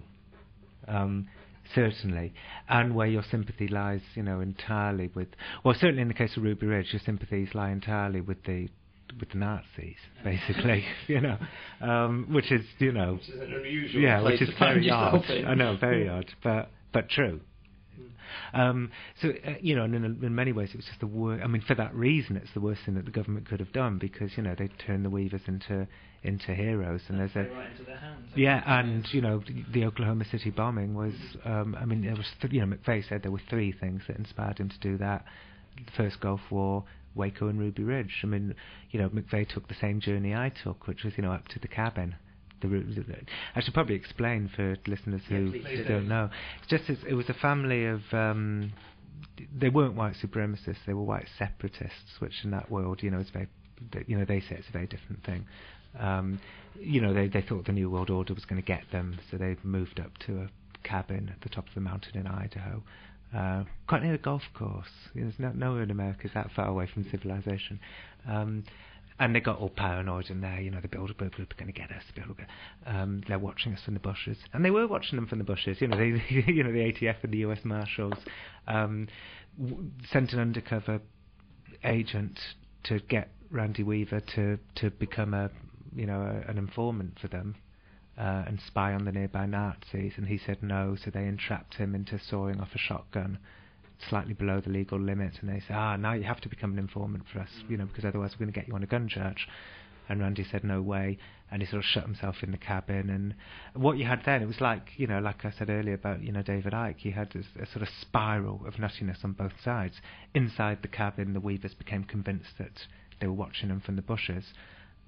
Um, 0.88 1.28
certainly, 1.76 2.34
and 2.70 2.96
where 2.96 3.08
your 3.08 3.24
sympathy 3.30 3.68
lies, 3.68 4.02
you 4.16 4.24
know, 4.24 4.40
entirely 4.40 5.10
with. 5.14 5.28
Well, 5.64 5.76
certainly 5.80 6.02
in 6.02 6.08
the 6.08 6.14
case 6.14 6.36
of 6.38 6.44
Ruby 6.44 6.66
Ridge, 6.66 6.88
your 6.92 7.02
sympathies 7.06 7.50
lie 7.54 7.72
entirely 7.72 8.22
with 8.22 8.44
the 8.46 8.70
with 9.20 9.30
the 9.32 9.38
Nazis, 9.38 9.98
basically. 10.24 10.86
you 11.08 11.22
know, 11.22 11.38
um, 11.82 12.28
which 12.32 12.52
is 12.52 12.66
you 12.80 12.92
know, 12.92 13.14
Which 13.14 13.30
is 13.30 13.42
an 13.42 13.54
unusual 13.54 14.02
yeah, 14.02 14.22
which 14.22 14.42
is 14.42 14.50
very 14.60 14.90
odd. 14.90 15.24
I 15.30 15.54
know, 15.56 15.78
very 15.80 16.08
odd, 16.10 16.26
but 16.44 16.70
but 16.94 17.10
true. 17.10 17.42
Um, 18.54 18.92
so 19.22 19.30
uh, 19.30 19.54
you 19.62 19.76
know, 19.76 19.84
and 19.84 19.96
in, 19.96 20.06
in 20.06 20.36
many 20.36 20.52
ways, 20.52 20.70
it 20.74 20.78
was 20.78 20.86
just 20.86 21.00
the 21.00 21.08
worst. 21.08 21.44
I 21.44 21.48
mean, 21.48 21.62
for 21.62 21.76
that 21.76 21.94
reason, 21.96 22.36
it's 22.38 22.54
the 22.54 22.60
worst 22.62 22.82
thing 22.86 22.96
that 22.96 23.06
the 23.06 23.12
government 23.12 23.48
could 23.48 23.60
have 23.60 23.72
done 23.74 23.98
because 23.98 24.32
you 24.38 24.44
know 24.44 24.56
they 24.58 24.68
turned 24.86 25.06
the 25.06 25.10
Weavers 25.10 25.42
into 25.48 25.88
into 26.24 26.54
heroes, 26.54 27.02
and 27.08 27.20
there's 27.20 27.36
a 27.36 27.52
right 27.54 27.72
into 27.72 27.84
their 27.84 27.98
hands. 27.98 28.30
yeah, 28.36 28.62
and 28.66 29.06
you 29.12 29.22
know 29.22 29.42
the, 29.48 29.64
the 29.74 29.86
Oklahoma 29.86 30.26
City 30.26 30.50
bombing 30.50 30.94
was. 30.94 31.14
Um, 31.46 31.76
I 31.80 31.86
mean, 31.86 32.02
there 32.02 32.16
was 32.16 32.28
th- 32.42 32.54
you 32.54 32.66
know 32.66 32.76
McVeigh 32.76 33.08
said 33.08 33.24
there 33.24 33.32
were 33.32 33.42
three 33.50 33.72
things 33.72 34.04
that 34.08 34.18
inspired 34.18 34.58
him 34.60 34.70
to 34.70 34.80
do 34.80 34.98
that: 34.98 35.26
the 35.78 35.92
first 35.96 36.20
Gulf 36.20 36.42
War, 36.50 36.84
Waco, 37.16 37.48
and 37.48 37.60
Ruby 37.60 37.84
Ridge. 37.84 38.22
I 38.24 38.28
mean, 38.28 38.56
you 38.92 39.00
know 39.00 39.10
McVeigh 39.10 39.48
took 39.50 39.68
the 39.68 39.76
same 39.80 40.00
journey 40.00 40.34
I 40.34 40.52
took, 40.64 40.88
which 40.88 41.04
was 41.04 41.14
you 41.18 41.24
know 41.24 41.32
up 41.32 41.48
to 41.50 41.60
the 41.60 41.68
cabin. 41.68 42.16
The, 42.62 42.68
ru- 42.68 42.94
the, 42.94 43.04
I 43.56 43.62
should 43.62 43.74
probably 43.74 43.96
explain 43.96 44.50
for 44.56 44.78
listeners 44.88 45.22
who 45.30 45.52
do. 45.52 45.84
don't 45.88 46.08
know. 46.08 46.30
It's 46.60 46.68
just 46.68 46.90
as, 46.90 46.98
it 47.08 47.14
was 47.14 47.30
a 47.30 47.34
family 47.34 47.86
of. 47.86 48.02
Um, 48.12 48.74
they 49.56 49.70
weren't 49.70 49.96
white 49.96 50.16
supremacists; 50.16 50.78
they 50.86 50.94
were 50.94 51.04
white 51.04 51.28
separatists, 51.38 52.20
which 52.20 52.34
in 52.44 52.52
that 52.52 52.72
world, 52.72 53.04
you 53.04 53.12
know, 53.12 53.20
is 53.20 53.30
very. 53.30 53.48
You 54.08 54.18
know, 54.18 54.26
they 54.26 54.40
say 54.40 54.56
it's 54.58 54.70
a 54.70 54.72
very 54.72 54.88
different 54.88 55.24
thing. 55.24 55.46
Um, 56.00 56.40
you 56.80 57.02
know, 57.02 57.14
they 57.14 57.28
they 57.28 57.42
thought 57.42 57.66
the 57.66 57.72
New 57.72 57.90
World 57.90 58.10
Order 58.10 58.34
was 58.34 58.46
going 58.46 58.62
to 58.62 58.66
get 58.66 58.84
them, 58.92 59.20
so 59.30 59.38
they 59.38 59.56
moved 59.64 60.00
up 60.00 60.18
to 60.26 60.42
a 60.42 60.50
cabin 60.84 61.30
at 61.34 61.42
the 61.42 61.50
top 61.50 61.68
of 61.68 61.74
the 61.76 61.82
mountain 61.82 62.18
in 62.18 62.28
Idaho, 62.28 62.82
uh, 63.36 63.64
quite 63.88 64.04
near 64.04 64.14
a 64.14 64.18
golf 64.18 64.44
course. 64.54 64.88
You 65.14 65.22
know, 65.22 65.28
there's 65.28 65.40
no, 65.40 65.68
nowhere 65.68 65.84
in 65.84 65.92
America 65.92 66.26
is 66.26 66.32
that 66.34 66.52
far 66.56 66.68
away 66.68 66.88
from 66.92 67.06
civilization. 67.10 67.80
Um, 68.28 68.64
and 69.20 69.34
they 69.34 69.40
got 69.40 69.58
all 69.58 69.70
paranoid 69.70 70.30
in 70.30 70.42
there, 70.42 70.62
you 70.62 70.70
know, 70.70 70.80
the 70.80 70.88
Bilderberg 70.88 71.32
group 71.32 71.52
are 71.52 71.56
going 71.56 71.74
to 71.74 71.80
get 71.80 71.92
us. 71.92 72.04
Bilderberg. 72.16 72.46
Um, 72.86 73.24
they're 73.28 73.40
watching 73.40 73.74
us 73.74 73.82
from 73.84 73.96
the 73.96 74.00
bushes, 74.00 74.38
and 74.54 74.64
they 74.64 74.70
were 74.70 74.88
watching 74.88 75.16
them 75.16 75.28
from 75.28 75.40
the 75.40 75.44
bushes. 75.44 75.82
You 75.82 75.88
know, 75.88 75.98
they, 75.98 76.22
you 76.30 76.64
know, 76.64 76.72
the 76.72 76.94
ATF 76.94 77.24
and 77.24 77.34
the 77.34 77.40
U.S. 77.40 77.60
Marshals 77.64 78.14
um, 78.68 79.08
w- 79.60 79.90
sent 80.12 80.34
an 80.34 80.40
undercover 80.40 81.02
agent 81.84 82.40
to 82.84 83.00
get 83.00 83.30
Randy 83.50 83.84
Weaver 83.84 84.22
to 84.36 84.60
to 84.76 84.92
become 84.92 85.34
a 85.34 85.50
you 85.96 86.06
know 86.06 86.22
a, 86.22 86.50
an 86.50 86.58
informant 86.58 87.18
for 87.20 87.28
them 87.28 87.56
uh, 88.18 88.44
and 88.48 88.60
spy 88.68 88.94
on 88.94 89.06
the 89.06 89.12
nearby 89.12 89.46
Nazis, 89.46 90.14
and 90.18 90.28
he 90.28 90.38
said 90.38 90.62
no, 90.62 90.96
so 91.04 91.12
they 91.12 91.26
entrapped 91.26 91.76
him 91.76 91.96
into 91.96 92.20
sawing 92.20 92.60
off 92.60 92.70
a 92.74 92.78
shotgun 92.78 93.40
slightly 94.10 94.34
below 94.34 94.62
the 94.62 94.70
legal 94.70 95.00
limit, 95.00 95.34
and 95.42 95.50
they 95.50 95.60
said, 95.60 95.76
ah, 95.76 95.96
now 95.98 96.14
you 96.14 96.24
have 96.24 96.42
to 96.42 96.50
become 96.50 96.74
an 96.74 96.80
informant 96.80 97.24
for 97.32 97.40
us, 97.40 97.50
you 97.68 97.78
know, 97.78 97.86
because 97.86 98.06
otherwise 98.06 98.32
we're 98.34 98.46
going 98.46 98.54
to 98.54 98.60
get 98.60 98.68
you 98.68 98.76
on 98.76 98.84
a 98.84 98.88
gun 98.88 99.08
charge. 99.08 99.48
And 100.10 100.22
Randy 100.22 100.46
said 100.50 100.64
no 100.64 100.82
way, 100.82 101.18
and 101.52 101.62
he 101.62 101.68
sort 101.68 101.84
of 101.84 101.86
shut 101.86 102.04
himself 102.04 102.38
in 102.42 102.52
the 102.52 102.58
cabin. 102.58 103.10
And 103.10 103.36
what 103.74 103.98
you 103.98 104.06
had 104.06 104.22
then, 104.26 104.42
it 104.42 104.46
was 104.46 104.62
like, 104.62 104.92
you 104.96 105.06
know, 105.06 105.20
like 105.20 105.44
I 105.44 105.52
said 105.52 105.70
earlier 105.70 105.96
about, 105.96 106.24
you 106.24 106.32
know, 106.32 106.42
David 106.42 106.72
Icke, 106.72 107.04
you 107.04 107.12
had 107.12 107.32
this, 107.32 107.46
a 107.62 107.66
sort 107.66 107.82
of 107.82 107.90
spiral 108.00 108.62
of 108.66 108.76
nuttiness 108.76 109.26
on 109.26 109.34
both 109.34 109.52
sides. 109.62 109.96
Inside 110.34 110.80
the 110.82 110.88
cabin, 110.88 111.34
the 111.34 111.42
Weavers 111.42 111.74
became 111.74 112.06
convinced 112.06 112.58
that 112.58 112.88
they 113.20 113.28
were 113.28 113.34
watching 113.34 113.68
them 113.68 113.82
from 113.82 113.98
the 113.98 114.02
bushes, 114.02 114.54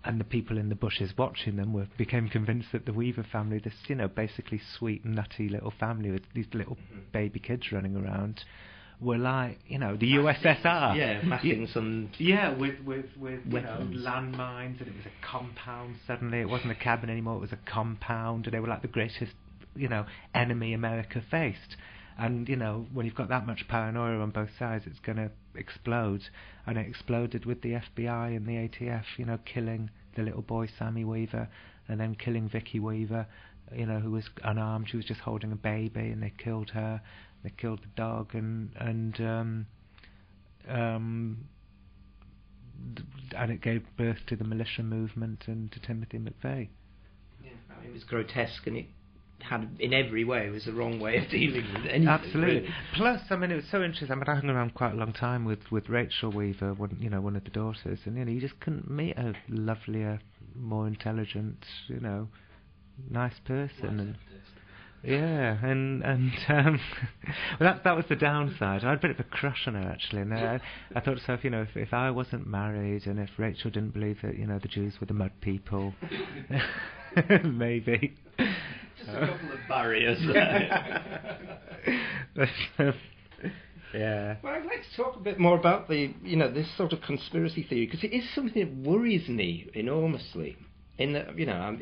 and 0.03 0.19
the 0.19 0.25
people 0.25 0.57
in 0.57 0.69
the 0.69 0.75
bushes 0.75 1.13
watching 1.17 1.55
them 1.55 1.73
were 1.73 1.87
became 1.97 2.29
convinced 2.29 2.71
that 2.71 2.85
the 2.85 2.93
Weaver 2.93 3.25
family, 3.29 3.59
this, 3.59 3.73
you 3.87 3.95
know, 3.95 4.07
basically 4.07 4.59
sweet, 4.77 5.05
nutty 5.05 5.49
little 5.49 5.71
family 5.79 6.11
with 6.11 6.23
these 6.33 6.47
little 6.53 6.77
baby 7.11 7.39
kids 7.39 7.71
running 7.71 7.95
around, 7.95 8.43
were 9.01 9.17
like, 9.17 9.59
you 9.67 9.79
know, 9.79 9.95
the 9.95 10.13
USSR. 10.13 10.95
Yeah, 10.95 11.21
massing 11.23 11.67
some. 11.73 12.09
Yeah, 12.17 12.53
with 12.55 12.79
with 12.85 13.05
with 13.17 13.39
you 13.45 13.61
know, 13.61 13.87
landmines, 13.93 14.79
and 14.79 14.87
it 14.87 14.95
was 14.95 15.05
a 15.05 15.25
compound. 15.25 15.95
Suddenly, 16.05 16.39
it 16.39 16.49
wasn't 16.49 16.71
a 16.71 16.75
cabin 16.75 17.09
anymore; 17.09 17.37
it 17.37 17.41
was 17.41 17.53
a 17.53 17.59
compound, 17.71 18.45
and 18.45 18.53
they 18.53 18.59
were 18.59 18.67
like 18.67 18.81
the 18.81 18.87
greatest, 18.87 19.33
you 19.75 19.87
know, 19.87 20.05
enemy 20.33 20.73
America 20.73 21.23
faced. 21.31 21.77
And 22.17 22.49
you 22.49 22.57
know, 22.57 22.85
when 22.93 23.05
you've 23.05 23.15
got 23.15 23.29
that 23.29 23.47
much 23.47 23.65
paranoia 23.69 24.19
on 24.19 24.31
both 24.31 24.49
sides, 24.59 24.85
it's 24.85 24.99
going 24.99 25.17
to 25.17 25.31
explode. 25.55 26.21
And 26.67 26.77
it 26.77 26.85
exploded 26.85 27.45
with 27.45 27.61
the 27.61 27.79
FBI 27.97 28.35
and 28.35 28.45
the 28.45 28.67
ATF, 28.67 29.05
you 29.17 29.25
know, 29.25 29.39
killing 29.45 29.89
the 30.15 30.23
little 30.23 30.41
boy 30.41 30.67
Sammy 30.77 31.05
Weaver, 31.05 31.47
and 31.87 31.99
then 31.99 32.15
killing 32.15 32.49
Vicky 32.49 32.79
Weaver, 32.79 33.25
you 33.73 33.85
know, 33.85 33.99
who 33.99 34.11
was 34.11 34.25
unarmed. 34.43 34.89
She 34.89 34.97
was 34.97 35.05
just 35.05 35.21
holding 35.21 35.53
a 35.53 35.55
baby, 35.55 36.09
and 36.09 36.21
they 36.21 36.33
killed 36.37 36.71
her. 36.71 37.01
They 37.43 37.51
killed 37.51 37.81
the 37.81 37.89
dog, 37.95 38.35
and 38.35 38.71
and 38.75 39.19
um, 39.21 39.65
um, 40.67 41.37
and 43.35 43.51
it 43.51 43.61
gave 43.61 43.83
birth 43.97 44.19
to 44.27 44.35
the 44.35 44.43
militia 44.43 44.83
movement 44.83 45.43
and 45.47 45.71
to 45.71 45.79
Timothy 45.79 46.17
McVeigh. 46.17 46.69
Yeah, 47.43 47.51
I 47.69 47.81
mean, 47.81 47.89
it 47.89 47.93
was 47.93 48.03
grotesque 48.03 48.65
and 48.65 48.77
it 48.77 48.85
had, 49.39 49.77
in 49.79 49.93
every 49.93 50.23
way, 50.23 50.47
it 50.47 50.51
was 50.51 50.65
the 50.65 50.73
wrong 50.73 50.99
way 50.99 51.17
of 51.17 51.29
dealing 51.31 51.65
with 51.73 51.85
anything. 51.85 52.07
Absolutely. 52.07 52.55
really. 52.55 52.69
Plus, 52.95 53.21
I 53.29 53.35
mean, 53.35 53.51
it 53.51 53.55
was 53.55 53.65
so 53.71 53.81
interesting. 53.83 54.11
I 54.11 54.15
mean, 54.15 54.25
I 54.27 54.35
hung 54.35 54.49
around 54.49 54.73
quite 54.73 54.93
a 54.93 54.95
long 54.95 55.13
time 55.13 55.45
with, 55.45 55.59
with 55.71 55.89
Rachel 55.89 56.31
Weaver, 56.31 56.73
one, 56.73 56.97
you 56.99 57.09
know, 57.09 57.21
one 57.21 57.35
of 57.35 57.43
the 57.43 57.49
daughters, 57.49 57.99
and 58.05 58.17
you 58.17 58.25
know, 58.25 58.31
you 58.31 58.41
just 58.41 58.59
couldn't 58.59 58.89
meet 58.89 59.17
a 59.17 59.33
lovelier, 59.47 60.19
more 60.55 60.87
intelligent, 60.87 61.65
you 61.87 61.99
know, 61.99 62.27
nice 63.09 63.39
person. 63.45 63.99
And, 63.99 64.15
yeah, 65.03 65.57
and 65.63 66.03
and 66.03 66.31
um, 66.49 66.79
well, 67.59 67.73
that 67.73 67.83
that 67.83 67.95
was 67.95 68.05
the 68.09 68.15
downside. 68.15 68.83
I 68.83 68.89
had 68.89 68.97
a 68.97 69.01
bit 69.01 69.11
of 69.11 69.19
a 69.19 69.23
crush 69.23 69.67
on 69.67 69.75
her 69.75 69.89
actually, 69.89 70.21
and 70.21 70.33
I, 70.33 70.59
I 70.95 70.99
thought 70.99 71.15
to 71.15 71.21
myself, 71.21 71.43
you 71.43 71.49
know, 71.49 71.61
if 71.61 71.75
if 71.75 71.93
I 71.93 72.11
wasn't 72.11 72.47
married 72.47 73.07
and 73.07 73.19
if 73.19 73.29
Rachel 73.37 73.71
didn't 73.71 73.93
believe 73.93 74.17
that 74.23 74.37
you 74.37 74.45
know 74.45 74.59
the 74.59 74.67
Jews 74.67 74.95
were 74.99 75.07
the 75.07 75.13
mud 75.13 75.31
people, 75.41 75.93
maybe. 77.43 78.15
Just 78.97 79.11
a 79.11 79.27
couple 79.27 79.51
of 79.53 79.59
barriers 79.67 80.19
there. 80.27 81.03
yeah. 83.93 84.35
Well, 84.43 84.53
I'd 84.53 84.65
like 84.65 84.83
to 84.83 84.97
talk 84.97 85.15
a 85.15 85.19
bit 85.19 85.39
more 85.39 85.57
about 85.57 85.87
the, 85.87 86.13
you 86.23 86.35
know, 86.35 86.51
this 86.51 86.67
sort 86.77 86.93
of 86.93 87.01
conspiracy 87.01 87.63
theory 87.63 87.85
because 87.85 88.03
it 88.03 88.13
is 88.13 88.23
something 88.35 88.61
that 88.61 88.89
worries 88.89 89.27
me 89.27 89.69
enormously. 89.73 90.57
In 90.97 91.13
that, 91.13 91.37
you 91.39 91.45
know, 91.45 91.53
I'm, 91.53 91.81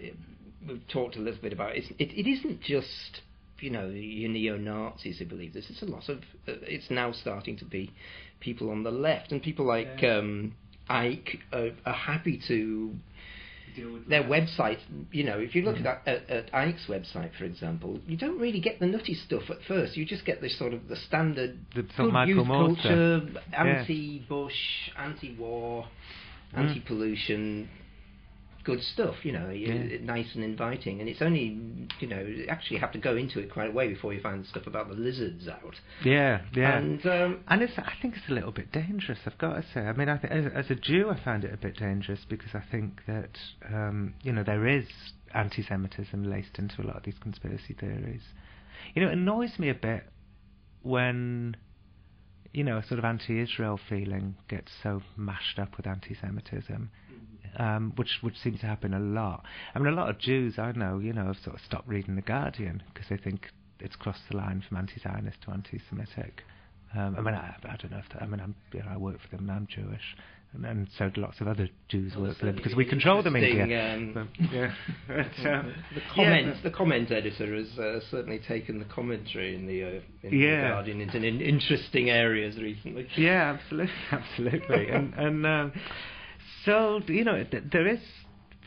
we've 0.68 0.88
talked 0.88 1.16
a 1.16 1.20
little 1.20 1.42
bit 1.42 1.54
about 1.54 1.76
it. 1.76 1.86
It, 2.00 2.12
it 2.14 2.30
isn't 2.30 2.62
just, 2.62 3.22
you 3.60 3.70
know, 3.70 3.88
your 3.88 4.30
neo 4.30 4.58
Nazis 4.58 5.20
who 5.20 5.26
believe 5.26 5.54
this. 5.54 5.66
It's 5.70 5.82
a 5.82 5.86
lot 5.86 6.10
of. 6.10 6.20
Uh, 6.48 6.54
it's 6.64 6.90
now 6.90 7.12
starting 7.12 7.58
to 7.58 7.66
be 7.66 7.92
people 8.40 8.70
on 8.70 8.84
the 8.84 8.92
left 8.92 9.32
and 9.32 9.42
people 9.42 9.66
like 9.66 10.04
um, 10.04 10.54
Icke 10.90 11.40
are, 11.52 11.70
are 11.86 11.94
happy 11.94 12.42
to 12.48 12.94
their 14.10 14.24
website, 14.24 14.80
you 15.12 15.24
know, 15.24 15.38
if 15.40 15.54
you 15.54 15.62
look 15.62 15.78
at, 15.78 16.02
at, 16.08 16.30
at 16.30 16.52
Icke's 16.52 16.88
website, 16.88 17.30
for 17.38 17.46
example, 17.46 18.00
you 18.08 18.18
don't 18.18 18.40
really 18.40 18.60
get 18.60 18.80
the 18.80 18.88
nutty 18.88 19.14
stuff 19.14 19.44
at 19.50 19.58
first. 19.68 19.96
You 19.96 20.06
just 20.06 20.26
get 20.26 20.42
this 20.42 20.58
sort 20.58 20.74
of 20.74 20.88
the 20.88 20.96
standard 20.96 21.60
The 21.76 21.82
sort 21.82 21.90
of 21.90 21.96
good 21.98 22.14
Michael 22.14 22.36
youth 22.36 22.48
Moore 22.48 22.68
culture, 22.76 23.22
stuff. 23.30 23.44
anti-Bush, 23.54 24.54
anti-war, 24.98 25.88
Mm. 26.56 26.60
anti-pollution, 26.60 27.70
good 28.68 28.84
stuff. 28.84 29.16
You 29.24 29.32
know, 29.32 29.50
Yeah. 29.50 29.98
nice 30.04 30.36
and 30.36 30.44
inviting. 30.44 31.00
And 31.00 31.08
it's 31.10 31.22
only, 31.22 31.48
you 32.02 32.08
know, 32.08 32.22
you 32.22 32.46
actually 32.56 32.80
have 32.80 32.92
to 32.92 33.00
go 33.00 33.16
into 33.16 33.40
it 33.40 33.50
quite 33.50 33.70
a 33.70 33.76
way 33.80 33.88
before 33.88 34.14
you 34.14 34.22
find 34.22 34.46
stuff 34.46 34.68
about 34.68 34.90
the 34.90 34.96
lizards 35.08 35.48
out. 35.48 35.76
Yeah, 36.04 36.42
yeah. 36.54 36.78
And 36.78 37.00
um, 37.06 37.40
And 37.48 37.62
it's, 37.64 37.74
I 37.78 37.94
think 38.02 38.16
it's 38.18 38.30
a 38.30 38.34
little 38.34 38.52
bit 38.52 38.72
dangerous. 38.72 39.20
I've 39.26 39.38
got 39.38 39.54
to 39.56 39.64
say. 39.74 39.82
I 39.82 39.94
mean, 39.94 40.10
I 40.10 40.18
th- 40.18 40.32
as, 40.32 40.46
as 40.54 40.70
a 40.70 40.76
Jew, 40.76 41.10
I 41.10 41.18
find 41.24 41.44
it 41.46 41.54
a 41.54 41.58
bit 41.58 41.78
dangerous 41.78 42.20
because 42.28 42.54
I 42.54 42.64
think 42.72 43.02
that 43.08 43.36
um, 43.74 44.14
you 44.24 44.32
know 44.34 44.44
there 44.44 44.68
is 44.68 44.86
anti-Semitism 45.34 46.20
laced 46.30 46.60
into 46.60 46.82
a 46.82 46.86
lot 46.90 46.98
of 46.98 47.04
these 47.04 47.20
conspiracy 47.22 47.74
theories. 47.80 48.22
You 48.94 49.02
know, 49.02 49.10
it 49.10 49.14
annoys 49.14 49.58
me 49.60 49.70
a 49.70 49.74
bit 49.90 50.04
when 50.84 51.56
you 52.54 52.64
know 52.64 52.78
a 52.78 52.84
sort 52.86 53.00
of 53.00 53.06
anti-Israel 53.06 53.80
feeling 53.90 54.36
gets 54.48 54.72
so 54.84 55.02
mashed 55.16 55.58
up 55.60 55.78
with 55.78 55.88
anti-Semitism. 55.88 56.90
Um, 57.60 57.94
which 57.96 58.20
which 58.22 58.38
seems 58.38 58.60
to 58.60 58.68
happen 58.68 58.94
a 58.94 59.00
lot. 59.00 59.44
I 59.74 59.80
mean, 59.80 59.92
a 59.92 59.96
lot 59.96 60.10
of 60.12 60.20
Jews 60.20 60.60
I 60.60 60.74
know, 60.74 61.00
you 61.00 61.12
know, 61.12 61.26
have 61.26 61.38
sort 61.44 61.56
of 61.56 61.62
stopped 61.66 61.88
reading 61.88 62.16
the 62.16 62.22
Guardian 62.22 62.84
because 62.94 63.10
they 63.10 63.18
think 63.18 63.48
it's 63.80 63.96
crossed 63.96 64.22
the 64.30 64.38
line 64.38 64.64
from 64.68 64.78
anti-Zionist 64.78 65.42
to 65.46 65.52
anti-Semitic. 65.52 66.44
Um, 66.96 67.16
I 67.18 67.22
mean, 67.22 67.34
I, 67.36 67.56
I 67.64 67.76
don't 67.78 67.92
know 67.92 67.98
if 67.98 68.10
that, 68.14 68.22
I 68.22 68.28
mean, 68.28 68.40
I'm, 68.40 68.56
you 68.74 68.80
know, 68.80 68.90
I 68.92 68.98
work 68.98 69.18
for 69.22 69.36
them 69.36 69.50
and 69.50 69.52
I'm 69.52 69.68
Jewish, 69.68 70.16
and, 70.54 70.66
and 70.66 70.88
so 70.98 71.10
do 71.10 71.22
lots 71.22 71.42
of 71.42 71.48
other 71.48 71.68
Jews 71.90 72.14
Well, 72.16 72.26
work 72.28 72.38
for 72.38 72.46
them 72.46 72.56
because 72.56 72.76
we 72.76 72.86
control 72.86 73.22
the 73.24 73.32
media. 73.32 73.94
um, 73.94 74.12
But, 74.14 74.28
yeah, 74.54 74.74
but, 75.08 75.50
um, 75.50 75.74
the 75.96 76.22
yeah, 76.22 76.54
the 76.64 76.72
comment 76.72 77.12
editor 77.12 77.56
has 77.56 77.78
uh, 77.78 78.00
certainly 78.10 78.40
taken 78.48 78.80
the 78.80 78.86
commentary 78.86 79.56
in 79.56 79.68
the, 79.68 79.84
uh, 79.84 79.88
in 80.24 80.40
Yeah. 80.40 80.62
the 80.62 80.68
Guardian 80.70 81.02
into 81.02 81.18
in 81.18 81.42
interesting 81.42 82.10
areas 82.10 82.56
recently. 82.58 83.08
Yeah, 83.18 83.58
absolutely, 83.60 83.94
absolutely, 84.12 84.90
and 84.90 85.14
and 85.16 85.46
so 86.68 87.02
you 87.08 87.24
know 87.24 87.44
th- 87.44 87.64
there 87.72 87.88
is, 87.88 88.00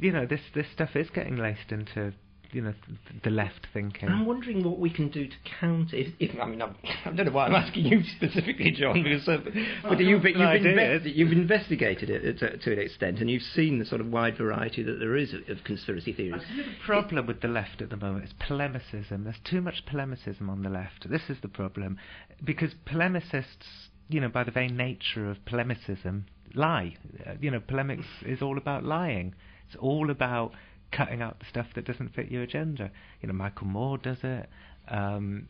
you 0.01 0.11
know, 0.11 0.27
this 0.27 0.41
this 0.55 0.67
stuff 0.73 0.97
is 0.97 1.11
getting 1.11 1.37
laced 1.37 1.71
into, 1.71 2.15
you 2.51 2.63
know, 2.63 2.73
th- 2.73 3.23
the 3.23 3.29
left 3.31 3.67
thinking. 3.75 4.09
I'm 4.09 4.25
wondering 4.25 4.65
what 4.65 4.79
we 4.79 4.89
can 4.89 5.11
do 5.11 5.27
to 5.27 5.37
counter. 5.61 5.97
If, 5.97 6.15
if 6.19 6.41
I 6.41 6.47
mean, 6.47 6.63
I'm, 6.63 6.75
I 7.05 7.11
don't 7.13 7.27
know 7.27 7.33
why 7.33 7.47
I'm 7.47 7.55
asking 7.55 7.85
you 7.85 8.03
specifically, 8.17 8.71
Jon, 8.71 9.03
because 9.03 9.29
uh, 9.29 9.37
but 9.83 10.01
you've, 10.01 10.25
you've, 10.25 10.39
got 10.39 10.57
an 10.57 10.65
investi- 10.65 11.15
you've 11.15 11.33
investigated 11.33 12.09
it 12.09 12.39
to, 12.39 12.57
to 12.57 12.73
an 12.73 12.79
extent, 12.79 13.19
and 13.21 13.29
you've 13.29 13.43
seen 13.43 13.79
the 13.79 13.85
sort 13.85 14.01
of 14.01 14.07
wide 14.07 14.39
variety 14.39 14.83
that 14.83 14.99
there 14.99 15.17
is 15.17 15.35
of, 15.35 15.47
of 15.55 15.63
conspiracy 15.65 16.15
theories. 16.15 16.43
The 16.57 16.65
problem 16.87 17.27
with 17.27 17.43
the 17.43 17.49
left 17.49 17.83
at 17.83 17.91
the 17.91 17.99
moment 17.99 18.25
is 18.25 18.33
polemicism. 18.49 19.25
There's 19.25 19.37
too 19.45 19.61
much 19.61 19.85
polemicism 19.85 20.49
on 20.49 20.63
the 20.63 20.71
left. 20.71 21.11
This 21.11 21.29
is 21.29 21.37
the 21.43 21.49
problem, 21.49 21.99
because 22.43 22.71
polemicists, 22.87 23.91
you 24.09 24.23
know, 24.23 24.31
by 24.31 24.45
the 24.45 24.51
very 24.51 24.69
nature 24.69 25.31
of 25.31 25.45
polemicism, 25.45 26.25
lie. 26.55 26.97
Uh, 27.27 27.33
you 27.41 27.51
know, 27.51 27.61
polemics 27.61 28.07
is 28.25 28.43
all 28.43 28.59
about 28.59 28.85
lying. 28.85 29.35
It's 29.67 29.77
all 29.77 30.11
about 30.11 30.53
cutting 30.93 31.23
out 31.23 31.39
the 31.39 31.47
stuff 31.47 31.67
that 31.75 31.85
doesn't 31.85 32.15
fit 32.15 32.31
your 32.31 32.43
agenda. 32.43 32.91
You 33.21 33.29
know, 33.29 33.35
Michael 33.35 33.67
Moore 33.69 33.99
does 33.99 34.19
it. 34.23 34.49
Um, 34.89 35.49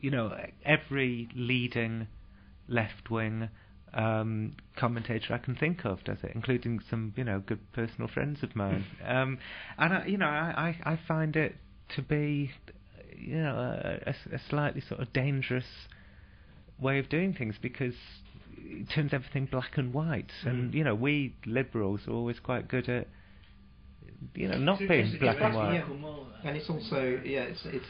you 0.00 0.10
know, 0.10 0.34
every 0.64 1.28
leading 1.34 2.06
left-wing 2.68 3.48
um, 3.94 4.54
commentator 4.76 5.34
I 5.34 5.38
can 5.38 5.54
think 5.56 5.84
of 5.84 6.04
does 6.04 6.18
it, 6.22 6.32
including 6.34 6.80
some, 6.88 7.12
you 7.16 7.24
know, 7.24 7.40
good 7.40 7.60
personal 7.72 8.08
friends 8.08 8.42
of 8.42 8.54
mine. 8.54 8.84
um, 9.06 9.38
and 9.78 9.94
I, 9.94 10.06
you 10.06 10.18
know, 10.18 10.26
I, 10.26 10.76
I, 10.84 10.92
I 10.92 11.00
find 11.08 11.36
it 11.36 11.56
to 11.96 12.02
be, 12.02 12.50
you 13.16 13.36
know, 13.38 13.56
a, 13.56 14.10
a- 14.10 14.34
a 14.36 14.40
slightly 14.48 14.80
sort 14.86 15.00
of 15.00 15.12
dangerous 15.12 15.64
way 16.78 16.98
of 16.98 17.08
doing 17.08 17.32
things 17.34 17.56
because 17.60 17.94
it 18.64 18.90
turns 18.94 19.12
everything 19.12 19.46
black 19.46 19.76
and 19.76 19.92
white. 19.92 20.30
And 20.44 20.72
mm. 20.72 20.74
you 20.74 20.84
know, 20.84 20.94
we 20.94 21.34
liberals 21.46 22.00
are 22.06 22.12
always 22.12 22.38
quite 22.40 22.68
good 22.68 22.88
at, 22.88 23.08
you 24.34 24.48
know, 24.48 24.58
not 24.58 24.78
being 24.78 25.16
black 25.20 25.40
and 25.40 25.54
white. 25.54 25.74
Yeah. 25.74 26.14
And 26.44 26.56
it's 26.56 26.68
also 26.68 27.20
yeah, 27.24 27.42
it's 27.42 27.60
it's 27.64 27.86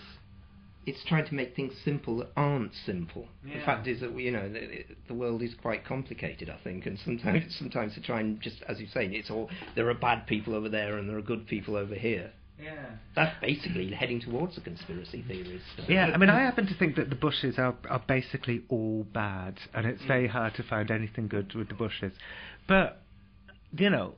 it's 0.89 1.05
trying 1.07 1.27
to 1.27 1.35
make 1.35 1.55
things 1.55 1.75
simple 1.85 2.17
that 2.17 2.29
aren't 2.37 2.73
simple. 2.87 3.27
The 3.45 3.61
fact 3.65 3.87
is 3.87 4.01
that 4.01 4.19
you 4.19 4.31
know 4.31 4.49
the, 4.49 4.85
the 5.07 5.15
world 5.15 5.43
is 5.43 5.55
quite 5.61 5.85
complicated, 5.85 6.49
I 6.49 6.59
think, 6.65 6.87
and 6.87 6.99
sometimes 7.05 7.55
sometimes 7.59 7.95
to 7.95 8.01
try 8.01 8.21
and 8.21 8.41
just 8.41 8.57
as 8.69 8.81
you 8.81 8.87
say, 8.87 9.07
it's 9.07 9.31
all 9.31 9.51
there 9.77 9.89
are 9.91 9.95
bad 9.95 10.27
people 10.27 10.55
over 10.55 10.69
there 10.69 10.97
and 10.97 11.09
there 11.09 11.19
are 11.19 11.23
good 11.23 11.47
people 11.47 11.77
over 11.77 11.95
here. 11.95 12.33
Yeah. 12.63 12.87
That's 13.15 13.41
basically 13.41 13.91
heading 13.93 14.21
towards 14.21 14.55
the 14.57 14.61
conspiracy 14.61 15.25
theorist. 15.27 15.65
Yeah, 15.89 16.11
I 16.13 16.17
mean, 16.17 16.31
I 16.31 16.41
happen 16.41 16.67
to 16.67 16.75
think 16.75 16.97
that 16.97 17.09
the 17.09 17.17
Bushes 17.17 17.59
are, 17.59 17.77
are 17.89 18.03
basically 18.07 18.63
all 18.69 19.07
bad, 19.13 19.59
and 19.75 19.87
it's 19.87 20.03
very 20.05 20.29
mm. 20.29 20.31
hard 20.31 20.55
to 20.55 20.63
find 20.63 20.91
anything 20.91 21.29
good 21.29 21.55
with 21.55 21.69
the 21.69 21.75
Bushes. 21.75 22.13
But, 22.67 23.01
you 23.77 23.91
know, 23.91 24.15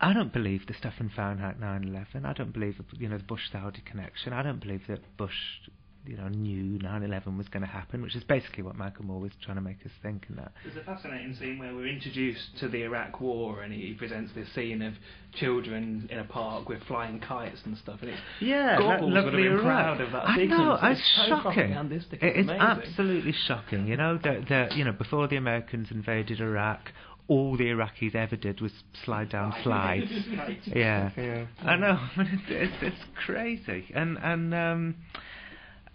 I 0.00 0.12
don't 0.12 0.32
believe 0.32 0.66
the 0.66 0.74
stuff 0.74 0.94
in 0.98 1.08
Fahrenheit 1.08 1.60
9/11. 1.60 2.24
I 2.24 2.32
don't 2.32 2.52
believe 2.52 2.80
you 2.98 3.08
know 3.08 3.18
the 3.18 3.24
Bush-Saudi 3.24 3.82
connection. 3.86 4.32
I 4.32 4.42
don't 4.42 4.60
believe 4.60 4.82
that 4.88 5.16
Bush, 5.16 5.60
you 6.06 6.16
know, 6.16 6.28
knew 6.28 6.78
9/11 6.78 7.36
was 7.38 7.48
going 7.48 7.62
to 7.64 7.70
happen, 7.70 8.02
which 8.02 8.14
is 8.14 8.24
basically 8.24 8.62
what 8.62 8.76
Michael 8.76 9.04
Moore 9.06 9.20
was 9.20 9.32
trying 9.42 9.56
to 9.56 9.62
make 9.62 9.78
us 9.86 9.92
think 10.02 10.26
in 10.28 10.36
that. 10.36 10.52
There's 10.64 10.76
a 10.76 10.84
fascinating 10.84 11.34
scene 11.34 11.58
where 11.58 11.74
we're 11.74 11.86
introduced 11.88 12.58
to 12.60 12.68
the 12.68 12.82
Iraq 12.82 13.20
War, 13.20 13.62
and 13.62 13.72
he 13.72 13.94
presents 13.94 14.32
this 14.34 14.48
scene 14.54 14.82
of 14.82 14.94
children 15.38 16.06
in 16.10 16.18
a 16.18 16.24
park 16.24 16.68
with 16.68 16.82
flying 16.84 17.20
kites 17.20 17.60
and 17.64 17.76
stuff, 17.78 17.98
and 18.02 18.10
it's 18.10 18.20
Yeah, 18.40 18.76
Goebbels 18.78 19.00
lo- 19.00 19.06
would 19.06 19.14
have 19.16 19.24
lovely 19.24 19.42
been 19.44 19.52
Iraq. 19.52 19.62
proud 19.64 20.00
of 20.00 20.12
that 20.12 20.28
I 20.28 20.34
sequence. 20.36 20.50
know, 20.60 20.74
It's 20.74 21.00
it's 21.00 21.16
so 21.16 21.26
shocking. 21.28 21.52
propagandistic, 21.72 22.22
It 22.22 22.36
it's 22.36 22.48
amazing. 22.48 22.60
absolutely 22.60 23.32
shocking. 23.46 23.86
You 23.86 23.96
know 23.96 24.18
that 24.18 24.48
that 24.48 24.72
you 24.76 24.84
know 24.84 24.92
before 24.92 25.26
the 25.28 25.36
Americans 25.36 25.90
invaded 25.90 26.40
Iraq, 26.40 26.92
all 27.26 27.56
the 27.56 27.64
Iraqis 27.64 28.14
ever 28.14 28.36
did 28.36 28.60
was 28.60 28.72
slide 29.04 29.30
down 29.30 29.54
slides. 29.62 30.10
yeah. 30.66 31.10
Yeah. 31.16 31.46
I 31.62 31.76
know. 31.76 31.98
It's, 32.18 32.42
it's 32.48 32.82
it's 32.82 33.04
crazy, 33.24 33.86
and 33.94 34.18
and 34.18 34.54
um, 34.54 34.94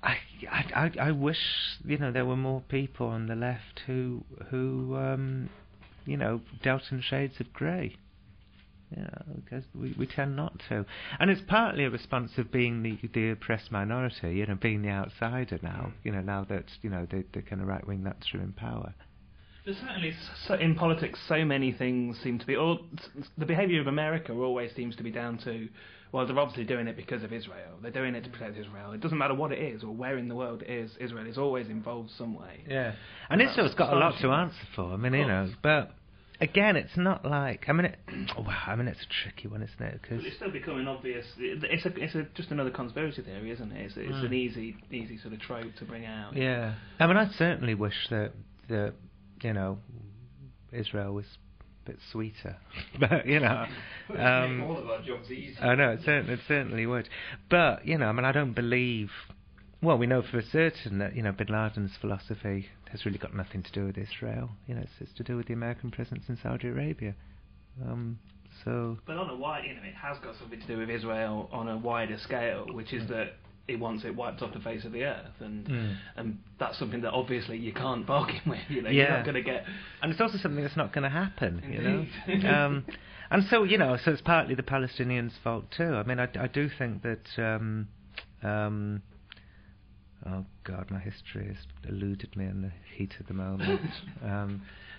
I, 0.02 0.18
I 0.52 0.92
I 1.00 1.12
wish 1.12 1.40
you 1.84 1.98
know 1.98 2.12
there 2.12 2.26
were 2.26 2.38
more 2.38 2.62
people 2.62 3.08
on 3.08 3.28
the 3.28 3.36
left 3.36 3.82
who 3.86 4.24
who 4.50 4.96
um, 4.96 5.50
you 6.06 6.18
know 6.18 6.42
dealt 6.64 6.84
in 6.92 7.02
shades 7.02 7.40
of 7.40 7.52
grey. 7.54 7.96
You 8.96 9.04
know, 9.04 9.22
because 9.36 9.66
we, 9.76 9.94
we 10.00 10.08
tend 10.08 10.36
not 10.36 10.60
to, 10.70 10.84
and 11.20 11.30
it's 11.30 11.44
partly 11.48 11.84
a 11.84 11.92
response 11.92 12.32
of 12.38 12.52
being 12.52 12.82
the 12.82 12.98
the 13.14 13.32
oppressed 13.32 13.72
minority. 13.72 14.36
You 14.38 14.48
know, 14.48 14.56
being 14.56 14.82
the 14.82 14.90
outsider 14.90 15.60
now. 15.62 15.94
You 16.04 16.12
know, 16.12 16.22
now 16.22 16.44
that 16.50 16.66
you 16.82 16.90
know 16.90 17.06
the 17.10 17.24
the 17.34 17.42
kind 17.42 17.62
of 17.62 17.68
right 17.68 17.86
wing 17.86 18.04
that's 18.04 18.28
thrown 18.28 18.44
in 18.44 18.54
power. 18.54 18.96
There's 19.66 19.78
certainly 19.78 20.16
so, 20.48 20.56
in 20.56 20.74
politics 20.74 21.20
so 21.28 21.46
many 21.46 21.72
things 21.72 22.18
seem 22.24 22.40
to 22.40 22.48
be. 22.48 22.56
Or 22.56 22.80
the 23.38 23.46
behaviour 23.46 23.80
of 23.80 23.88
America 23.88 24.34
always 24.34 24.74
seems 24.76 24.96
to 24.96 25.04
be 25.04 25.12
down 25.12 25.38
to. 25.40 25.68
Well, 26.12 26.26
they're 26.26 26.40
obviously 26.40 26.64
doing 26.64 26.88
it 26.88 26.96
because 26.98 27.22
of 27.24 27.32
Israel. 27.32 27.78
They're 27.82 27.92
doing 27.92 28.16
it 28.16 28.24
to 28.24 28.30
protect 28.30 28.58
Israel. 28.58 28.94
It 28.94 29.02
doesn't 29.02 29.18
matter 29.18 29.36
what 29.36 29.52
it 29.52 29.60
is 29.60 29.84
or 29.84 29.92
where 29.94 30.18
in 30.18 30.28
the 30.28 30.36
world 30.36 30.64
it 30.64 30.70
is. 30.70 30.92
Israel 31.00 31.28
is 31.28 31.38
always 31.38 31.68
involved 31.68 32.10
some 32.18 32.34
way. 32.36 32.64
Yeah, 32.68 32.94
and 33.30 33.42
Israel's 33.42 33.76
got 33.76 33.94
a 33.94 33.98
lot 33.98 34.16
to 34.22 34.32
answer 34.32 34.58
for. 34.76 34.94
I 34.94 34.98
mean, 34.98 35.14
you 35.14 35.28
know, 35.28 35.50
but 35.62 35.92
again, 36.42 36.76
it's 36.78 36.98
not 36.98 37.24
like 37.26 37.66
I 37.68 37.74
mean, 37.74 37.86
it, 37.86 38.00
well, 38.38 38.48
I 38.66 38.76
mean, 38.76 38.88
it's 38.88 39.02
a 39.04 39.24
tricky 39.24 39.48
one, 39.48 39.62
isn't 39.62 39.82
it? 39.82 40.02
Because 40.02 40.26
it's 40.26 40.36
still 40.38 40.52
becoming 40.52 40.88
obvious. 40.88 41.26
It's 41.38 41.86
a, 41.86 41.90
it's 41.96 42.16
a, 42.16 42.24
just 42.34 42.50
another 42.50 42.72
conspiracy 42.72 43.22
theory, 43.22 43.52
isn't 43.52 43.72
it? 43.72 43.86
It's, 43.86 43.94
it's 43.96 44.10
Mm. 44.18 44.26
an 44.26 44.34
easy, 44.34 44.76
easy 44.92 45.18
sort 45.20 45.34
of 45.34 45.40
trope 45.42 45.76
to 45.78 45.86
bring 45.86 46.06
out. 46.06 46.36
yeah, 46.36 46.74
I 47.00 47.06
mean, 47.08 47.18
I 47.18 47.30
certainly 47.38 47.76
wish 47.76 48.08
that 48.10 48.32
that 48.70 48.94
you 49.44 49.54
know 49.54 49.78
Israel 50.72 51.14
was 51.14 51.26
bit 51.90 52.00
sweeter, 52.12 52.58
but 53.00 53.26
you 53.26 53.40
know. 53.40 53.66
Um, 54.18 54.64
all 54.64 54.78
of 54.78 54.90
our 54.90 55.02
jobs 55.02 55.30
easy. 55.32 55.60
I 55.62 55.76
know 55.76 55.92
it 55.92 56.02
certainly, 56.06 56.34
it 56.34 56.40
certainly 56.48 56.86
would, 56.86 57.10
but 57.50 57.86
you 57.86 57.98
know, 57.98 58.08
I 58.08 58.12
mean, 58.12 58.26
I 58.26 58.32
don't 58.32 58.54
believe. 58.54 59.10
Well, 59.82 59.98
we 59.98 60.08
know 60.08 60.22
for 60.22 60.42
certain 60.42 61.00
that 61.00 61.16
you 61.16 61.24
know 61.24 61.32
Bin 61.32 61.48
Laden's 61.48 61.92
philosophy 62.00 62.68
has 62.92 63.06
really 63.06 63.18
got 63.18 63.36
nothing 63.36 63.64
to 63.64 63.72
do 63.72 63.86
with 63.86 63.98
Israel. 63.98 64.50
You 64.68 64.76
know, 64.76 64.82
it's, 64.82 64.92
it's 65.00 65.14
to 65.14 65.24
do 65.24 65.38
with 65.38 65.48
the 65.48 65.54
American 65.54 65.92
presence 65.92 66.24
in 66.28 66.38
Saudi 66.42 66.68
Arabia. 66.68 67.16
Um, 67.86 68.20
so 68.64 68.98
But 69.06 69.18
on 69.18 69.30
a 69.30 69.36
wide, 69.36 69.64
you 69.66 69.74
know, 69.76 69.82
it 69.84 69.96
has 69.96 70.18
got 70.20 70.36
something 70.38 70.60
to 70.60 70.68
do 70.68 70.78
with 70.78 70.90
Israel 70.90 71.50
on 71.52 71.70
a 71.70 71.78
wider 71.78 72.18
scale, 72.18 72.66
which 72.72 72.94
is 72.94 73.08
that 73.10 73.36
it 73.70 73.80
wants 73.80 74.04
it 74.06 74.16
wiped 74.16 74.42
off 74.42 74.54
the 74.54 74.60
face 74.60 74.84
of 74.86 74.92
the 74.92 75.04
earth, 75.04 75.40
and 75.40 75.66
Mm. 75.68 75.96
and 76.18 76.38
that's 76.60 76.78
something 76.80 77.02
that 77.02 77.12
obviously 77.12 77.58
you 77.58 77.72
can't 77.74 78.06
bargain 78.14 78.42
with. 78.46 78.60
You 78.70 78.82
know, 78.82 78.90
Yeah. 78.90 79.04
you're 79.04 79.18
not 79.18 79.26
going 79.26 79.36
to 79.36 79.42
get. 79.42 79.66
and 80.02 80.12
it's 80.12 80.22
also 80.22 80.38
something 80.38 80.64
that's 80.64 80.78
not 80.78 80.94
going 80.94 81.04
to 81.04 81.10
happen. 81.10 81.62
You 81.72 81.82
know, 81.82 82.48
um, 82.50 82.86
and 83.32 83.44
so 83.50 83.64
you 83.64 83.78
know, 83.78 83.98
so 84.04 84.12
it's 84.12 84.22
partly 84.22 84.56
the 84.56 84.64
Palestinians' 84.64 85.34
fault 85.44 85.66
too. 85.76 85.96
I 85.96 86.04
mean, 86.04 86.20
I, 86.20 86.28
I 86.40 86.48
do 86.48 86.70
think 86.78 87.04
that. 87.04 87.28
Um, 87.38 87.88
um, 88.42 89.02
oh 90.26 90.46
God, 90.64 90.90
my 90.92 91.00
history 91.00 91.48
has 91.48 91.58
eluded 91.88 92.36
me 92.36 92.46
in 92.46 92.62
the 92.62 92.72
heat 92.96 93.14
of 93.20 93.28
the 93.28 93.34
moment. 93.34 93.82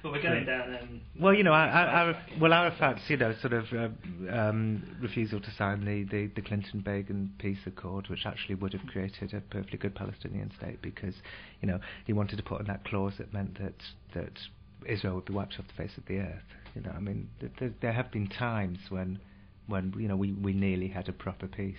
But 0.03 0.13
we're 0.13 0.23
going 0.23 0.47
down. 0.47 0.75
Um, 0.75 1.01
Well, 1.21 1.35
you 1.35 1.43
know, 1.45 1.53
I, 1.53 1.67
I, 1.67 2.05
Araf- 2.05 2.41
well, 2.41 2.53
Arafat's, 2.53 3.03
you 3.09 3.17
know, 3.19 3.35
sort 3.41 3.53
of 3.53 3.65
uh, 3.73 3.89
um, 4.35 4.83
refusal 5.01 5.41
to 5.41 5.51
sign 5.59 5.85
the, 5.85 6.05
the, 6.05 6.27
the 6.35 6.41
Clinton-Begin 6.41 7.33
peace 7.39 7.59
accord, 7.67 8.09
which 8.09 8.25
actually 8.25 8.55
would 8.55 8.73
have 8.73 8.87
created 8.87 9.35
a 9.35 9.41
perfectly 9.41 9.79
good 9.79 9.95
Palestinian 9.95 10.51
state, 10.57 10.81
because, 10.81 11.15
you 11.61 11.69
know, 11.69 11.81
he 12.07 12.13
wanted 12.15 12.37
to 12.37 12.43
put 12.43 12.61
in 12.61 12.67
that 12.69 12.85
clause 12.85 13.15
that 13.19 13.33
meant 13.35 13.59
that 13.61 13.75
that 14.15 14.39
Israel 14.87 15.17
would 15.17 15.27
be 15.27 15.35
wiped 15.35 15.59
off 15.59 15.67
the 15.69 15.75
face 15.83 15.99
of 15.99 16.07
the 16.07 16.19
earth. 16.19 16.43
You 16.75 16.81
know, 16.81 16.93
I 16.97 17.01
mean, 17.01 17.29
th- 17.41 17.53
th- 17.59 17.73
there 17.83 17.93
have 17.93 18.11
been 18.11 18.29
times 18.29 18.79
when, 18.89 19.19
when 19.67 19.93
you 19.99 20.09
know, 20.09 20.17
we, 20.17 20.33
we 20.33 20.55
nearly 20.55 20.89
had 20.89 21.09
a 21.09 21.13
proper 21.13 21.47
peace 21.47 21.77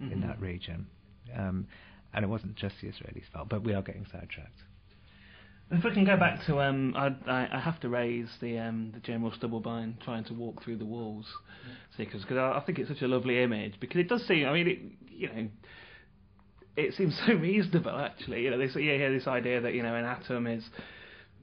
in 0.00 0.10
Mhm. 0.20 0.26
that 0.28 0.40
region, 0.40 0.86
um, 1.34 1.66
and 2.14 2.24
it 2.24 2.28
wasn't 2.28 2.54
just 2.54 2.76
the 2.80 2.86
Israelis' 2.88 3.24
fault, 3.32 3.48
but 3.48 3.64
we 3.64 3.74
are 3.74 3.82
getting 3.82 4.04
sidetracked. 4.12 4.62
If 5.68 5.82
we 5.82 5.92
can 5.92 6.04
go 6.04 6.16
back 6.16 6.46
to, 6.46 6.60
um, 6.60 6.94
I, 6.96 7.08
I, 7.28 7.56
I 7.56 7.60
have 7.60 7.80
to 7.80 7.88
raise 7.88 8.28
the 8.40 8.58
um, 8.58 8.92
the 8.94 9.00
General 9.00 9.32
Stubblebine 9.32 10.00
trying 10.04 10.22
to 10.24 10.32
walk 10.32 10.62
through 10.62 10.76
the 10.76 10.84
walls, 10.84 11.26
because 11.98 12.24
I, 12.30 12.58
I 12.58 12.62
think 12.64 12.78
it's 12.78 12.88
such 12.88 13.02
a 13.02 13.08
lovely 13.08 13.42
image 13.42 13.74
because 13.80 13.98
it 13.98 14.08
does 14.08 14.24
seem. 14.28 14.46
I 14.46 14.52
mean, 14.52 14.68
it, 14.68 14.78
you 15.10 15.28
know, 15.28 15.48
it 16.76 16.94
seems 16.94 17.20
so 17.26 17.32
reasonable 17.34 17.98
actually. 17.98 18.42
You 18.42 18.50
know, 18.50 18.58
this 18.58 18.76
yeah, 18.76 18.92
yeah, 18.92 19.08
this 19.08 19.26
idea 19.26 19.60
that 19.60 19.74
you 19.74 19.82
know 19.82 19.94
an 19.94 20.04
atom 20.04 20.46
is 20.46 20.64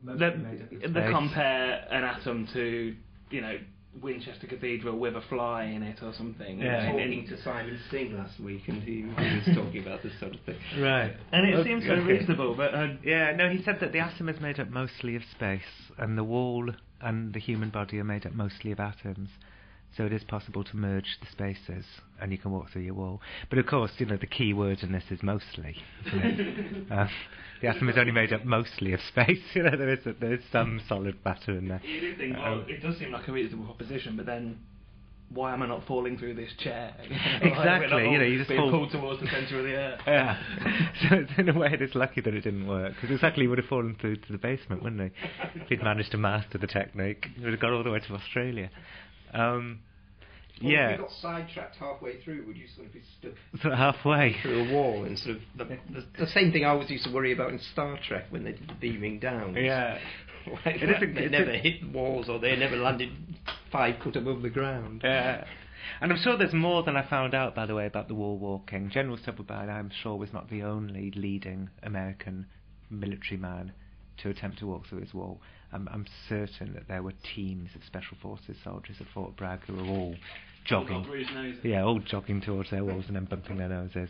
Mostly 0.03 0.29
they, 0.29 0.35
made 0.35 0.61
up 0.61 0.83
of 0.83 0.93
they 0.93 1.09
compare 1.11 1.87
an 1.91 2.03
atom 2.03 2.47
to 2.53 2.95
you 3.29 3.41
know 3.41 3.57
Winchester 4.01 4.47
Cathedral 4.47 4.97
with 4.97 5.15
a 5.15 5.21
fly 5.21 5.63
in 5.65 5.83
it 5.83 5.99
or 6.01 6.13
something. 6.13 6.59
Yeah. 6.59 6.91
Talking 6.91 7.27
to 7.27 7.41
Simon 7.43 7.79
Singh 7.91 8.17
last 8.17 8.39
week, 8.39 8.63
and 8.67 8.81
he, 8.81 9.01
he 9.01 9.03
was 9.47 9.55
talking 9.55 9.81
about 9.81 10.01
this 10.03 10.13
sort 10.19 10.33
of 10.33 10.41
thing. 10.41 10.57
Right. 10.79 11.13
and 11.31 11.47
it 11.47 11.55
Okay. 11.55 11.69
seems 11.69 11.85
very 11.85 12.01
reasonable, 12.03 12.55
but 12.55 12.73
uh, 12.73 12.87
Yeah, 13.03 13.35
no, 13.35 13.49
he 13.49 13.61
said 13.63 13.77
that 13.81 13.91
the 13.91 13.99
atom 13.99 14.29
is 14.29 14.39
made 14.41 14.59
up 14.59 14.69
mostly 14.69 15.15
of 15.15 15.23
space, 15.31 15.91
and 15.97 16.17
the 16.17 16.23
wall 16.23 16.69
and 17.01 17.33
the 17.33 17.39
human 17.39 17.69
body 17.69 17.99
are 17.99 18.03
made 18.03 18.25
up 18.25 18.33
mostly 18.33 18.71
of 18.71 18.79
atoms. 18.79 19.29
So 19.97 20.05
it 20.05 20.13
is 20.13 20.23
possible 20.23 20.63
to 20.63 20.75
merge 20.75 21.17
the 21.21 21.27
spaces, 21.31 21.85
and 22.19 22.31
you 22.31 22.37
can 22.39 22.51
walk 22.51 22.71
through 22.71 22.81
your 22.81 22.95
wall. 22.95 23.21
But 23.49 23.59
of 23.59 23.67
course, 23.67 23.91
you 23.99 24.07
know, 24.07 24.17
the 24.17 24.25
key 24.27 24.51
word 24.53 24.79
in 24.81 24.91
this 24.91 25.03
is 25.11 25.21
mostly. 25.21 25.75
Isn't 26.07 26.21
it? 26.23 26.85
uh, 26.91 27.07
the 27.61 27.67
atom 27.67 27.87
is 27.89 27.97
only 27.97 28.11
made 28.11 28.33
up 28.33 28.43
mostly 28.43 28.93
of 28.93 28.99
space. 29.01 29.39
You 29.53 29.63
know, 29.63 29.77
there 29.77 29.93
is 29.93 30.05
a, 30.07 30.13
there 30.13 30.33
is 30.33 30.41
some 30.51 30.81
solid 30.89 31.17
matter 31.23 31.55
in 31.57 31.67
there. 31.67 31.81
you 31.85 32.01
do 32.01 32.17
think, 32.17 32.37
well, 32.37 32.53
Um, 32.61 32.65
it 32.67 32.81
does 32.81 32.97
seem 32.97 33.11
like 33.11 33.27
a 33.27 33.31
reasonable 33.31 33.65
proposition, 33.65 34.17
but 34.17 34.25
then 34.25 34.57
why 35.29 35.53
am 35.53 35.61
I 35.63 35.67
not 35.67 35.85
falling 35.87 36.17
through 36.17 36.35
this 36.35 36.51
chair? 36.59 36.93
Exactly, 37.41 38.09
you 38.11 38.17
know, 38.17 38.25
you 38.25 38.37
just 38.37 38.49
being 38.49 38.61
fall- 38.61 38.71
pulled 38.71 38.91
towards 38.91 39.19
the 39.21 39.27
centre 39.27 39.59
of 39.59 39.65
the 39.65 39.73
earth. 39.73 39.99
Yeah. 40.07 40.37
so 41.09 41.25
in 41.37 41.49
a 41.49 41.57
way, 41.57 41.69
it 41.73 41.81
is 41.81 41.93
lucky 41.95 42.21
that 42.21 42.33
it 42.33 42.41
didn't 42.41 42.67
work 42.67 42.93
because 42.95 43.11
exactly 43.13 43.43
he 43.43 43.47
would 43.47 43.57
have 43.59 43.67
fallen 43.67 43.95
through 43.99 44.17
to 44.17 44.31
the 44.31 44.37
basement, 44.37 44.81
wouldn't 44.83 45.01
he? 45.01 45.59
If 45.61 45.67
he'd 45.69 45.83
managed 45.83 46.11
to 46.11 46.17
master 46.17 46.57
the 46.57 46.67
technique, 46.67 47.27
he 47.35 47.43
would 47.43 47.51
have 47.53 47.61
got 47.61 47.71
all 47.71 47.83
the 47.83 47.91
way 47.91 47.99
to 47.99 48.13
Australia. 48.13 48.69
Um, 49.33 49.79
Well, 50.61 50.71
yeah, 50.71 50.89
If 50.89 50.99
you 50.99 51.05
got 51.05 51.11
sidetracked 51.21 51.75
halfway 51.77 52.21
through, 52.21 52.45
would 52.45 52.55
you 52.57 52.67
sort 52.75 52.87
of 52.87 52.93
be 52.93 53.01
stuck 53.19 53.33
sort 53.61 53.73
of 53.73 53.79
halfway. 53.79 54.35
through 54.41 54.69
a 54.69 54.73
wall 54.73 55.03
and 55.03 55.17
sort 55.17 55.37
of 55.37 55.41
the, 55.57 55.65
the, 55.65 56.05
the 56.19 56.27
same 56.27 56.51
thing 56.51 56.63
I 56.65 56.69
always 56.69 56.89
used 56.89 57.05
to 57.05 57.11
worry 57.11 57.33
about 57.33 57.51
in 57.51 57.59
Star 57.73 57.97
Trek 58.07 58.25
when 58.29 58.43
they 58.43 58.51
did 58.53 58.67
the 58.69 58.73
beaming 58.79 59.19
down. 59.19 59.55
Yeah. 59.55 59.97
like, 60.65 60.75
It 60.81 60.89
is 60.89 61.01
a- 61.01 61.13
they 61.13 61.27
never 61.29 61.51
a- 61.51 61.57
hit 61.57 61.91
walls 61.91 62.29
or 62.29 62.39
they 62.39 62.55
never 62.55 62.77
landed 62.77 63.09
five 63.71 63.95
foot 64.03 64.15
above 64.15 64.41
the 64.43 64.49
ground. 64.49 65.01
Yeah. 65.03 65.43
And 65.99 66.11
I'm 66.13 66.19
sure 66.19 66.37
there's 66.37 66.53
more 66.53 66.83
than 66.83 66.95
I 66.95 67.05
found 67.09 67.33
out, 67.33 67.55
by 67.55 67.65
the 67.65 67.75
way, 67.75 67.85
about 67.85 68.07
the 68.07 68.15
wall 68.15 68.37
walking. 68.37 68.89
General 68.89 69.17
Stubblebine, 69.17 69.69
I'm 69.69 69.89
sure, 70.01 70.15
was 70.17 70.31
not 70.31 70.49
the 70.49 70.61
only 70.63 71.11
leading 71.15 71.69
American 71.81 72.45
military 72.89 73.37
man 73.37 73.73
to 74.21 74.29
attempt 74.29 74.59
to 74.59 74.67
walk 74.67 74.85
through 74.87 74.99
his 75.01 75.13
wall. 75.13 75.41
I'm, 75.73 75.89
I'm 75.91 76.05
certain 76.29 76.73
that 76.73 76.87
there 76.87 77.01
were 77.01 77.13
teams 77.35 77.69
of 77.75 77.83
Special 77.83 78.17
Forces 78.21 78.55
soldiers 78.63 78.97
at 78.99 79.07
Fort 79.13 79.35
Bragg 79.35 79.61
who 79.65 79.75
were 79.75 79.89
all 79.89 80.15
jogging. 80.65 81.03
Got. 81.03 81.65
Yeah, 81.65 81.83
all 81.83 81.99
jogging 81.99 82.41
towards 82.41 82.69
their 82.69 82.83
walls 82.83 83.05
and 83.07 83.15
then 83.15 83.25
bumping 83.25 83.57
their 83.57 83.69
noses. 83.69 84.09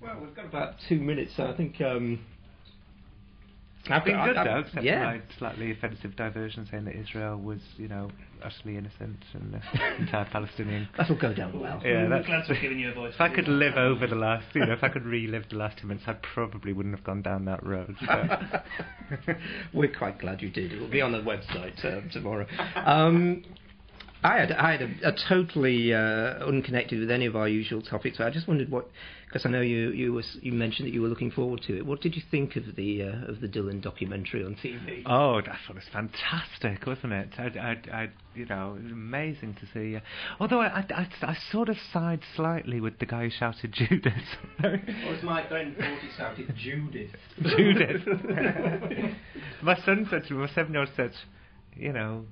Well, 0.00 0.18
we've 0.20 0.34
got 0.34 0.46
about 0.46 0.74
two 0.88 0.98
minutes, 0.98 1.32
so 1.36 1.44
I 1.44 1.56
think. 1.56 1.80
Um, 1.80 2.24
I've 3.90 4.04
been 4.04 4.14
I- 4.14 4.26
good 4.28 4.36
I- 4.36 4.44
though, 4.44 4.58
except 4.60 4.84
yeah. 4.84 4.98
for 5.12 5.16
my 5.18 5.22
slightly 5.38 5.70
offensive 5.72 6.14
diversion 6.16 6.66
saying 6.70 6.84
that 6.84 6.94
Israel 6.96 7.36
was, 7.36 7.58
you 7.76 7.88
know, 7.88 8.10
utterly 8.42 8.76
innocent 8.76 9.24
and 9.34 9.54
the 9.54 9.96
entire 10.00 10.24
Palestinian. 10.26 10.88
That'll 10.96 11.16
go 11.18 11.32
down 11.34 11.58
well. 11.60 11.80
Yeah, 11.84 12.04
I'm 12.04 12.10
that's. 12.10 12.26
glad 12.26 12.46
to 12.46 12.54
have 12.54 12.62
given 12.62 12.78
you 12.78 12.90
a 12.90 12.94
voice. 12.94 13.14
If 13.14 13.20
I 13.20 13.28
could 13.28 13.48
live 13.48 13.74
over 13.76 14.06
the 14.06 14.14
last, 14.14 14.46
you 14.54 14.64
know, 14.66 14.72
if 14.72 14.82
I 14.84 14.88
could 14.88 15.04
relive 15.04 15.44
the 15.50 15.56
last 15.56 15.78
two 15.78 15.86
minutes, 15.88 16.04
I 16.06 16.14
probably 16.34 16.72
wouldn't 16.72 16.94
have 16.94 17.04
gone 17.04 17.22
down 17.22 17.44
that 17.46 17.64
road. 17.64 17.94
But 18.06 18.64
We're 19.72 19.92
quite 19.92 20.18
glad 20.18 20.42
you 20.42 20.50
did. 20.50 20.72
It 20.72 20.80
will 20.80 20.90
be 20.90 21.00
on 21.00 21.12
the 21.12 21.18
website 21.20 21.84
uh, 21.84 22.00
tomorrow. 22.12 22.46
Um, 22.76 23.44
I 24.24 24.38
had, 24.38 24.52
I 24.52 24.72
had 24.72 24.82
a, 24.82 25.08
a 25.08 25.12
totally 25.28 25.92
uh, 25.92 25.98
unconnected 26.46 27.00
with 27.00 27.10
any 27.10 27.26
of 27.26 27.34
our 27.34 27.48
usual 27.48 27.82
topics. 27.82 28.18
so 28.18 28.24
I 28.24 28.30
just 28.30 28.46
wondered 28.46 28.70
what, 28.70 28.88
because 29.32 29.46
I 29.46 29.50
know 29.50 29.62
you 29.62 29.90
you, 29.92 30.12
was, 30.12 30.36
you 30.42 30.52
mentioned 30.52 30.86
that 30.86 30.92
you 30.92 31.00
were 31.00 31.08
looking 31.08 31.30
forward 31.30 31.62
to 31.66 31.78
it. 31.78 31.86
What 31.86 32.02
did 32.02 32.14
you 32.14 32.22
think 32.30 32.56
of 32.56 32.76
the 32.76 33.02
uh, 33.02 33.30
of 33.30 33.40
the 33.40 33.48
Dylan 33.48 33.80
documentary 33.80 34.44
on 34.44 34.56
TV? 34.56 35.02
oh, 35.06 35.40
that 35.40 35.74
was 35.74 35.84
fantastic, 35.90 36.86
wasn't 36.86 37.14
it? 37.14 37.30
I, 37.38 37.44
I, 37.58 37.96
I 37.96 38.10
you 38.34 38.44
know, 38.44 38.76
it 38.78 38.82
was 38.82 38.92
amazing 38.92 39.54
to 39.54 39.66
see. 39.72 39.96
Uh, 39.96 40.00
although 40.38 40.60
I, 40.60 40.66
I, 40.66 40.86
I, 40.94 41.08
I 41.22 41.36
sort 41.50 41.70
of 41.70 41.76
sighed 41.92 42.20
slightly 42.36 42.80
with 42.80 42.98
the 42.98 43.06
guy 43.06 43.24
who 43.24 43.30
shouted 43.30 43.72
Judas. 43.88 44.12
Well, 44.62 44.74
as 45.16 45.22
my 45.22 45.48
friend 45.48 45.74
thought 45.78 45.98
he 45.98 46.08
shouted 46.16 46.54
Judith. 46.54 47.10
Judith. 47.56 48.02
my 49.62 49.76
son 49.84 50.06
said 50.10 50.24
to 50.26 50.34
me, 50.34 50.40
my 50.40 50.54
seven-year-old 50.54 50.90
said, 50.94 51.12
you 51.74 51.94
know, 51.94 52.26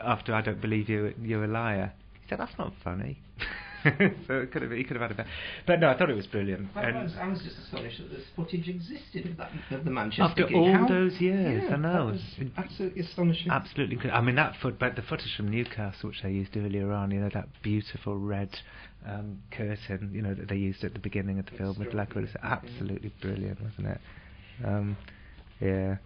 after 0.00 0.32
I 0.32 0.40
don't 0.40 0.60
believe 0.60 0.88
you, 0.88 1.14
you're 1.20 1.44
a 1.44 1.48
liar. 1.48 1.92
He 2.14 2.28
said, 2.28 2.38
that's 2.38 2.56
not 2.58 2.72
funny. 2.84 3.22
so 4.26 4.34
it 4.40 4.52
could 4.52 4.62
have, 4.62 4.70
he 4.72 4.82
could 4.84 4.96
have 4.96 5.02
had 5.02 5.10
a 5.12 5.14
better. 5.14 5.28
But 5.66 5.80
no, 5.80 5.88
I 5.88 5.96
thought 5.98 6.10
it 6.10 6.16
was 6.16 6.26
brilliant. 6.26 6.68
I 6.74 6.90
was, 7.02 7.12
I 7.20 7.28
was 7.28 7.38
just 7.40 7.56
astonished 7.58 7.98
that 7.98 8.10
this 8.10 8.24
footage 8.34 8.68
existed 8.68 9.26
of 9.30 9.36
that 9.36 9.50
of 9.70 9.84
the 9.84 9.90
Manchester 9.90 10.22
after 10.24 10.46
gig. 10.46 10.56
all 10.56 10.72
How- 10.72 10.88
those 10.88 11.20
years, 11.20 11.64
yeah, 11.68 11.74
I 11.74 11.78
know. 11.78 12.06
was 12.06 12.20
absolutely 12.56 13.02
astonishing. 13.02 13.50
Absolutely. 13.50 14.10
I 14.10 14.20
mean 14.20 14.34
that 14.36 14.54
foot, 14.60 14.78
but 14.78 14.96
the 14.96 15.02
footage 15.02 15.34
from 15.36 15.50
Newcastle, 15.50 16.08
which 16.10 16.22
they 16.22 16.30
used 16.30 16.56
earlier 16.56 16.92
on, 16.92 17.10
you 17.10 17.20
know, 17.20 17.30
that 17.34 17.48
beautiful 17.62 18.16
red 18.18 18.50
um, 19.06 19.40
curtain, 19.50 20.10
you 20.12 20.22
know, 20.22 20.34
that 20.34 20.48
they 20.48 20.56
used 20.56 20.82
at 20.84 20.92
the 20.92 20.98
beginning 20.98 21.38
of 21.38 21.46
the 21.46 21.52
film 21.52 21.78
with 21.78 21.90
Black 21.92 22.14
was 22.14 22.28
absolutely 22.42 23.12
brilliant, 23.20 23.60
wasn't 23.62 23.86
it? 23.86 24.00
Um, 24.64 24.96
yeah, 25.60 25.96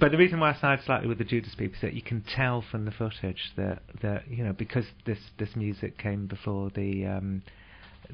but 0.00 0.10
the 0.12 0.18
reason 0.18 0.40
why 0.40 0.52
I 0.52 0.60
side 0.60 0.80
slightly 0.84 1.08
with 1.08 1.18
the 1.18 1.24
Judas 1.24 1.54
people 1.54 1.74
is 1.76 1.82
that 1.82 1.94
you 1.94 2.02
can 2.02 2.22
tell 2.22 2.62
from 2.70 2.84
the 2.84 2.90
footage 2.90 3.52
that 3.56 3.82
that 4.02 4.28
you 4.30 4.44
know 4.44 4.52
because 4.52 4.86
this 5.06 5.18
this 5.38 5.56
music 5.56 5.98
came 5.98 6.26
before 6.26 6.70
the 6.74 7.06
um, 7.06 7.42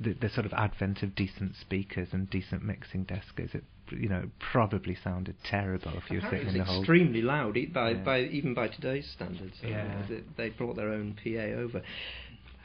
the, 0.00 0.12
the 0.14 0.28
sort 0.28 0.46
of 0.46 0.52
advent 0.52 1.02
of 1.02 1.14
decent 1.14 1.54
speakers 1.60 2.08
and 2.12 2.28
decent 2.30 2.64
mixing 2.64 3.04
desks, 3.04 3.54
it 3.54 3.64
you 3.90 4.08
know 4.08 4.20
it 4.20 4.30
probably 4.52 4.96
sounded 5.02 5.36
terrible 5.44 5.92
if 5.96 6.10
you 6.10 6.20
were 6.20 6.28
sitting 6.30 6.48
in 6.48 6.58
the 6.58 6.64
whole 6.64 6.80
extremely 6.80 7.22
loud, 7.22 7.54
by, 7.72 7.90
Yeah. 7.90 8.02
by 8.02 8.20
even 8.20 8.54
by 8.54 8.68
today's 8.68 9.08
standards. 9.10 9.56
Yeah. 9.62 10.02
they 10.36 10.50
brought 10.50 10.76
their 10.76 10.90
own 10.90 11.16
PA 11.22 11.60
over. 11.60 11.82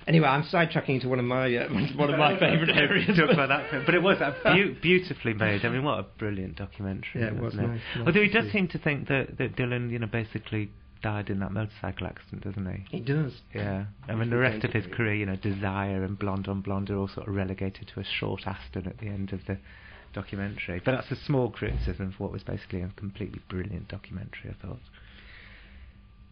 Anyway, 0.09 0.27
I'm 0.27 0.41
sidetracking 0.43 0.89
into 0.95 1.07
one 1.07 1.19
of 1.19 1.25
my 1.25 1.55
uh, 1.55 1.69
one 1.95 2.11
of 2.11 2.17
my 2.19 2.33
favourite 2.39 2.75
areas. 2.75 3.15
talk 3.15 3.29
about 3.31 3.49
that 3.49 3.69
film. 3.69 3.83
But 3.85 3.93
it 3.93 4.01
was 4.01 4.17
beau- 4.43 4.75
beautifully 4.81 5.33
made. 5.35 5.63
I 5.63 5.69
mean, 5.69 5.83
what 5.83 5.99
a 5.99 6.03
brilliant 6.17 6.55
documentary. 6.55 7.21
Yeah, 7.21 7.27
it 7.27 7.33
was 7.35 7.53
wasn't 7.53 7.69
nice, 7.69 7.81
nice 7.95 8.07
Although 8.07 8.23
he 8.23 8.29
does 8.29 8.45
see. 8.45 8.51
seem 8.51 8.67
to 8.69 8.79
think 8.79 9.07
that, 9.07 9.37
that 9.37 9.55
Dylan, 9.55 9.91
you 9.91 9.99
know, 9.99 10.07
basically 10.07 10.71
died 11.03 11.29
in 11.29 11.39
that 11.39 11.51
motorcycle 11.51 12.07
accident, 12.07 12.43
doesn't 12.43 12.65
he? 12.65 12.97
He 12.97 13.03
does. 13.03 13.33
Yeah. 13.53 13.85
I 14.07 14.15
mean, 14.15 14.31
the 14.31 14.37
rest 14.37 14.65
of 14.65 14.73
his 14.73 14.85
career, 14.87 15.13
you 15.13 15.25
know, 15.27 15.35
Desire 15.35 16.03
and 16.03 16.17
Blonde 16.17 16.47
on 16.47 16.61
Blonde 16.61 16.89
are 16.89 16.97
all 16.97 17.07
sort 17.07 17.27
of 17.27 17.35
relegated 17.35 17.89
to 17.93 17.99
a 17.99 18.03
short 18.03 18.41
Aston 18.47 18.87
at 18.87 18.97
the 18.97 19.07
end 19.07 19.31
of 19.31 19.41
the 19.47 19.59
documentary. 20.13 20.81
But 20.83 20.93
that's 20.93 21.11
a 21.11 21.23
small 21.25 21.51
criticism 21.51 22.13
for 22.17 22.23
what 22.23 22.31
was 22.33 22.43
basically 22.43 22.81
a 22.81 22.89
completely 22.97 23.41
brilliant 23.47 23.87
documentary, 23.87 24.49
I 24.49 24.65
thought. 24.65 24.79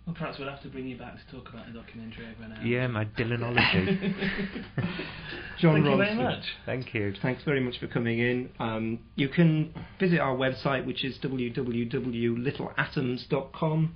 Well, 0.08 0.16
perhaps 0.18 0.40
we'll 0.40 0.50
have 0.50 0.64
to 0.64 0.70
bring 0.70 0.88
you 0.88 0.98
back 0.98 1.16
to 1.16 1.22
talk 1.36 1.50
about 1.54 1.68
the 1.68 1.74
documentary 1.74 2.26
over 2.34 2.46
an 2.46 2.54
hour. 2.54 2.66
Yeah, 2.66 2.88
my 2.88 3.04
Dylanology. 3.04 4.16
Jon 5.60 5.74
Thank 5.74 5.86
you 5.86 5.98
very 5.98 6.16
much. 6.16 6.44
Thank 6.66 6.94
you. 6.94 7.14
Thanks 7.22 7.44
very 7.44 7.60
much 7.60 7.78
for 7.78 7.88
coming 7.88 8.20
in. 8.20 8.50
Um, 8.58 9.00
you 9.16 9.28
can 9.28 9.74
visit 10.00 10.22
our 10.22 10.34
website, 10.34 10.86
which 10.86 11.04
is 11.04 11.18
www.littleatoms.com. 11.22 13.96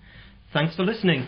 Thanks 0.51 0.75
for 0.75 0.83
listening. 0.83 1.27